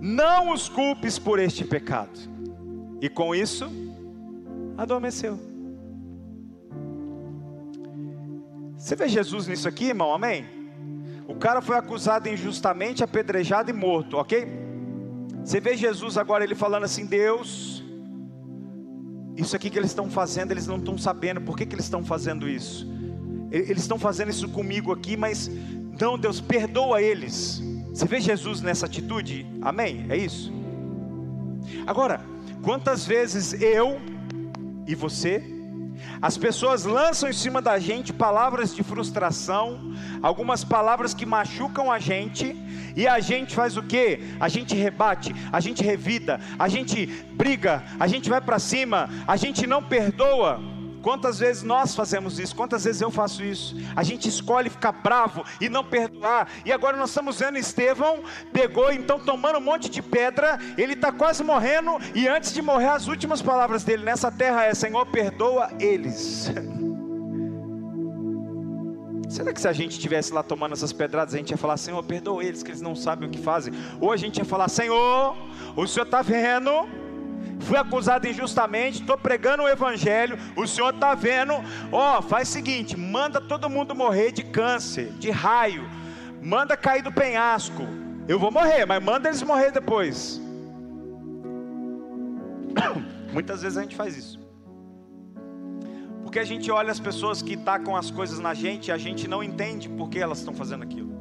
não 0.00 0.52
os 0.52 0.70
culpes 0.70 1.18
por 1.18 1.38
este 1.38 1.64
pecado. 1.64 2.33
E 3.04 3.08
com 3.10 3.34
isso, 3.34 3.70
adormeceu. 4.78 5.38
Você 8.78 8.96
vê 8.96 9.06
Jesus 9.08 9.46
nisso 9.46 9.68
aqui, 9.68 9.88
irmão? 9.88 10.14
Amém? 10.14 10.46
O 11.28 11.34
cara 11.34 11.60
foi 11.60 11.76
acusado 11.76 12.30
injustamente, 12.30 13.04
apedrejado 13.04 13.68
e 13.68 13.74
morto, 13.74 14.16
ok? 14.16 14.48
Você 15.44 15.60
vê 15.60 15.76
Jesus 15.76 16.16
agora 16.16 16.44
ele 16.44 16.54
falando 16.54 16.84
assim: 16.84 17.04
Deus, 17.04 17.84
isso 19.36 19.54
aqui 19.54 19.68
que 19.68 19.78
eles 19.78 19.90
estão 19.90 20.08
fazendo, 20.08 20.52
eles 20.52 20.66
não 20.66 20.78
estão 20.78 20.96
sabendo 20.96 21.42
por 21.42 21.58
que, 21.58 21.66
que 21.66 21.74
eles 21.74 21.84
estão 21.84 22.02
fazendo 22.02 22.48
isso. 22.48 22.90
Eles 23.50 23.82
estão 23.82 23.98
fazendo 23.98 24.30
isso 24.30 24.48
comigo 24.48 24.90
aqui, 24.90 25.14
mas 25.14 25.50
não, 26.00 26.18
Deus, 26.18 26.40
perdoa 26.40 27.02
eles. 27.02 27.62
Você 27.90 28.06
vê 28.06 28.18
Jesus 28.18 28.62
nessa 28.62 28.86
atitude? 28.86 29.46
Amém? 29.60 30.06
É 30.08 30.16
isso? 30.16 30.50
Agora, 31.86 32.32
quantas 32.64 33.06
vezes 33.06 33.52
eu 33.60 34.00
e 34.86 34.94
você 34.94 35.54
as 36.20 36.36
pessoas 36.38 36.84
lançam 36.84 37.28
em 37.28 37.32
cima 37.32 37.60
da 37.60 37.78
gente 37.78 38.12
palavras 38.12 38.74
de 38.74 38.82
frustração, 38.82 39.92
algumas 40.22 40.64
palavras 40.64 41.14
que 41.14 41.26
machucam 41.26 41.90
a 41.90 41.98
gente, 41.98 42.56
e 42.96 43.06
a 43.06 43.20
gente 43.20 43.54
faz 43.54 43.76
o 43.76 43.82
que? 43.82 44.20
A 44.40 44.48
gente 44.48 44.74
rebate, 44.74 45.34
a 45.52 45.60
gente 45.60 45.82
revida, 45.82 46.40
a 46.58 46.68
gente 46.68 47.06
briga, 47.06 47.82
a 47.98 48.06
gente 48.06 48.28
vai 48.28 48.40
para 48.40 48.58
cima, 48.58 49.08
a 49.26 49.36
gente 49.36 49.66
não 49.66 49.82
perdoa. 49.82 50.60
Quantas 51.04 51.38
vezes 51.38 51.62
nós 51.62 51.94
fazemos 51.94 52.38
isso? 52.38 52.56
Quantas 52.56 52.84
vezes 52.84 53.02
eu 53.02 53.10
faço 53.10 53.44
isso? 53.44 53.76
A 53.94 54.02
gente 54.02 54.26
escolhe 54.26 54.70
ficar 54.70 54.90
bravo 54.90 55.44
e 55.60 55.68
não 55.68 55.84
perdoar. 55.84 56.48
E 56.64 56.72
agora 56.72 56.96
nós 56.96 57.10
estamos 57.10 57.38
vendo 57.38 57.58
Estevão, 57.58 58.24
pegou 58.54 58.90
então 58.90 59.20
tomando 59.20 59.58
um 59.58 59.60
monte 59.60 59.90
de 59.90 60.00
pedra, 60.00 60.58
ele 60.78 60.94
está 60.94 61.12
quase 61.12 61.44
morrendo, 61.44 61.98
e 62.14 62.26
antes 62.26 62.54
de 62.54 62.62
morrer, 62.62 62.88
as 62.88 63.06
últimas 63.06 63.42
palavras 63.42 63.84
dele 63.84 64.02
nessa 64.02 64.32
terra 64.32 64.64
é: 64.64 64.72
Senhor, 64.72 65.04
perdoa 65.04 65.70
eles. 65.78 66.50
Será 69.28 69.52
que 69.52 69.60
se 69.60 69.68
a 69.68 69.74
gente 69.74 69.92
estivesse 69.92 70.32
lá 70.32 70.42
tomando 70.42 70.72
essas 70.72 70.92
pedradas, 70.92 71.34
a 71.34 71.36
gente 71.36 71.50
ia 71.50 71.58
falar, 71.58 71.76
Senhor, 71.76 72.02
perdoa 72.02 72.42
eles, 72.42 72.62
que 72.62 72.70
eles 72.70 72.80
não 72.80 72.94
sabem 72.94 73.28
o 73.28 73.30
que 73.30 73.38
fazem? 73.38 73.74
Ou 74.00 74.10
a 74.10 74.16
gente 74.16 74.38
ia 74.38 74.44
falar, 74.44 74.68
Senhor, 74.68 75.36
o 75.76 75.86
Senhor 75.86 76.06
está 76.06 76.22
vendo, 76.22 76.70
fui 77.60 77.76
acusado 77.78 78.26
injustamente, 78.28 79.00
estou 79.00 79.16
pregando 79.16 79.62
o 79.62 79.68
evangelho, 79.68 80.38
o 80.56 80.66
Senhor 80.66 80.94
está 80.94 81.14
vendo, 81.14 81.54
ó, 81.90 82.18
oh, 82.18 82.22
faz 82.22 82.48
o 82.48 82.52
seguinte, 82.52 82.96
manda 82.96 83.40
todo 83.40 83.70
mundo 83.70 83.94
morrer 83.94 84.32
de 84.32 84.42
câncer, 84.42 85.12
de 85.12 85.30
raio, 85.30 85.88
manda 86.42 86.76
cair 86.76 87.02
do 87.02 87.12
penhasco, 87.12 87.82
eu 88.28 88.38
vou 88.38 88.50
morrer, 88.50 88.84
mas 88.86 89.02
manda 89.02 89.28
eles 89.28 89.42
morrer 89.42 89.70
depois. 89.70 90.40
Muitas 93.32 93.62
vezes 93.62 93.78
a 93.78 93.82
gente 93.82 93.96
faz 93.96 94.16
isso. 94.16 94.40
Porque 96.22 96.38
a 96.38 96.44
gente 96.44 96.70
olha 96.70 96.90
as 96.90 97.00
pessoas 97.00 97.42
que 97.42 97.56
tacam 97.56 97.96
as 97.96 98.10
coisas 98.10 98.38
na 98.38 98.54
gente 98.54 98.88
e 98.88 98.92
a 98.92 98.98
gente 98.98 99.28
não 99.28 99.42
entende 99.42 99.88
por 99.88 100.08
que 100.08 100.18
elas 100.18 100.38
estão 100.38 100.54
fazendo 100.54 100.82
aquilo. 100.82 101.13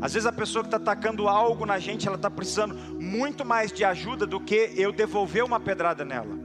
Às 0.00 0.14
vezes 0.14 0.26
a 0.26 0.32
pessoa 0.32 0.62
que 0.62 0.68
está 0.68 0.76
atacando 0.76 1.28
algo 1.28 1.66
na 1.66 1.78
gente, 1.78 2.06
ela 2.06 2.16
está 2.16 2.30
precisando 2.30 2.74
muito 3.00 3.44
mais 3.44 3.72
de 3.72 3.84
ajuda 3.84 4.26
do 4.26 4.38
que 4.38 4.72
eu 4.76 4.92
devolver 4.92 5.44
uma 5.44 5.58
pedrada 5.58 6.04
nela. 6.04 6.38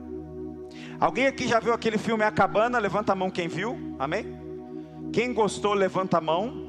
Alguém 0.99 1.27
aqui 1.27 1.47
já 1.47 1.59
viu 1.59 1.73
aquele 1.73 1.97
filme 1.97 2.23
A 2.23 2.31
Cabana? 2.31 2.79
Levanta 2.79 3.11
a 3.13 3.15
mão 3.15 3.29
quem 3.29 3.47
viu, 3.47 3.95
amém? 3.99 4.25
Quem 5.11 5.33
gostou, 5.33 5.73
levanta 5.73 6.17
a 6.17 6.21
mão. 6.21 6.63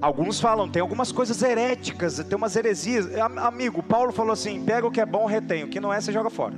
Alguns 0.00 0.40
falam, 0.40 0.68
tem 0.68 0.80
algumas 0.80 1.12
coisas 1.12 1.40
heréticas, 1.42 2.24
tem 2.24 2.36
umas 2.36 2.56
heresias. 2.56 3.06
Amigo, 3.36 3.82
Paulo 3.82 4.10
falou 4.10 4.32
assim: 4.32 4.64
pega 4.64 4.86
o 4.86 4.90
que 4.90 5.00
é 5.00 5.06
bom, 5.06 5.26
retém, 5.26 5.62
o 5.62 5.68
que 5.68 5.78
não 5.78 5.92
é, 5.92 6.00
você 6.00 6.10
joga 6.10 6.30
fora. 6.30 6.54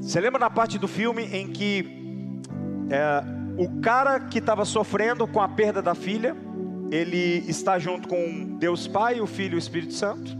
Você 0.00 0.20
lembra 0.20 0.38
na 0.38 0.50
parte 0.50 0.78
do 0.78 0.86
filme 0.86 1.24
em 1.24 1.48
que 1.48 2.42
é, 2.90 3.35
o 3.56 3.80
cara 3.80 4.20
que 4.20 4.38
estava 4.38 4.64
sofrendo 4.64 5.26
com 5.26 5.40
a 5.40 5.48
perda 5.48 5.80
da 5.80 5.94
filha, 5.94 6.36
ele 6.90 7.44
está 7.48 7.78
junto 7.78 8.06
com 8.08 8.56
Deus 8.58 8.86
Pai, 8.86 9.20
o 9.20 9.26
Filho 9.26 9.54
e 9.54 9.56
o 9.56 9.58
Espírito 9.58 9.94
Santo. 9.94 10.36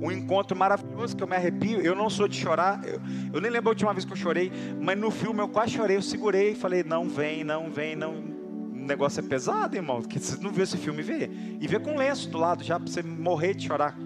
Um 0.00 0.12
encontro 0.12 0.56
maravilhoso 0.56 1.16
que 1.16 1.22
eu 1.22 1.26
me 1.26 1.34
arrepio. 1.34 1.80
Eu 1.80 1.94
não 1.94 2.08
sou 2.08 2.28
de 2.28 2.36
chorar. 2.36 2.80
Eu, 2.84 3.00
eu, 3.32 3.40
nem 3.40 3.50
lembro 3.50 3.70
a 3.70 3.72
última 3.72 3.92
vez 3.92 4.04
que 4.04 4.12
eu 4.12 4.16
chorei, 4.16 4.52
mas 4.80 4.96
no 4.96 5.10
filme 5.10 5.40
eu 5.40 5.48
quase 5.48 5.72
chorei. 5.72 5.96
Eu 5.96 6.02
segurei 6.02 6.52
e 6.52 6.54
falei: 6.54 6.84
Não 6.84 7.08
vem, 7.08 7.42
não 7.42 7.70
vem, 7.70 7.96
não. 7.96 8.14
O 8.14 8.86
negócio 8.88 9.20
é 9.20 9.22
pesado, 9.22 9.74
irmão. 9.74 10.02
Que 10.02 10.20
você 10.20 10.40
não 10.40 10.52
viu 10.52 10.62
esse 10.62 10.76
filme, 10.76 11.02
vê. 11.02 11.28
E 11.60 11.66
vê 11.66 11.80
com 11.80 11.96
lenço 11.96 12.30
do 12.30 12.38
lado 12.38 12.62
já 12.62 12.78
para 12.78 12.88
você 12.88 13.02
morrer 13.02 13.54
de 13.54 13.66
chorar. 13.66 13.98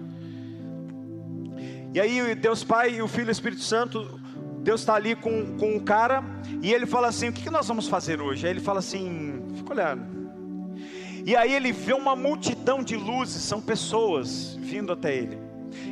E 1.93 1.99
aí 1.99 2.33
Deus 2.33 2.63
Pai, 2.63 2.99
o 2.99 3.07
Filho 3.07 3.27
e 3.27 3.29
o 3.29 3.31
Espírito 3.31 3.61
Santo 3.61 4.19
Deus 4.63 4.79
está 4.79 4.95
ali 4.95 5.13
com, 5.13 5.57
com 5.57 5.75
um 5.75 5.79
cara 5.79 6.23
e 6.61 6.73
ele 6.73 6.85
fala 6.85 7.09
assim: 7.09 7.27
O 7.27 7.33
que, 7.33 7.43
que 7.43 7.49
nós 7.49 7.67
vamos 7.67 7.87
fazer 7.87 8.21
hoje? 8.21 8.45
Aí 8.45 8.53
ele 8.53 8.61
fala 8.61 8.79
assim: 8.79 9.43
Fica 9.55 9.73
olhando. 9.73 10.23
E 11.25 11.35
aí 11.35 11.53
ele 11.53 11.71
vê 11.71 11.93
uma 11.93 12.15
multidão 12.15 12.81
de 12.81 12.95
luzes, 12.95 13.41
são 13.43 13.61
pessoas 13.61 14.57
vindo 14.61 14.93
até 14.93 15.15
ele. 15.15 15.37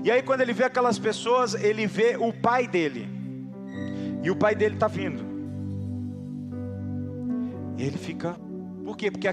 E 0.04 0.10
aí 0.10 0.24
quando 0.24 0.42
ele 0.42 0.54
vê 0.54 0.64
aquelas 0.64 0.98
pessoas, 0.98 1.54
ele 1.54 1.86
vê 1.86 2.16
o 2.18 2.32
pai 2.32 2.66
dele. 2.66 3.08
E 4.24 4.32
o 4.32 4.36
pai 4.36 4.56
dele 4.56 4.76
está 4.76 4.88
vindo. 4.88 5.22
E 7.78 7.84
ele 7.84 7.98
fica. 7.98 8.38
Por 8.86 8.96
quê? 8.96 9.12
Porque 9.12 9.28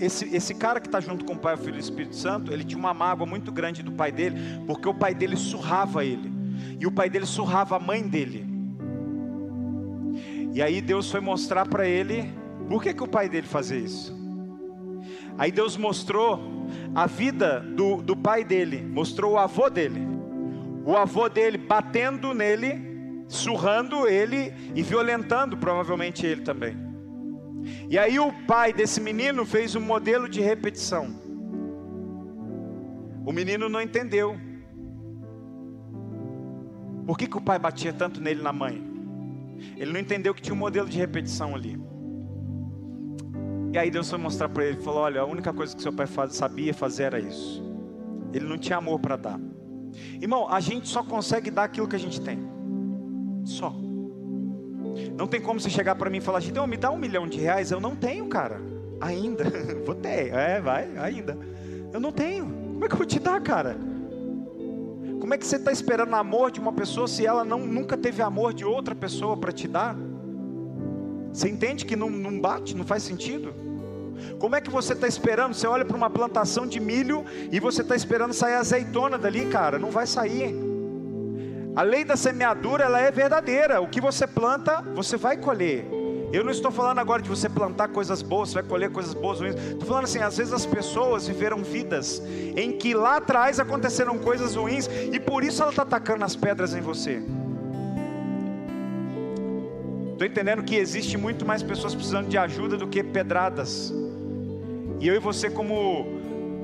esse, 0.00 0.34
esse 0.34 0.54
cara 0.54 0.80
que 0.80 0.86
está 0.86 1.00
junto 1.00 1.24
com 1.24 1.34
o 1.34 1.38
Pai, 1.38 1.54
o 1.54 1.58
Filho 1.58 1.76
e 1.76 1.78
o 1.78 1.80
Espírito 1.80 2.16
Santo, 2.16 2.52
ele 2.52 2.64
tinha 2.64 2.78
uma 2.78 2.94
mágoa 2.94 3.26
muito 3.26 3.50
grande 3.52 3.82
do 3.82 3.92
pai 3.92 4.10
dele, 4.10 4.36
porque 4.66 4.88
o 4.88 4.94
pai 4.94 5.14
dele 5.14 5.36
surrava 5.36 6.04
ele. 6.04 6.32
E 6.78 6.86
o 6.86 6.92
pai 6.92 7.10
dele 7.10 7.26
surrava 7.26 7.76
a 7.76 7.80
mãe 7.80 8.06
dele. 8.06 8.53
E 10.54 10.62
aí 10.62 10.80
Deus 10.80 11.10
foi 11.10 11.20
mostrar 11.20 11.66
para 11.66 11.84
ele 11.84 12.32
por 12.68 12.80
que, 12.80 12.94
que 12.94 13.02
o 13.02 13.08
pai 13.08 13.28
dele 13.28 13.48
fazia 13.48 13.76
isso. 13.76 14.16
Aí 15.36 15.50
Deus 15.50 15.76
mostrou 15.76 16.68
a 16.94 17.06
vida 17.06 17.58
do, 17.58 18.00
do 18.00 18.16
pai 18.16 18.44
dele, 18.44 18.80
mostrou 18.80 19.32
o 19.32 19.38
avô 19.38 19.68
dele. 19.68 20.00
O 20.86 20.96
avô 20.96 21.28
dele 21.28 21.58
batendo 21.58 22.32
nele, 22.32 23.24
surrando 23.26 24.06
ele 24.06 24.54
e 24.76 24.82
violentando 24.82 25.56
provavelmente 25.56 26.24
ele 26.24 26.42
também. 26.42 26.76
E 27.90 27.98
aí 27.98 28.20
o 28.20 28.32
pai 28.46 28.72
desse 28.72 29.00
menino 29.00 29.44
fez 29.44 29.74
um 29.74 29.80
modelo 29.80 30.28
de 30.28 30.40
repetição. 30.40 31.08
O 33.26 33.32
menino 33.32 33.68
não 33.68 33.82
entendeu. 33.82 34.38
Por 37.04 37.18
que, 37.18 37.26
que 37.26 37.36
o 37.36 37.40
pai 37.40 37.58
batia 37.58 37.92
tanto 37.92 38.20
nele 38.20 38.40
na 38.40 38.52
mãe? 38.52 38.93
Ele 39.76 39.92
não 39.92 40.00
entendeu 40.00 40.34
que 40.34 40.42
tinha 40.42 40.54
um 40.54 40.58
modelo 40.58 40.88
de 40.88 40.98
repetição 40.98 41.54
ali. 41.54 41.78
E 43.72 43.78
aí 43.78 43.90
Deus 43.90 44.08
foi 44.08 44.18
mostrar 44.18 44.48
para 44.48 44.64
ele, 44.64 44.76
falou: 44.78 45.00
"Olha, 45.00 45.20
a 45.20 45.24
única 45.24 45.52
coisa 45.52 45.74
que 45.74 45.82
seu 45.82 45.92
pai 45.92 46.06
faz, 46.06 46.34
sabia 46.34 46.72
fazer 46.72 47.04
era 47.04 47.18
isso. 47.18 47.62
Ele 48.32 48.46
não 48.46 48.58
tinha 48.58 48.78
amor 48.78 48.98
para 49.00 49.16
dar. 49.16 49.40
Irmão, 50.20 50.48
a 50.48 50.60
gente 50.60 50.88
só 50.88 51.02
consegue 51.02 51.50
dar 51.50 51.64
aquilo 51.64 51.86
que 51.86 51.96
a 51.96 51.98
gente 51.98 52.20
tem. 52.20 52.38
Só. 53.44 53.74
Não 55.16 55.26
tem 55.26 55.40
como 55.40 55.60
você 55.60 55.70
chegar 55.70 55.94
para 55.94 56.10
mim 56.10 56.18
e 56.18 56.20
falar, 56.20 56.42
então 56.42 56.66
me 56.66 56.76
dá 56.76 56.90
um 56.90 56.96
milhão 56.96 57.26
de 57.26 57.38
reais. 57.38 57.70
Eu 57.70 57.80
não 57.80 57.94
tenho, 57.96 58.26
cara. 58.28 58.60
Ainda. 59.00 59.44
Vou 59.84 59.94
ter. 59.94 60.32
É, 60.32 60.60
vai, 60.60 60.96
ainda. 60.96 61.36
Eu 61.92 62.00
não 62.00 62.12
tenho. 62.12 62.46
Como 62.46 62.84
é 62.84 62.88
que 62.88 62.94
eu 62.94 62.98
vou 62.98 63.06
te 63.06 63.20
dar, 63.20 63.40
cara? 63.40 63.76
Como 65.24 65.32
é 65.32 65.38
que 65.38 65.46
você 65.46 65.56
está 65.56 65.72
esperando 65.72 66.14
amor 66.14 66.50
de 66.50 66.60
uma 66.60 66.70
pessoa 66.70 67.08
se 67.08 67.24
ela 67.24 67.46
não, 67.46 67.60
nunca 67.60 67.96
teve 67.96 68.20
amor 68.20 68.52
de 68.52 68.62
outra 68.62 68.94
pessoa 68.94 69.34
para 69.34 69.50
te 69.50 69.66
dar? 69.66 69.96
Você 71.32 71.48
entende 71.48 71.86
que 71.86 71.96
não, 71.96 72.10
não 72.10 72.38
bate, 72.38 72.76
não 72.76 72.84
faz 72.84 73.04
sentido? 73.04 73.54
Como 74.38 74.54
é 74.54 74.60
que 74.60 74.68
você 74.68 74.92
está 74.92 75.08
esperando? 75.08 75.54
Você 75.54 75.66
olha 75.66 75.82
para 75.82 75.96
uma 75.96 76.10
plantação 76.10 76.66
de 76.66 76.78
milho 76.78 77.24
e 77.50 77.58
você 77.58 77.80
está 77.80 77.96
esperando 77.96 78.34
sair 78.34 78.56
azeitona 78.56 79.16
dali, 79.16 79.46
cara? 79.46 79.78
Não 79.78 79.90
vai 79.90 80.06
sair. 80.06 80.54
A 81.74 81.80
lei 81.80 82.04
da 82.04 82.18
semeadura 82.18 82.84
ela 82.84 83.00
é 83.00 83.10
verdadeira. 83.10 83.80
O 83.80 83.88
que 83.88 84.02
você 84.02 84.26
planta, 84.26 84.82
você 84.94 85.16
vai 85.16 85.38
colher. 85.38 85.86
Eu 86.34 86.42
não 86.42 86.50
estou 86.50 86.72
falando 86.72 86.98
agora 86.98 87.22
de 87.22 87.28
você 87.28 87.48
plantar 87.48 87.86
coisas 87.86 88.20
boas, 88.20 88.48
você 88.48 88.54
vai 88.54 88.64
colher 88.64 88.90
coisas 88.90 89.14
boas 89.14 89.38
ruins. 89.38 89.54
Estou 89.54 89.86
falando 89.86 90.02
assim, 90.02 90.18
às 90.18 90.36
vezes 90.36 90.52
as 90.52 90.66
pessoas 90.66 91.28
viveram 91.28 91.62
vidas 91.62 92.20
em 92.56 92.72
que 92.72 92.92
lá 92.92 93.18
atrás 93.18 93.60
aconteceram 93.60 94.18
coisas 94.18 94.56
ruins 94.56 94.90
e 95.12 95.20
por 95.20 95.44
isso 95.44 95.62
ela 95.62 95.70
está 95.70 95.82
atacando 95.82 96.24
as 96.24 96.34
pedras 96.34 96.74
em 96.74 96.80
você. 96.80 97.22
Estou 100.10 100.26
entendendo 100.26 100.64
que 100.64 100.74
existe 100.74 101.16
muito 101.16 101.46
mais 101.46 101.62
pessoas 101.62 101.94
precisando 101.94 102.26
de 102.26 102.36
ajuda 102.36 102.76
do 102.76 102.88
que 102.88 103.04
pedradas. 103.04 103.94
E 104.98 105.06
eu 105.06 105.14
e 105.14 105.20
você, 105.20 105.48
como 105.48 106.04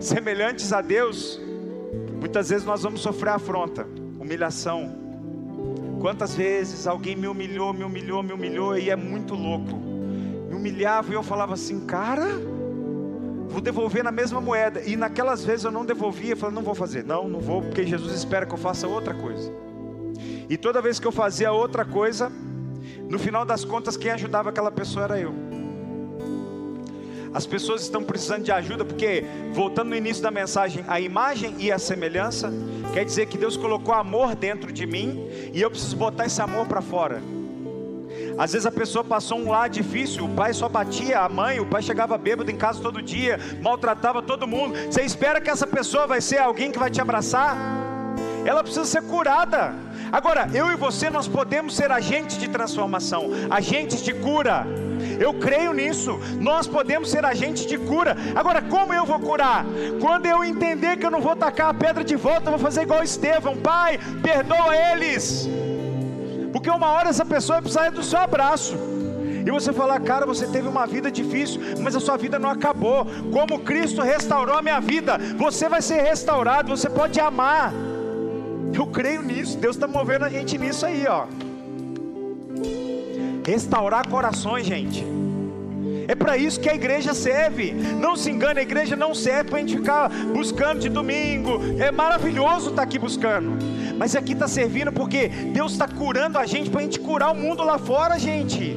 semelhantes 0.01 0.73
a 0.73 0.81
Deus, 0.81 1.41
muitas 2.18 2.49
vezes 2.49 2.66
nós 2.66 2.83
vamos 2.83 3.03
sofrer 3.03 3.31
afronta, 3.31 3.87
humilhação, 4.18 4.99
Quantas 6.01 6.34
vezes 6.34 6.86
alguém 6.86 7.14
me 7.14 7.28
humilhou, 7.28 7.74
me 7.74 7.84
humilhou, 7.84 8.22
me 8.22 8.32
humilhou 8.32 8.78
e 8.78 8.88
é 8.88 8.96
muito 8.96 9.34
louco. 9.34 9.76
Me 9.76 10.55
humilhava 10.55 11.12
e 11.12 11.14
eu 11.14 11.22
falava 11.22 11.53
assim, 11.53 11.80
cara, 11.80 12.26
vou 13.46 13.61
devolver 13.61 14.03
na 14.03 14.11
mesma 14.11 14.40
moeda. 14.40 14.80
E 14.80 14.96
naquelas 14.96 15.44
vezes 15.44 15.66
eu 15.66 15.70
não 15.70 15.84
devolvia, 15.84 16.34
falei, 16.34 16.55
não 16.55 16.62
vou 16.62 16.74
fazer. 16.74 17.05
Não, 17.05 17.28
não 17.28 17.38
vou, 17.38 17.61
porque 17.61 17.86
Jesus 17.86 18.14
espera 18.14 18.46
que 18.46 18.55
eu 18.55 18.59
faça 18.59 18.88
outra 18.88 19.12
coisa. 19.12 19.53
E 20.48 20.57
toda 20.57 20.80
vez 20.80 20.98
que 20.98 21.07
eu 21.07 21.12
fazia 21.12 21.53
outra 21.53 21.84
coisa, 21.84 22.32
no 23.07 23.18
final 23.18 23.44
das 23.44 23.62
contas, 23.62 23.94
quem 23.94 24.11
ajudava 24.11 24.48
aquela 24.48 24.70
pessoa 24.70 25.05
era 25.05 25.20
eu. 25.20 25.49
As 27.33 27.47
pessoas 27.47 27.83
estão 27.83 28.03
precisando 28.03 28.43
de 28.43 28.51
ajuda, 28.51 28.85
porque, 28.85 29.24
voltando 29.53 29.91
no 29.91 29.97
início 29.97 30.22
da 30.22 30.31
mensagem, 30.31 30.85
a 30.89 31.01
imagem 31.01 31.55
e 31.59 31.70
a 31.70 31.78
semelhança 31.78 32.53
quer 32.93 33.05
dizer 33.05 33.26
que 33.26 33.39
Deus 33.39 33.57
colocou 33.57 33.95
amor 33.95 34.35
dentro 34.35 34.72
de 34.72 34.85
mim 34.85 35.28
e 35.53 35.61
eu 35.61 35.70
preciso 35.70 35.97
botar 35.97 36.26
esse 36.26 36.43
amor 36.43 36.66
para 36.66 36.81
fora. 36.81 37.22
Às 38.37 38.53
vezes 38.53 38.66
a 38.66 38.72
pessoa 38.72 39.05
passou 39.05 39.39
um 39.39 39.51
lar 39.51 39.68
difícil, 39.68 40.24
o 40.24 40.28
pai 40.28 40.53
só 40.53 40.68
batia 40.68 41.20
a 41.20 41.28
mãe, 41.28 41.61
o 41.61 41.66
pai 41.66 41.83
chegava 41.83 42.18
bêbado 42.18 42.51
em 42.51 42.57
casa 42.57 42.81
todo 42.81 43.03
dia, 43.03 43.39
maltratava 43.61 44.22
todo 44.22 44.47
mundo. 44.47 44.74
Você 44.91 45.03
espera 45.03 45.41
que 45.41 45.51
essa 45.51 45.66
pessoa 45.66 46.07
vai 46.07 46.20
ser 46.20 46.39
alguém 46.39 46.72
que 46.72 46.78
vai 46.78 46.91
te 46.91 47.01
abraçar? 47.01 47.57
Ela 48.45 48.62
precisa 48.62 48.85
ser 48.85 49.03
curada. 49.03 49.74
Agora, 50.12 50.48
eu 50.52 50.70
e 50.70 50.76
você 50.76 51.08
nós 51.11 51.28
podemos 51.28 51.74
ser 51.76 51.90
agentes 51.92 52.36
de 52.38 52.48
transformação, 52.48 53.30
agentes 53.48 54.02
de 54.02 54.12
cura. 54.12 54.66
Eu 55.18 55.34
creio 55.34 55.72
nisso. 55.72 56.18
Nós 56.38 56.66
podemos 56.66 57.11
ser 57.11 57.24
agentes 57.24 57.66
de 57.66 57.78
cura. 57.78 58.16
Agora, 58.34 58.61
como 58.62 58.92
eu 58.92 59.04
vou 59.04 59.20
curar? 59.20 59.64
Quando 60.00 60.26
eu 60.26 60.44
entender 60.44 60.96
que 60.96 61.06
eu 61.06 61.11
não 61.11 61.20
vou 61.20 61.36
tacar 61.36 61.68
a 61.70 61.74
pedra 61.74 62.02
de 62.02 62.16
volta, 62.16 62.46
eu 62.46 62.52
vou 62.52 62.58
fazer 62.58 62.82
igual 62.82 63.02
Estevão. 63.02 63.56
Pai, 63.56 63.98
perdoa 64.22 64.76
eles. 64.76 65.48
Porque 66.52 66.68
uma 66.68 66.88
hora 66.88 67.11
essa 67.11 67.24
pessoa 67.24 67.61
vai 67.61 67.62
precisar 67.62 67.90
do 67.90 68.02
seu 68.02 68.18
abraço. 68.18 68.76
E 69.46 69.50
você 69.50 69.72
falar, 69.72 70.00
cara, 70.00 70.26
você 70.26 70.46
teve 70.46 70.68
uma 70.68 70.86
vida 70.86 71.11
difícil, 71.11 71.61
mas 71.80 71.96
a 71.96 72.00
sua 72.00 72.16
vida 72.16 72.38
não 72.38 72.50
acabou. 72.50 73.06
Como 73.32 73.61
Cristo 73.61 74.02
restaurou 74.02 74.56
a 74.58 74.62
minha 74.62 74.80
vida, 74.80 75.18
você 75.36 75.68
vai 75.68 75.80
ser 75.80 76.02
restaurado, 76.02 76.76
você 76.76 76.90
pode 76.90 77.18
amar. 77.18 77.72
Eu 78.73 78.87
creio 78.87 79.23
nisso, 79.23 79.59
Deus 79.59 79.77
está 79.77 79.87
movendo 79.87 80.25
a 80.25 80.29
gente 80.29 80.57
nisso 80.57 80.87
aí, 80.87 81.07
ó. 81.07 81.27
Restaurar 83.47 84.09
corações, 84.09 84.66
gente. 84.66 85.05
É 86.11 86.14
para 86.14 86.37
isso 86.37 86.59
que 86.59 86.68
a 86.68 86.75
igreja 86.75 87.14
serve. 87.14 87.73
Não 87.73 88.16
se 88.16 88.31
engane, 88.31 88.59
a 88.59 88.62
igreja 88.62 88.97
não 88.97 89.14
serve 89.14 89.51
para 89.51 89.59
a 89.59 89.61
gente 89.61 89.77
ficar 89.77 90.09
buscando 90.35 90.81
de 90.81 90.89
domingo. 90.89 91.61
É 91.79 91.93
maravilhoso 91.93 92.71
estar 92.71 92.77
tá 92.77 92.83
aqui 92.83 92.99
buscando. 92.99 93.53
Mas 93.97 94.16
aqui 94.16 94.33
está 94.33 94.49
servindo 94.49 94.91
porque 94.91 95.29
Deus 95.29 95.71
está 95.73 95.87
curando 95.87 96.37
a 96.37 96.47
gente 96.47 96.68
para 96.68 96.81
a 96.81 96.83
gente 96.83 96.99
curar 96.99 97.31
o 97.31 97.37
mundo 97.37 97.62
lá 97.62 97.79
fora, 97.79 98.18
gente. 98.18 98.77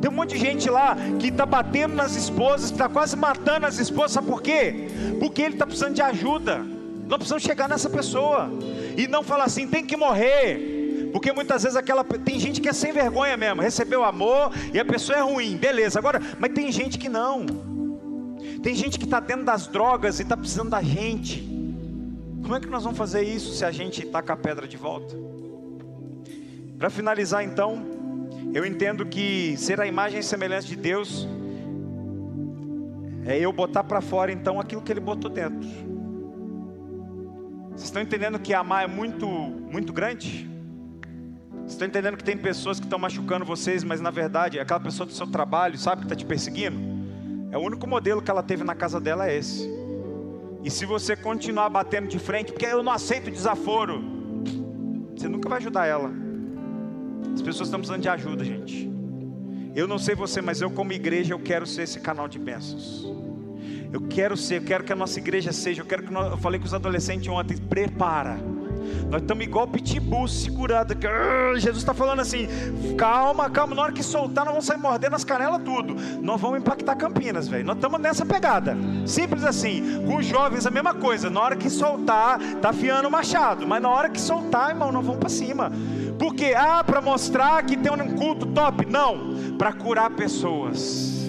Tem 0.00 0.10
um 0.10 0.14
monte 0.14 0.30
de 0.30 0.38
gente 0.38 0.68
lá 0.68 0.96
que 1.20 1.28
está 1.28 1.46
batendo 1.46 1.94
nas 1.94 2.16
esposas, 2.16 2.70
que 2.70 2.74
está 2.74 2.88
quase 2.88 3.16
matando 3.16 3.66
as 3.66 3.78
esposas, 3.78 4.10
sabe 4.10 4.26
por 4.26 4.42
quê? 4.42 4.88
Porque 5.20 5.40
ele 5.40 5.54
está 5.54 5.64
precisando 5.64 5.94
de 5.94 6.02
ajuda. 6.02 6.73
Nós 7.06 7.18
precisamos 7.18 7.42
chegar 7.42 7.68
nessa 7.68 7.90
pessoa 7.90 8.50
e 8.96 9.06
não 9.06 9.22
falar 9.22 9.44
assim, 9.44 9.66
tem 9.66 9.84
que 9.84 9.96
morrer. 9.96 11.10
Porque 11.12 11.32
muitas 11.32 11.62
vezes 11.62 11.76
aquela 11.76 12.02
tem 12.02 12.40
gente 12.40 12.60
que 12.60 12.68
é 12.68 12.72
sem 12.72 12.92
vergonha 12.92 13.36
mesmo, 13.36 13.62
recebeu 13.62 14.02
amor 14.02 14.50
e 14.72 14.80
a 14.80 14.84
pessoa 14.84 15.18
é 15.18 15.22
ruim, 15.22 15.56
beleza. 15.56 15.98
Agora, 15.98 16.20
mas 16.38 16.52
tem 16.52 16.72
gente 16.72 16.98
que 16.98 17.08
não. 17.08 17.46
Tem 18.62 18.74
gente 18.74 18.98
que 18.98 19.04
está 19.04 19.20
dentro 19.20 19.44
das 19.44 19.66
drogas 19.66 20.18
e 20.18 20.22
está 20.22 20.36
precisando 20.36 20.70
da 20.70 20.82
gente. 20.82 21.40
Como 22.42 22.56
é 22.56 22.60
que 22.60 22.66
nós 22.66 22.82
vamos 22.82 22.98
fazer 22.98 23.22
isso 23.22 23.54
se 23.54 23.64
a 23.64 23.70
gente 23.70 24.04
taca 24.06 24.32
a 24.32 24.36
pedra 24.36 24.66
de 24.66 24.76
volta? 24.76 25.14
Para 26.78 26.90
finalizar 26.90 27.44
então, 27.44 27.86
eu 28.52 28.66
entendo 28.66 29.06
que 29.06 29.56
ser 29.56 29.80
a 29.80 29.86
imagem 29.86 30.20
e 30.20 30.22
semelhança 30.22 30.66
de 30.66 30.76
Deus 30.76 31.28
é 33.24 33.38
eu 33.38 33.52
botar 33.52 33.84
para 33.84 34.00
fora 34.00 34.32
então 34.32 34.58
aquilo 34.58 34.82
que 34.82 34.92
Ele 34.92 35.00
botou 35.00 35.30
dentro. 35.30 35.93
Vocês 37.74 37.84
estão 37.84 38.00
entendendo 38.00 38.38
que 38.38 38.54
amar 38.54 38.84
é 38.84 38.86
muito, 38.86 39.26
muito 39.26 39.92
grande? 39.92 40.48
Você 41.66 41.74
está 41.74 41.86
entendendo 41.86 42.16
que 42.16 42.22
tem 42.22 42.36
pessoas 42.36 42.78
que 42.78 42.86
estão 42.86 43.00
machucando 43.00 43.44
vocês, 43.44 43.82
mas 43.82 44.00
na 44.00 44.10
verdade 44.10 44.60
aquela 44.60 44.78
pessoa 44.78 45.04
do 45.04 45.12
seu 45.12 45.26
trabalho, 45.26 45.76
sabe, 45.76 46.02
que 46.02 46.04
está 46.06 46.14
te 46.14 46.24
perseguindo? 46.24 46.78
É 47.50 47.58
o 47.58 47.60
único 47.60 47.84
modelo 47.86 48.22
que 48.22 48.30
ela 48.30 48.44
teve 48.44 48.62
na 48.62 48.76
casa 48.76 49.00
dela 49.00 49.28
é 49.28 49.36
esse. 49.36 49.68
E 50.62 50.70
se 50.70 50.86
você 50.86 51.16
continuar 51.16 51.68
batendo 51.68 52.06
de 52.06 52.18
frente, 52.18 52.52
porque 52.52 52.64
eu 52.64 52.82
não 52.82 52.92
aceito 52.92 53.30
desaforo, 53.30 54.02
você 55.16 55.28
nunca 55.28 55.48
vai 55.48 55.58
ajudar 55.58 55.86
ela. 55.86 56.12
As 57.34 57.42
pessoas 57.42 57.68
estão 57.68 57.80
precisando 57.80 58.02
de 58.02 58.08
ajuda, 58.08 58.44
gente. 58.44 58.88
Eu 59.74 59.88
não 59.88 59.98
sei 59.98 60.14
você, 60.14 60.40
mas 60.40 60.60
eu 60.60 60.70
como 60.70 60.92
igreja 60.92 61.34
eu 61.34 61.40
quero 61.40 61.66
ser 61.66 61.82
esse 61.82 61.98
canal 61.98 62.28
de 62.28 62.38
bênçãos. 62.38 63.04
Eu 63.94 64.00
quero 64.02 64.36
ser, 64.36 64.56
eu 64.56 64.64
quero 64.64 64.84
que 64.84 64.92
a 64.92 64.96
nossa 64.96 65.18
igreja 65.18 65.52
seja, 65.52 65.80
eu 65.80 65.86
quero 65.86 66.02
que 66.02 66.12
nós, 66.12 66.32
eu 66.32 66.36
falei 66.36 66.58
com 66.58 66.66
os 66.66 66.74
adolescentes 66.74 67.28
ontem, 67.28 67.56
prepara 67.56 68.38
nós 69.10 69.22
estamos 69.22 69.44
igual 69.44 69.66
pitbull 69.66 70.26
segurado. 70.26 70.94
Jesus 71.54 71.78
está 71.78 71.94
falando 71.94 72.20
assim: 72.20 72.48
calma, 72.96 73.48
calma. 73.50 73.74
Na 73.74 73.82
hora 73.82 73.92
que 73.92 74.02
soltar, 74.02 74.44
nós 74.44 74.54
vamos 74.54 74.66
sair 74.66 74.78
mordendo 74.78 75.14
as 75.14 75.24
canelas 75.24 75.62
tudo. 75.62 75.94
Nós 76.20 76.40
vamos 76.40 76.58
impactar 76.58 76.96
Campinas, 76.96 77.48
velho. 77.48 77.64
Nós 77.64 77.76
estamos 77.76 78.00
nessa 78.00 78.24
pegada. 78.26 78.76
Simples 79.06 79.44
assim. 79.44 80.04
Com 80.06 80.16
os 80.16 80.26
jovens, 80.26 80.66
a 80.66 80.70
mesma 80.70 80.94
coisa. 80.94 81.30
Na 81.30 81.40
hora 81.40 81.56
que 81.56 81.70
soltar, 81.70 82.38
tá 82.60 82.70
afiando 82.70 83.08
o 83.08 83.10
machado. 83.10 83.66
Mas 83.66 83.82
na 83.82 83.88
hora 83.88 84.08
que 84.08 84.20
soltar, 84.20 84.70
irmão, 84.70 84.90
nós 84.90 85.04
vamos 85.04 85.20
para 85.20 85.28
cima. 85.28 85.70
Porque, 86.18 86.54
ah, 86.56 86.82
para 86.84 87.00
mostrar 87.00 87.62
que 87.64 87.76
tem 87.76 87.92
um 87.92 88.16
culto 88.16 88.46
top. 88.46 88.86
Não, 88.86 89.56
para 89.56 89.72
curar 89.72 90.10
pessoas. 90.10 91.28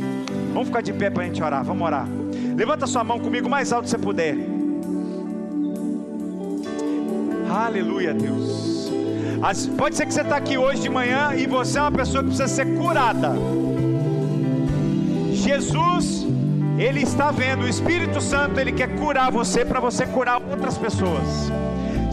Vamos 0.53 0.67
ficar 0.67 0.81
de 0.81 0.93
pé 0.93 1.09
para 1.09 1.23
a 1.23 1.25
gente 1.25 1.43
orar. 1.43 1.63
Vamos 1.63 1.85
orar. 1.85 2.24
Levanta 2.55 2.87
sua 2.87 3.03
mão 3.03 3.19
comigo 3.19 3.49
mais 3.49 3.73
alto 3.73 3.89
você 3.89 3.97
puder. 3.97 4.37
Aleluia, 7.49 8.13
Deus. 8.13 8.89
Pode 9.77 9.95
ser 9.95 10.05
que 10.05 10.13
você 10.13 10.21
está 10.21 10.37
aqui 10.37 10.57
hoje 10.57 10.81
de 10.81 10.89
manhã 10.89 11.33
e 11.35 11.45
você 11.45 11.77
é 11.77 11.81
uma 11.81 11.91
pessoa 11.91 12.23
que 12.23 12.29
precisa 12.29 12.47
ser 12.47 12.77
curada. 12.77 13.33
Jesus, 15.33 16.25
Ele 16.79 17.01
está 17.01 17.31
vendo, 17.31 17.63
o 17.63 17.67
Espírito 17.67 18.21
Santo, 18.21 18.59
Ele 18.59 18.71
quer 18.71 18.95
curar 18.95 19.31
você 19.31 19.63
para 19.65 19.79
você 19.79 20.05
curar 20.05 20.41
outras 20.41 20.77
pessoas. 20.77 21.51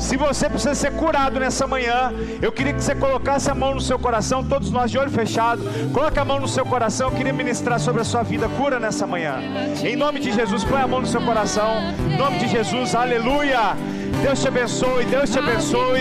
Se 0.03 0.17
você 0.17 0.51
precisa 0.51 0.75
ser 0.75 0.93
curado 0.95 1.39
nessa 1.39 1.65
manhã, 1.65 2.13
eu 2.43 2.51
queria 2.51 2.73
que 2.73 2.83
você 2.83 2.95
colocasse 2.95 3.49
a 3.49 3.55
mão 3.55 3.73
no 3.73 3.81
seu 3.81 3.99
coração, 4.01 4.43
todos 4.43 4.69
nós 4.69 4.91
de 4.91 4.99
olho 4.99 5.11
fechado, 5.11 5.63
coloque 5.95 6.19
a 6.19 6.25
mão 6.25 6.41
no 6.41 6.49
seu 6.49 6.67
coração, 6.67 7.09
eu 7.09 7.17
queria 7.17 7.33
ministrar 7.33 7.79
sobre 7.79 8.03
a 8.03 8.05
sua 8.05 8.25
vida 8.25 8.49
cura 8.59 8.81
nessa 8.81 9.07
manhã. 9.07 9.37
Em 9.83 9.95
nome 9.95 10.19
de 10.19 10.33
Jesus, 10.33 10.65
põe 10.65 10.83
a 10.83 10.89
mão 10.89 11.03
no 11.03 11.07
seu 11.07 11.23
coração. 11.23 11.71
Em 12.11 12.19
nome 12.19 12.41
de 12.41 12.49
Jesus, 12.49 12.97
aleluia. 12.97 13.77
Deus 14.21 14.43
te 14.43 14.49
abençoe, 14.49 15.05
Deus 15.05 15.31
te 15.31 15.39
abençoe. 15.39 16.01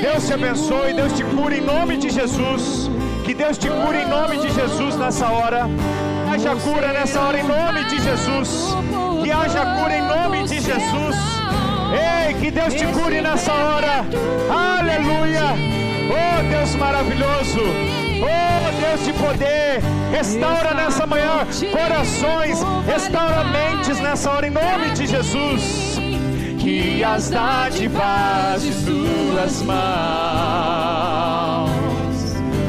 Deus 0.00 0.26
te 0.26 0.32
abençoe, 0.32 0.94
Deus 0.94 1.12
te 1.12 1.24
cura 1.24 1.56
em 1.56 1.60
nome 1.60 1.96
de 1.96 2.10
Jesus. 2.10 2.88
Que 3.24 3.34
Deus 3.34 3.58
te 3.58 3.68
cure 3.68 3.98
em 3.98 4.08
nome 4.08 4.38
de 4.38 4.48
Jesus 4.52 4.94
nessa 4.96 5.26
hora. 5.26 5.66
Que 6.28 6.34
haja 6.36 6.54
cura 6.54 6.92
nessa 6.92 7.20
hora 7.20 7.40
em 7.40 7.44
nome 7.44 7.84
de 7.86 8.00
Jesus. 8.00 8.76
Que 9.22 9.30
haja 9.32 9.66
cura 9.76 9.96
em 9.96 10.02
nome 10.02 10.44
de 10.44 10.60
Jesus. 10.60 11.43
Ei, 11.94 12.34
que 12.34 12.50
Deus 12.50 12.74
te 12.74 12.86
cure 12.86 13.20
nessa 13.20 13.52
hora. 13.52 14.04
Aleluia. 14.50 15.54
Oh, 16.10 16.42
Deus 16.50 16.74
maravilhoso. 16.74 17.60
Oh, 18.20 18.80
Deus 18.80 19.04
de 19.04 19.12
poder, 19.12 19.80
restaura 20.10 20.74
nessa 20.74 21.06
manhã 21.06 21.46
corações, 21.72 22.60
restaura 22.86 23.44
mentes 23.44 24.00
nessa 24.00 24.30
hora, 24.30 24.46
em 24.46 24.50
nome 24.50 24.90
de 24.94 25.06
Jesus 25.06 25.94
que 26.64 27.04
as 27.04 27.28
dádivas 27.28 28.62
de 28.62 28.72
suas 28.72 29.62
mãos. 29.62 29.74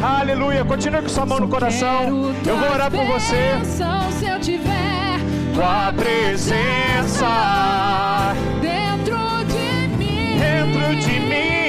Aleluia. 0.03 0.65
Continue 0.65 1.01
com 1.01 1.07
sua 1.07 1.25
mão 1.25 1.39
no 1.39 1.47
coração. 1.47 2.33
Eu 2.45 2.57
vou 2.57 2.71
orar 2.73 2.91
por 2.91 3.05
você. 3.05 3.57
Se 3.63 4.25
eu 4.25 4.39
tiver 4.41 5.19
tua 5.53 5.93
presença 5.93 7.25
mim, 10.93 11.01
dentro 11.01 11.64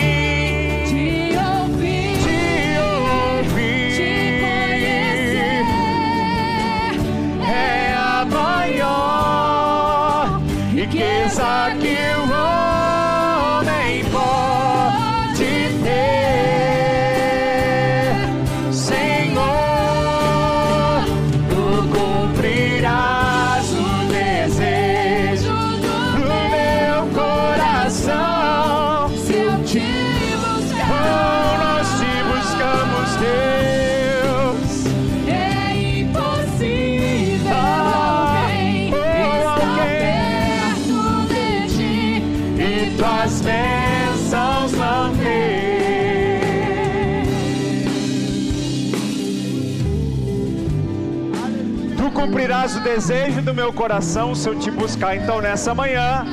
desejo 52.86 53.42
do 53.42 53.52
meu 53.52 53.72
coração 53.72 54.32
se 54.32 54.48
eu 54.48 54.56
te 54.56 54.70
buscar. 54.70 55.16
Então, 55.16 55.40
nessa 55.40 55.74
manhã, 55.74 56.24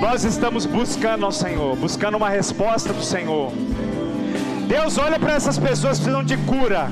nós 0.00 0.24
estamos 0.24 0.66
buscando 0.66 1.24
ao 1.24 1.30
Senhor, 1.30 1.76
buscando 1.76 2.16
uma 2.16 2.28
resposta 2.28 2.92
do 2.92 3.00
Senhor. 3.00 3.52
Deus 4.66 4.98
olha 4.98 5.20
para 5.20 5.34
essas 5.34 5.56
pessoas 5.56 5.98
que 5.98 6.04
precisam 6.04 6.24
de 6.24 6.36
cura. 6.38 6.90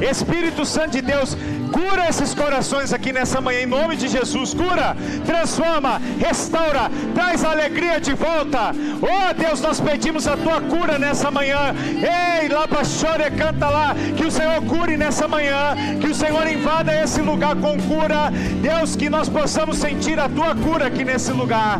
Espírito 0.00 0.64
Santo 0.64 0.92
de 0.92 1.02
Deus, 1.02 1.36
cura 1.76 2.08
esses 2.08 2.32
corações 2.34 2.90
aqui 2.90 3.12
nessa 3.12 3.38
manhã, 3.38 3.60
em 3.60 3.66
nome 3.66 3.96
de 3.96 4.08
Jesus. 4.08 4.54
Cura, 4.54 4.96
transforma, 5.26 6.00
restaura, 6.18 6.90
traz 7.14 7.44
a 7.44 7.50
alegria 7.50 8.00
de 8.00 8.14
volta. 8.14 8.74
Oh 9.02 9.34
Deus, 9.34 9.60
nós 9.60 9.78
pedimos 9.78 10.26
a 10.26 10.38
tua 10.38 10.58
cura 10.62 10.98
nessa 10.98 11.30
manhã. 11.30 11.74
Ei, 12.00 12.48
lá 12.48 12.66
chore, 12.82 13.30
canta 13.32 13.68
lá. 13.68 13.94
Que 14.16 14.24
o 14.24 14.30
Senhor 14.30 14.62
cure 14.62 14.96
nessa 14.96 15.28
manhã. 15.28 15.76
Que 16.00 16.08
o 16.08 16.14
Senhor 16.14 16.46
invada 16.46 16.98
esse 17.02 17.20
lugar 17.20 17.54
com 17.56 17.76
cura. 17.82 18.32
Deus, 18.62 18.96
que 18.96 19.10
nós 19.10 19.28
possamos 19.28 19.76
sentir 19.76 20.18
a 20.18 20.30
tua 20.30 20.54
cura 20.54 20.86
aqui 20.86 21.04
nesse 21.04 21.32
lugar. 21.32 21.78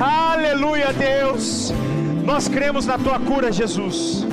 Aleluia, 0.00 0.92
Deus. 0.92 1.74
Nós 2.24 2.46
cremos 2.46 2.86
na 2.86 2.96
tua 2.96 3.18
cura, 3.18 3.50
Jesus. 3.50 4.24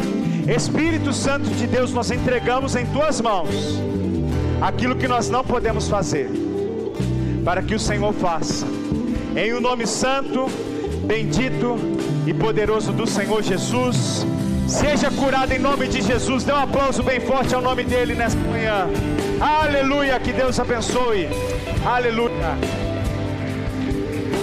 Espírito 0.47 1.11
Santo 1.13 1.49
de 1.49 1.65
Deus, 1.65 1.91
nós 1.91 2.11
entregamos 2.11 2.75
em 2.75 2.85
tuas 2.87 3.19
mãos 3.19 3.88
aquilo 4.61 4.95
que 4.95 5.07
nós 5.07 5.29
não 5.29 5.43
podemos 5.43 5.87
fazer, 5.87 6.29
para 7.43 7.61
que 7.61 7.75
o 7.75 7.79
Senhor 7.79 8.13
faça, 8.13 8.65
em 9.35 9.53
o 9.53 9.61
nome 9.61 9.85
santo, 9.87 10.47
bendito 11.05 11.75
e 12.27 12.33
poderoso 12.33 12.91
do 12.91 13.07
Senhor 13.07 13.41
Jesus. 13.41 14.25
Seja 14.67 15.09
curado 15.09 15.51
em 15.51 15.57
nome 15.57 15.87
de 15.87 15.99
Jesus. 15.99 16.43
Dê 16.43 16.51
um 16.51 16.57
aplauso 16.57 17.01
bem 17.01 17.19
forte 17.19 17.55
ao 17.55 17.61
nome 17.61 17.83
dele 17.83 18.13
nesta 18.13 18.39
manhã. 18.39 18.87
Aleluia. 19.41 20.19
Que 20.19 20.31
Deus 20.31 20.59
abençoe. 20.59 21.27
Aleluia. 21.83 22.55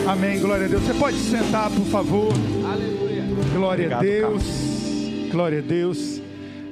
Amém. 0.08 0.40
Glória 0.40 0.66
a 0.66 0.68
Deus. 0.68 0.82
Você 0.82 0.94
pode 0.94 1.16
sentar, 1.18 1.70
por 1.70 1.86
favor. 1.86 2.32
Aleluia. 2.68 3.24
Glória 3.54 3.84
Obrigado, 3.84 4.00
a 4.00 4.02
Deus. 4.02 4.42
Glória 5.30 5.58
a 5.60 5.62
Deus. 5.62 6.20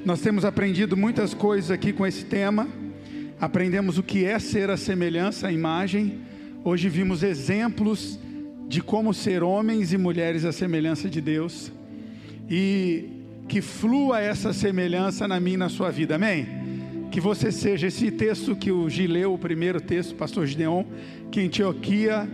Nós 0.05 0.21
temos 0.21 0.45
aprendido 0.45 0.97
muitas 0.97 1.33
coisas 1.33 1.71
aqui 1.71 1.93
com 1.93 2.05
esse 2.05 2.25
tema. 2.25 2.67
Aprendemos 3.41 3.99
o 3.99 4.03
que 4.03 4.25
é 4.25 4.39
ser 4.39 4.71
a 4.71 4.77
semelhança, 4.77 5.49
a 5.49 5.53
imagem. 5.53 6.21
Hoje 6.63 6.89
vimos 6.89 7.23
exemplos 7.23 8.19
de 8.69 8.81
como 8.81 9.13
ser 9.13 9.43
homens 9.43 9.93
e 9.93 9.99
mulheres 9.99 10.45
à 10.45 10.53
semelhança 10.53 11.09
de 11.09 11.21
Deus. 11.21 11.73
E 12.49 13.09
que 13.49 13.61
flua 13.61 14.21
essa 14.21 14.53
semelhança 14.53 15.27
na 15.27 15.41
minha 15.41 15.55
e 15.55 15.59
na 15.59 15.69
sua 15.69 15.91
vida. 15.91 16.15
Amém? 16.15 16.47
Que 17.11 17.21
você 17.21 17.51
seja 17.51 17.89
esse 17.89 18.11
texto 18.11 18.57
que 18.57 18.71
o 18.71 18.89
Gileu, 18.89 19.35
o 19.35 19.39
primeiro 19.39 19.81
texto, 19.81 20.15
pastor 20.15 20.47
Gideon, 20.47 20.85
que 21.31 21.41
em 21.41 21.47
Antioquia 21.47 22.29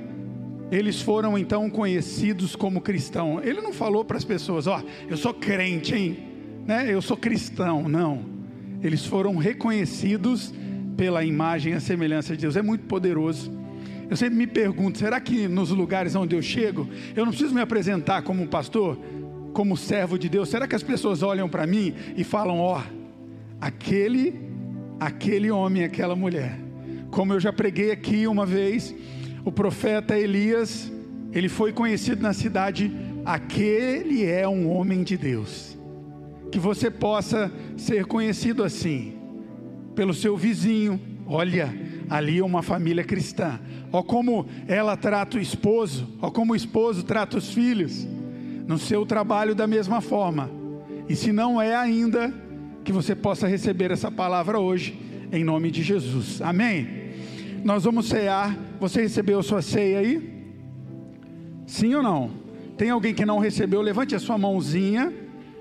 eles 0.70 1.00
foram 1.00 1.36
então 1.36 1.68
conhecidos 1.68 2.54
como 2.54 2.80
cristão. 2.80 3.40
Ele 3.42 3.60
não 3.60 3.72
falou 3.72 4.04
para 4.04 4.16
as 4.16 4.24
pessoas, 4.24 4.66
ó, 4.66 4.82
eu 5.08 5.16
sou 5.16 5.34
crente, 5.34 5.94
hein? 5.94 6.18
Né? 6.66 6.86
Eu 6.92 7.02
sou 7.02 7.16
cristão, 7.16 7.88
não. 7.88 8.24
Eles 8.82 9.04
foram 9.04 9.36
reconhecidos 9.36 10.54
pela 11.00 11.24
imagem 11.24 11.72
e 11.72 11.76
a 11.76 11.80
semelhança 11.80 12.36
de 12.36 12.42
Deus. 12.42 12.56
É 12.56 12.60
muito 12.60 12.84
poderoso. 12.84 13.50
Eu 14.10 14.18
sempre 14.18 14.36
me 14.36 14.46
pergunto, 14.46 14.98
será 14.98 15.18
que 15.18 15.48
nos 15.48 15.70
lugares 15.70 16.14
onde 16.14 16.36
eu 16.36 16.42
chego, 16.42 16.86
eu 17.16 17.24
não 17.24 17.32
preciso 17.32 17.54
me 17.54 17.60
apresentar 17.62 18.20
como 18.20 18.46
pastor, 18.46 18.98
como 19.54 19.78
servo 19.78 20.18
de 20.18 20.28
Deus? 20.28 20.50
Será 20.50 20.68
que 20.68 20.76
as 20.76 20.82
pessoas 20.82 21.22
olham 21.22 21.48
para 21.48 21.66
mim 21.66 21.94
e 22.18 22.22
falam, 22.22 22.58
ó, 22.58 22.82
aquele, 23.58 24.42
aquele 25.00 25.50
homem, 25.50 25.84
aquela 25.84 26.14
mulher? 26.14 26.60
Como 27.10 27.32
eu 27.32 27.40
já 27.40 27.50
preguei 27.50 27.90
aqui 27.92 28.26
uma 28.26 28.44
vez, 28.44 28.94
o 29.42 29.50
profeta 29.50 30.18
Elias, 30.18 30.92
ele 31.32 31.48
foi 31.48 31.72
conhecido 31.72 32.20
na 32.20 32.34
cidade, 32.34 32.92
aquele 33.24 34.26
é 34.26 34.46
um 34.46 34.70
homem 34.70 35.02
de 35.02 35.16
Deus. 35.16 35.78
Que 36.52 36.58
você 36.58 36.90
possa 36.90 37.50
ser 37.74 38.04
conhecido 38.04 38.62
assim, 38.62 39.19
pelo 40.00 40.14
seu 40.14 40.34
vizinho. 40.34 40.98
Olha, 41.26 41.68
ali 42.08 42.38
é 42.38 42.42
uma 42.42 42.62
família 42.62 43.04
cristã. 43.04 43.60
Ó 43.92 44.02
como 44.02 44.46
ela 44.66 44.96
trata 44.96 45.36
o 45.36 45.40
esposo, 45.40 46.08
ó 46.22 46.30
como 46.30 46.54
o 46.54 46.56
esposo 46.56 47.02
trata 47.02 47.36
os 47.36 47.52
filhos. 47.52 48.08
No 48.66 48.78
seu 48.78 49.04
trabalho 49.04 49.54
da 49.54 49.66
mesma 49.66 50.00
forma. 50.00 50.50
E 51.06 51.14
se 51.14 51.32
não 51.32 51.60
é 51.60 51.76
ainda, 51.76 52.32
que 52.82 52.92
você 52.92 53.14
possa 53.14 53.46
receber 53.46 53.90
essa 53.90 54.10
palavra 54.10 54.58
hoje, 54.58 54.98
em 55.30 55.44
nome 55.44 55.70
de 55.70 55.82
Jesus. 55.82 56.40
Amém. 56.40 56.88
Nós 57.62 57.84
vamos 57.84 58.08
cear. 58.08 58.56
Você 58.80 59.02
recebeu 59.02 59.42
sua 59.42 59.60
ceia 59.60 59.98
aí? 59.98 60.46
Sim 61.66 61.94
ou 61.94 62.02
não? 62.02 62.30
Tem 62.78 62.88
alguém 62.88 63.12
que 63.12 63.26
não 63.26 63.38
recebeu? 63.38 63.82
Levante 63.82 64.14
a 64.14 64.18
sua 64.18 64.38
mãozinha. 64.38 65.12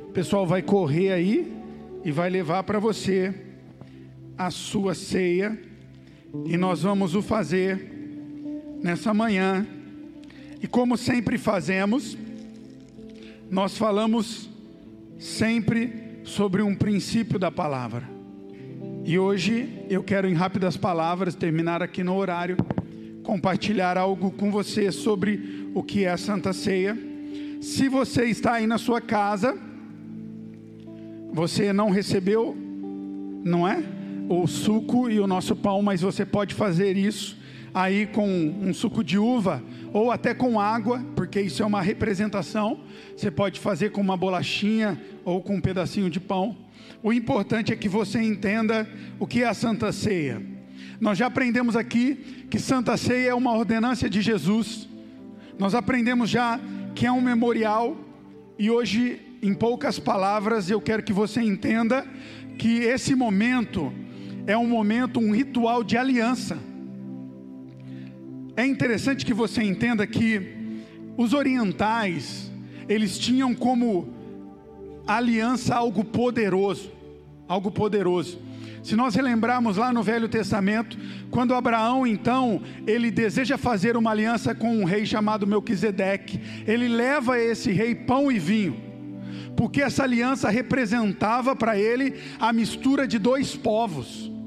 O 0.07 0.11
pessoal 0.13 0.47
vai 0.47 0.61
correr 0.61 1.11
aí 1.11 1.53
e 2.05 2.09
vai 2.09 2.29
levar 2.29 2.63
para 2.63 2.79
você 2.79 3.48
a 4.39 4.49
sua 4.49 4.95
ceia. 4.95 5.59
E 6.45 6.55
nós 6.55 6.83
vamos 6.83 7.13
o 7.13 7.21
fazer 7.21 7.91
nessa 8.81 9.13
manhã. 9.13 9.67
E 10.63 10.67
como 10.67 10.95
sempre 10.95 11.37
fazemos, 11.37 12.17
nós 13.51 13.77
falamos 13.77 14.49
sempre 15.17 16.21
sobre 16.23 16.61
um 16.61 16.73
princípio 16.73 17.37
da 17.37 17.51
palavra. 17.51 18.09
E 19.03 19.19
hoje 19.19 19.85
eu 19.89 20.01
quero, 20.01 20.27
em 20.27 20.33
rápidas 20.33 20.77
palavras, 20.77 21.35
terminar 21.35 21.83
aqui 21.83 22.01
no 22.01 22.15
horário, 22.15 22.55
compartilhar 23.23 23.97
algo 23.97 24.31
com 24.31 24.49
você 24.49 24.89
sobre 24.91 25.69
o 25.73 25.83
que 25.83 26.05
é 26.05 26.11
a 26.11 26.17
Santa 26.17 26.53
Ceia. 26.53 26.97
Se 27.59 27.89
você 27.89 28.25
está 28.25 28.53
aí 28.53 28.67
na 28.67 28.77
sua 28.77 29.01
casa, 29.01 29.57
você 31.33 31.73
não 31.73 31.89
recebeu, 31.89 32.55
não 33.43 33.67
é? 33.67 33.98
O 34.30 34.45
suco 34.45 35.09
e 35.09 35.19
o 35.19 35.25
nosso 35.25 35.55
pão, 35.55 35.82
mas 35.82 36.01
você 36.01 36.23
pode 36.23 36.53
fazer 36.53 36.95
isso 36.95 37.36
aí 37.73 38.05
com 38.05 38.30
um 38.30 38.71
suco 38.71 39.03
de 39.03 39.17
uva 39.17 39.63
ou 39.91 40.11
até 40.11 40.36
com 40.36 40.59
água, 40.59 41.03
porque 41.15 41.41
isso 41.41 41.63
é 41.63 41.65
uma 41.65 41.82
representação. 41.82 42.80
Você 43.17 43.32
pode 43.32 43.59
fazer 43.59 43.91
com 43.91 43.99
uma 44.01 44.15
bolachinha 44.15 45.01
ou 45.25 45.41
com 45.41 45.55
um 45.55 45.61
pedacinho 45.61 46.11
de 46.11 46.19
pão. 46.19 46.55
O 47.01 47.11
importante 47.11 47.73
é 47.73 47.75
que 47.75 47.89
você 47.89 48.21
entenda 48.21 48.88
o 49.19 49.25
que 49.25 49.41
é 49.41 49.47
a 49.47 49.53
Santa 49.55 49.91
Ceia. 49.91 50.39
Nós 51.01 51.17
já 51.17 51.25
aprendemos 51.25 51.75
aqui 51.75 52.45
que 52.51 52.59
Santa 52.59 52.97
Ceia 52.97 53.30
é 53.30 53.34
uma 53.34 53.57
ordenança 53.57 54.07
de 54.07 54.21
Jesus. 54.21 54.88
Nós 55.57 55.73
aprendemos 55.73 56.30
já 56.30 56.59
que 56.93 57.03
é 57.03 57.11
um 57.11 57.19
memorial 57.19 57.97
e 58.59 58.69
hoje, 58.69 59.19
em 59.41 59.55
poucas 59.55 59.97
palavras, 59.97 60.69
eu 60.69 60.80
quero 60.80 61.01
que 61.01 61.13
você 61.13 61.41
entenda 61.41 62.05
que 62.59 62.84
esse 62.84 63.15
momento 63.15 63.91
é 64.49 64.57
um 64.57 64.65
momento, 64.67 65.19
um 65.19 65.31
ritual 65.31 65.83
de 65.83 65.95
aliança. 65.95 66.57
É 68.57 68.65
interessante 68.65 69.23
que 69.23 69.31
você 69.31 69.61
entenda 69.61 70.07
que 70.07 70.81
os 71.15 71.33
orientais, 71.33 72.51
eles 72.87 73.19
tinham 73.19 73.53
como 73.53 74.11
aliança 75.05 75.75
algo 75.75 76.03
poderoso, 76.03 76.91
algo 77.47 77.69
poderoso. 77.69 78.39
Se 78.81 78.95
nós 78.95 79.13
relembrarmos 79.13 79.77
lá 79.77 79.93
no 79.93 80.01
Velho 80.01 80.27
Testamento, 80.27 80.97
quando 81.29 81.53
Abraão 81.53 82.07
então, 82.07 82.59
ele 82.87 83.11
deseja 83.11 83.55
fazer 83.55 83.95
uma 83.95 84.09
aliança 84.09 84.55
com 84.55 84.79
um 84.79 84.83
rei 84.83 85.05
chamado 85.05 85.45
Melquisedeque, 85.45 86.41
ele 86.65 86.87
leva 86.87 87.35
a 87.35 87.39
esse 87.39 87.71
rei 87.71 87.93
pão 87.93 88.31
e 88.31 88.39
vinho, 88.39 88.81
porque 89.55 89.79
essa 89.79 90.01
aliança 90.01 90.49
representava 90.49 91.55
para 91.55 91.77
ele 91.77 92.15
a 92.39 92.51
mistura 92.51 93.07
de 93.07 93.19
dois 93.19 93.55
povos, 93.55 94.38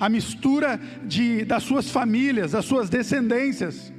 a 0.00 0.08
mistura 0.08 0.80
de, 1.04 1.44
das 1.44 1.62
suas 1.62 1.90
famílias, 1.90 2.52
das 2.52 2.64
suas 2.64 2.88
descendências. 2.88 3.92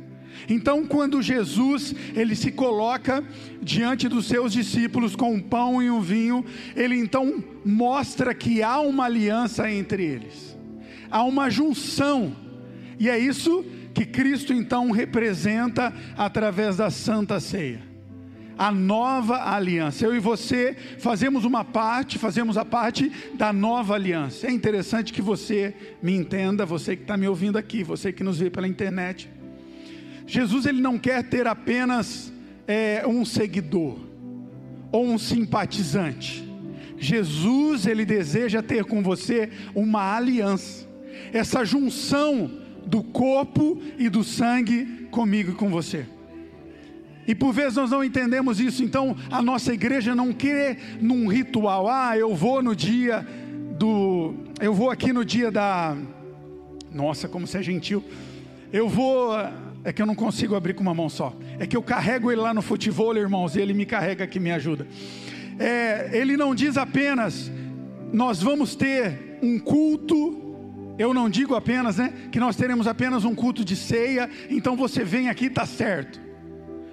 Então, 0.50 0.86
quando 0.86 1.22
Jesus 1.22 1.94
ele 2.16 2.36
se 2.36 2.52
coloca 2.52 3.24
diante 3.62 4.10
dos 4.10 4.26
seus 4.26 4.52
discípulos 4.52 5.16
com 5.16 5.36
um 5.36 5.40
pão 5.40 5.82
e 5.82 5.92
um 5.92 6.02
vinho, 6.02 6.44
ele 6.76 6.96
então 6.96 7.44
mostra 7.64 8.34
que 8.34 8.64
há 8.64 8.80
uma 8.80 9.06
aliança 9.06 9.72
entre 9.72 10.04
eles, 10.04 10.58
há 11.12 11.24
uma 11.24 11.48
junção, 11.50 12.36
e 13.00 13.08
é 13.08 13.20
isso 13.20 13.64
que 13.94 14.06
Cristo 14.06 14.52
então 14.52 14.90
representa 14.90 15.94
através 16.18 16.78
da 16.78 16.90
Santa 16.90 17.40
Ceia. 17.40 17.91
A 18.58 18.72
nova 18.72 19.54
aliança. 19.54 20.06
Eu 20.06 20.16
e 20.16 20.20
você 20.20 20.76
fazemos 21.00 21.46
uma 21.46 21.64
parte, 21.64 22.20
fazemos 22.20 22.58
a 22.58 22.66
parte 22.66 23.12
da 23.34 23.52
nova 23.52 23.96
aliança. 23.96 24.48
É 24.48 24.52
interessante 24.52 25.14
que 25.14 25.22
você 25.22 25.74
me 26.02 26.14
entenda, 26.14 26.66
você 26.66 26.96
que 26.96 27.04
está 27.04 27.18
me 27.18 27.28
ouvindo 27.28 27.58
aqui, 27.58 27.84
você 27.84 28.12
que 28.12 28.24
nos 28.24 28.40
vê 28.40 28.50
pela 28.50 28.68
internet. 28.68 29.30
Jesus 30.28 30.66
ele 30.66 30.82
não 30.82 30.98
quer 30.98 31.24
ter 31.24 31.48
apenas 31.48 32.32
é, 32.68 33.04
um 33.06 33.26
seguidor 33.26 34.00
ou 34.92 35.06
um 35.06 35.18
simpatizante. 35.18 36.50
Jesus 36.98 37.88
ele 37.88 38.06
deseja 38.06 38.62
ter 38.62 38.86
com 38.86 39.02
você 39.02 39.50
uma 39.74 40.16
aliança. 40.16 40.88
essa 41.34 41.64
junção 41.64 42.52
do 42.86 43.04
corpo 43.04 43.82
e 43.98 44.10
do 44.10 44.24
sangue 44.24 45.08
comigo 45.12 45.52
e 45.52 45.56
com 45.56 45.70
você. 45.70 46.06
E 47.28 47.36
por 47.36 47.54
vezes 47.54 47.76
nós 47.76 47.92
não 47.92 48.04
entendemos 48.04 48.60
isso, 48.60 48.84
então 48.84 49.16
a 49.30 49.42
nossa 49.42 49.74
igreja 49.74 50.16
não 50.16 50.34
quer 50.34 50.78
num 51.00 51.28
ritual. 51.28 51.88
Ah, 51.88 52.18
eu 52.18 52.36
vou 52.36 52.62
no 52.62 52.76
dia 52.76 53.26
do. 53.78 54.34
Eu 54.60 54.74
vou 54.74 54.90
aqui 54.90 55.14
no 55.14 55.24
dia 55.24 55.52
da. 55.52 55.96
Nossa, 56.92 57.28
como 57.28 57.46
você 57.46 57.60
é 57.60 57.64
gentil. 57.64 58.04
Eu 58.72 58.90
vou. 58.90 59.34
É 59.84 59.92
que 59.92 60.02
eu 60.02 60.06
não 60.06 60.16
consigo 60.16 60.56
abrir 60.56 60.74
com 60.74 60.82
uma 60.82 60.94
mão 60.94 61.10
só. 61.10 61.36
É 61.58 61.66
que 61.66 61.76
eu 61.76 61.82
carrego 61.82 62.32
ele 62.32 62.42
lá 62.42 62.54
no 62.54 62.62
futebol, 62.62 63.16
irmãos, 63.16 63.56
e 63.56 63.62
ele 63.62 63.74
me 63.74 63.86
carrega 63.86 64.28
que 64.28 64.40
me 64.40 64.52
ajuda. 64.52 64.88
É, 65.58 66.10
ele 66.14 66.38
não 66.38 66.54
diz 66.54 66.78
apenas, 66.78 67.52
nós 68.14 68.42
vamos 68.42 68.76
ter 68.76 69.40
um 69.42 69.60
culto 69.60 70.52
eu 71.02 71.16
não 71.16 71.30
digo 71.30 71.56
apenas, 71.56 71.98
né, 71.98 72.14
que 72.32 72.40
nós 72.40 72.56
teremos 72.56 72.86
apenas 72.86 73.26
um 73.26 73.34
culto 73.34 73.66
de 73.66 73.76
ceia, 73.76 74.30
então 74.52 74.76
você 74.76 75.04
vem 75.04 75.30
aqui 75.30 75.46
está 75.46 75.66
certo. 75.66 76.22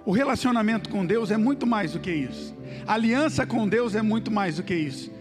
O 0.09 0.11
relacionamento 0.11 0.89
com 0.89 1.05
Deus 1.05 1.31
é 1.31 1.37
muito 1.37 1.67
mais 1.67 1.93
do 1.93 2.01
que 2.01 2.11
isso. 2.11 2.57
A 2.87 2.95
aliança 2.95 3.45
com 3.45 3.69
Deus 3.69 3.95
é 3.95 4.01
muito 4.01 4.31
mais 4.31 4.57
do 4.57 4.63
que 4.63 4.75
isso. 4.75 5.13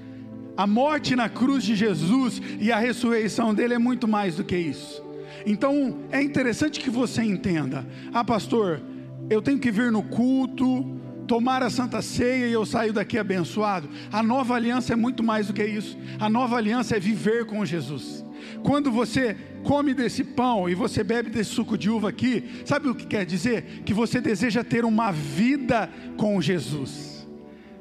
A 0.56 0.66
morte 0.66 1.14
na 1.14 1.28
cruz 1.28 1.66
de 1.66 1.76
Jesus 1.76 2.42
e 2.58 2.72
a 2.72 2.78
ressurreição 2.78 3.54
dele 3.54 3.74
é 3.74 3.78
muito 3.78 4.08
mais 4.08 4.38
do 4.38 4.46
que 4.46 4.56
isso. 4.56 5.04
Então 5.46 5.98
é 6.10 6.22
interessante 6.22 6.80
que 6.80 6.90
você 6.90 7.22
entenda: 7.22 7.86
ah, 8.14 8.24
pastor, 8.24 8.82
eu 9.30 9.42
tenho 9.42 9.60
que 9.60 9.72
vir 9.72 9.92
no 9.92 10.02
culto, 10.02 10.86
tomar 11.28 11.62
a 11.62 11.70
santa 11.70 12.02
ceia 12.02 12.48
e 12.48 12.54
eu 12.54 12.66
saio 12.66 12.94
daqui 12.94 13.18
abençoado. 13.18 13.90
A 14.12 14.24
nova 14.24 14.56
aliança 14.56 14.94
é 14.94 14.96
muito 14.96 15.22
mais 15.22 15.48
do 15.48 15.54
que 15.54 15.64
isso. 15.64 15.98
A 16.20 16.30
nova 16.30 16.56
aliança 16.56 16.96
é 16.96 17.00
viver 17.00 17.46
com 17.46 17.66
Jesus. 17.66 18.26
Quando 18.64 18.92
você 18.92 19.36
come 19.64 19.94
desse 19.94 20.24
pão 20.24 20.70
e 20.70 20.74
você 20.74 21.04
bebe 21.04 21.30
desse 21.30 21.52
suco 21.52 21.78
de 21.78 21.90
uva 21.90 22.10
aqui, 22.10 22.44
sabe 22.66 22.88
o 22.88 22.96
que 22.96 23.06
quer 23.06 23.26
dizer? 23.26 23.84
Que 23.86 23.94
você 23.94 24.22
deseja 24.22 24.64
ter 24.64 24.86
uma 24.86 25.12
vida 25.12 25.90
com 26.16 26.42
Jesus. 26.42 27.28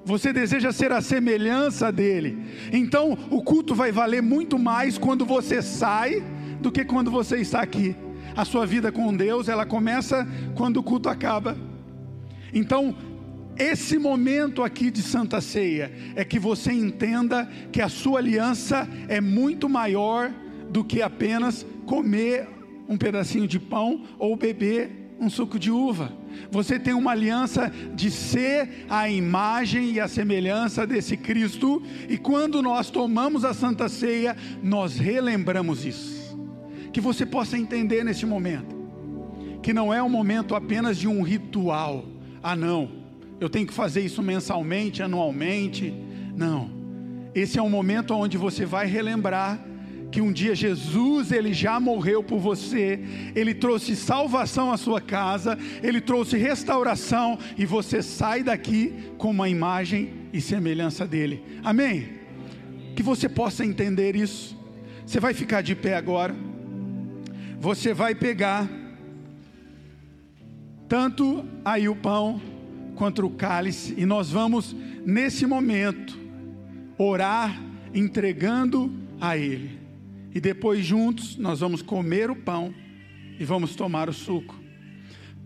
Você 0.04 0.32
deseja 0.32 0.72
ser 0.72 0.92
a 0.92 1.00
semelhança 1.00 1.90
dele. 1.90 2.38
Então, 2.72 3.18
o 3.30 3.42
culto 3.42 3.74
vai 3.74 3.90
valer 3.90 4.22
muito 4.22 4.58
mais 4.58 4.98
quando 4.98 5.24
você 5.24 5.60
sai 5.62 6.22
do 6.60 6.70
que 6.70 6.84
quando 6.84 7.10
você 7.10 7.38
está 7.38 7.60
aqui. 7.60 7.96
A 8.36 8.44
sua 8.44 8.66
vida 8.66 8.92
com 8.92 9.16
Deus, 9.16 9.48
ela 9.48 9.66
começa 9.66 10.26
quando 10.54 10.76
o 10.76 10.82
culto 10.82 11.08
acaba. 11.08 11.56
Então, 12.52 12.94
esse 13.58 13.98
momento 13.98 14.62
aqui 14.62 14.90
de 14.90 15.02
Santa 15.02 15.40
Ceia 15.40 15.90
é 16.14 16.24
que 16.24 16.38
você 16.38 16.72
entenda 16.72 17.48
que 17.72 17.80
a 17.80 17.88
sua 17.88 18.18
aliança 18.18 18.88
é 19.08 19.20
muito 19.20 19.68
maior 19.68 20.30
do 20.70 20.84
que 20.84 21.00
apenas 21.00 21.66
comer 21.86 22.48
um 22.88 22.96
pedacinho 22.96 23.48
de 23.48 23.58
pão 23.58 24.02
ou 24.18 24.36
beber 24.36 24.90
um 25.18 25.30
suco 25.30 25.58
de 25.58 25.70
uva. 25.70 26.12
Você 26.50 26.78
tem 26.78 26.92
uma 26.92 27.12
aliança 27.12 27.72
de 27.94 28.10
ser 28.10 28.84
a 28.88 29.08
imagem 29.08 29.92
e 29.92 30.00
a 30.00 30.06
semelhança 30.06 30.86
desse 30.86 31.16
Cristo, 31.16 31.82
e 32.08 32.18
quando 32.18 32.60
nós 32.60 32.90
tomamos 32.90 33.44
a 33.44 33.54
Santa 33.54 33.88
Ceia, 33.88 34.36
nós 34.62 34.98
relembramos 34.98 35.84
isso. 35.84 36.36
Que 36.92 37.00
você 37.00 37.24
possa 37.24 37.56
entender 37.56 38.04
nesse 38.04 38.26
momento, 38.26 38.76
que 39.62 39.72
não 39.72 39.92
é 39.92 40.02
um 40.02 40.10
momento 40.10 40.54
apenas 40.54 40.98
de 40.98 41.08
um 41.08 41.22
ritual. 41.22 42.04
Ah, 42.42 42.54
não, 42.54 43.05
eu 43.40 43.48
tenho 43.48 43.66
que 43.66 43.74
fazer 43.74 44.00
isso 44.00 44.22
mensalmente, 44.22 45.02
anualmente. 45.02 45.92
Não, 46.34 46.70
esse 47.34 47.58
é 47.58 47.62
um 47.62 47.68
momento 47.68 48.14
onde 48.14 48.36
você 48.36 48.64
vai 48.64 48.86
relembrar 48.86 49.62
que 50.10 50.20
um 50.20 50.32
dia 50.32 50.54
Jesus 50.54 51.32
ele 51.32 51.52
já 51.52 51.78
morreu 51.78 52.22
por 52.22 52.38
você, 52.38 53.00
ele 53.34 53.52
trouxe 53.52 53.94
salvação 53.96 54.72
à 54.72 54.76
sua 54.76 55.00
casa, 55.00 55.58
ele 55.82 56.00
trouxe 56.00 56.36
restauração 56.38 57.38
e 57.58 57.66
você 57.66 58.02
sai 58.02 58.42
daqui 58.42 58.94
com 59.18 59.30
uma 59.30 59.48
imagem 59.48 60.12
e 60.32 60.40
semelhança 60.40 61.06
dele. 61.06 61.42
Amém? 61.62 62.08
Que 62.94 63.02
você 63.02 63.28
possa 63.28 63.64
entender 63.64 64.16
isso. 64.16 64.56
Você 65.04 65.20
vai 65.20 65.34
ficar 65.34 65.60
de 65.60 65.74
pé 65.74 65.96
agora. 65.96 66.34
Você 67.60 67.92
vai 67.92 68.14
pegar 68.14 68.68
tanto 70.88 71.44
aí 71.64 71.88
o 71.88 71.96
pão 71.96 72.40
quanto 72.96 73.24
o 73.24 73.30
cálice 73.30 73.94
e 73.96 74.04
nós 74.04 74.30
vamos 74.30 74.74
nesse 75.04 75.46
momento 75.46 76.18
orar 76.98 77.62
entregando 77.94 78.92
a 79.20 79.36
ele 79.36 79.78
e 80.34 80.40
depois 80.40 80.84
juntos 80.84 81.36
nós 81.36 81.60
vamos 81.60 81.82
comer 81.82 82.30
o 82.30 82.36
pão 82.36 82.74
e 83.38 83.44
vamos 83.44 83.76
tomar 83.76 84.08
o 84.08 84.12
suco. 84.12 84.54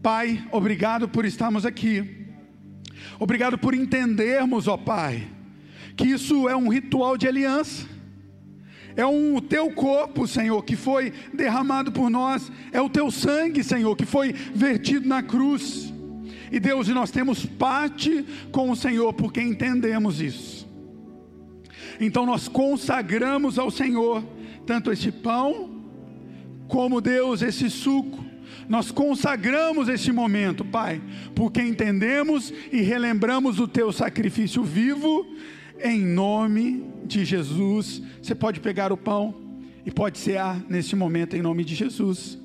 Pai, 0.03 0.43
obrigado 0.51 1.09
por 1.09 1.25
estarmos 1.25 1.67
aqui. 1.67 2.27
Obrigado 3.19 3.59
por 3.59 3.75
entendermos, 3.75 4.67
ó 4.67 4.77
Pai, 4.77 5.29
que 5.97 6.05
isso 6.09 6.49
é 6.49 6.57
um 6.57 6.69
ritual 6.69 7.17
de 7.17 7.29
aliança. 7.29 7.87
É 8.97 9.07
um, 9.07 9.37
o 9.37 9.41
teu 9.41 9.71
corpo, 9.71 10.27
Senhor, 10.27 10.63
que 10.65 10.77
foi 10.77 11.13
derramado 11.33 11.93
por 11.93 12.11
nós. 12.11 12.51
É 12.73 12.81
o 12.81 12.89
teu 12.89 13.11
sangue, 13.11 13.63
Senhor, 13.63 13.95
que 13.97 14.05
foi 14.05 14.33
vertido 14.33 15.09
na 15.09 15.23
cruz. 15.23 15.90
E 16.51 16.59
Deus, 16.59 16.89
e 16.89 16.93
nós 16.93 17.11
temos 17.11 17.47
parte 17.47 18.25
com 18.51 18.71
o 18.71 18.77
Senhor 18.77 19.13
porque 19.13 19.41
entendemos 19.41 20.21
isso. 20.21 20.69
Então 22.01 22.25
nós 22.25 22.49
consagramos 22.49 23.59
ao 23.59 23.71
Senhor 23.71 24.25
tanto 24.67 24.91
esse 24.91 25.13
pão, 25.13 25.83
como 26.67 27.01
Deus, 27.01 27.43
esse 27.43 27.69
suco. 27.69 28.25
Nós 28.69 28.91
consagramos 28.91 29.89
esse 29.89 30.13
momento, 30.13 30.65
Pai, 30.65 31.03
porque 31.35 31.61
entendemos 31.61 32.53
e 32.73 32.81
relembramos 32.81 33.59
o 33.59 33.67
teu 33.67 33.93
sacrifício 33.93 34.63
vivo, 34.63 35.27
em 35.83 36.01
nome 36.01 36.85
de 37.05 37.25
Jesus. 37.25 38.03
Você 38.23 38.35
pode 38.35 38.61
pegar 38.61 38.93
o 38.93 38.97
pão 38.97 39.35
e 39.85 39.91
pode 39.91 40.19
cear 40.19 40.63
nesse 40.69 40.95
momento, 40.95 41.37
em 41.37 41.43
nome 41.43 41.65
de 41.65 41.75
Jesus. 41.75 42.39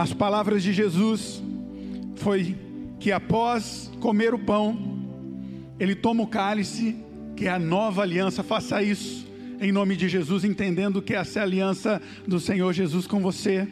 As 0.00 0.14
palavras 0.14 0.62
de 0.62 0.72
Jesus 0.72 1.42
foi 2.16 2.56
que 2.98 3.12
após 3.12 3.92
comer 4.00 4.32
o 4.32 4.38
pão, 4.38 4.98
ele 5.78 5.94
toma 5.94 6.22
o 6.22 6.26
cálice, 6.26 6.96
que 7.36 7.44
é 7.44 7.50
a 7.50 7.58
nova 7.58 8.00
aliança, 8.00 8.42
faça 8.42 8.82
isso 8.82 9.28
em 9.60 9.70
nome 9.70 9.94
de 9.96 10.08
Jesus, 10.08 10.42
entendendo 10.42 11.02
que 11.02 11.12
essa 11.12 11.38
é 11.38 11.42
a 11.42 11.44
aliança 11.44 12.00
do 12.26 12.40
Senhor 12.40 12.72
Jesus 12.72 13.06
com 13.06 13.20
você. 13.20 13.68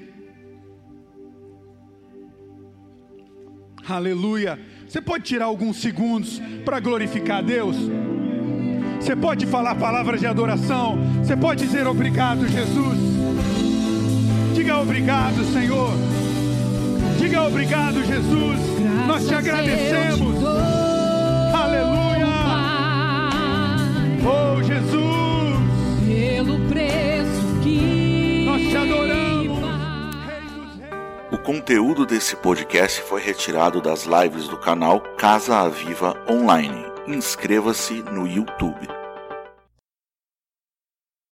Aleluia. 3.89 4.61
Você 4.87 5.01
pode 5.01 5.25
tirar 5.25 5.47
alguns 5.47 5.79
segundos 5.79 6.43
para 6.63 6.79
glorificar 6.79 7.39
a 7.39 7.43
Deus? 7.43 7.75
Você 9.01 9.17
pode 9.17 9.47
falar 9.47 9.77
palavras 9.77 10.21
de 10.21 10.27
adoração? 10.27 10.99
Você 11.25 11.35
pode 11.35 11.65
dizer 11.65 11.87
obrigado, 11.87 12.47
Jesus? 12.47 13.18
Diga 14.69 14.81
obrigado, 14.83 15.45
Senhor. 15.51 15.93
Diga 17.19 17.43
obrigado, 17.45 18.05
Jesus. 18.05 18.59
Graças 18.79 19.07
Nós 19.07 19.27
te 19.27 19.35
agradecemos. 19.35 20.35
te 20.35 20.41
dou, 20.41 21.57
Aleluia. 21.57 22.27
Pai, 24.23 24.29
Oh, 24.29 24.63
Jesus. 24.63 25.57
pelo 26.07 26.59
preço 26.69 27.61
que 27.63 28.45
Nós 28.45 28.61
te 28.61 28.77
adoramos. 28.77 29.59
O 31.33 31.39
conteúdo 31.39 32.05
desse 32.05 32.37
podcast 32.37 33.01
foi 33.01 33.23
retirado 33.23 33.81
das 33.81 34.05
lives 34.05 34.49
do 34.49 34.59
canal 34.59 35.01
Casa 35.17 35.61
Aviva 35.61 36.15
Online. 36.29 36.85
Inscreva-se 37.07 38.03
no 38.13 38.27
YouTube. 38.29 38.87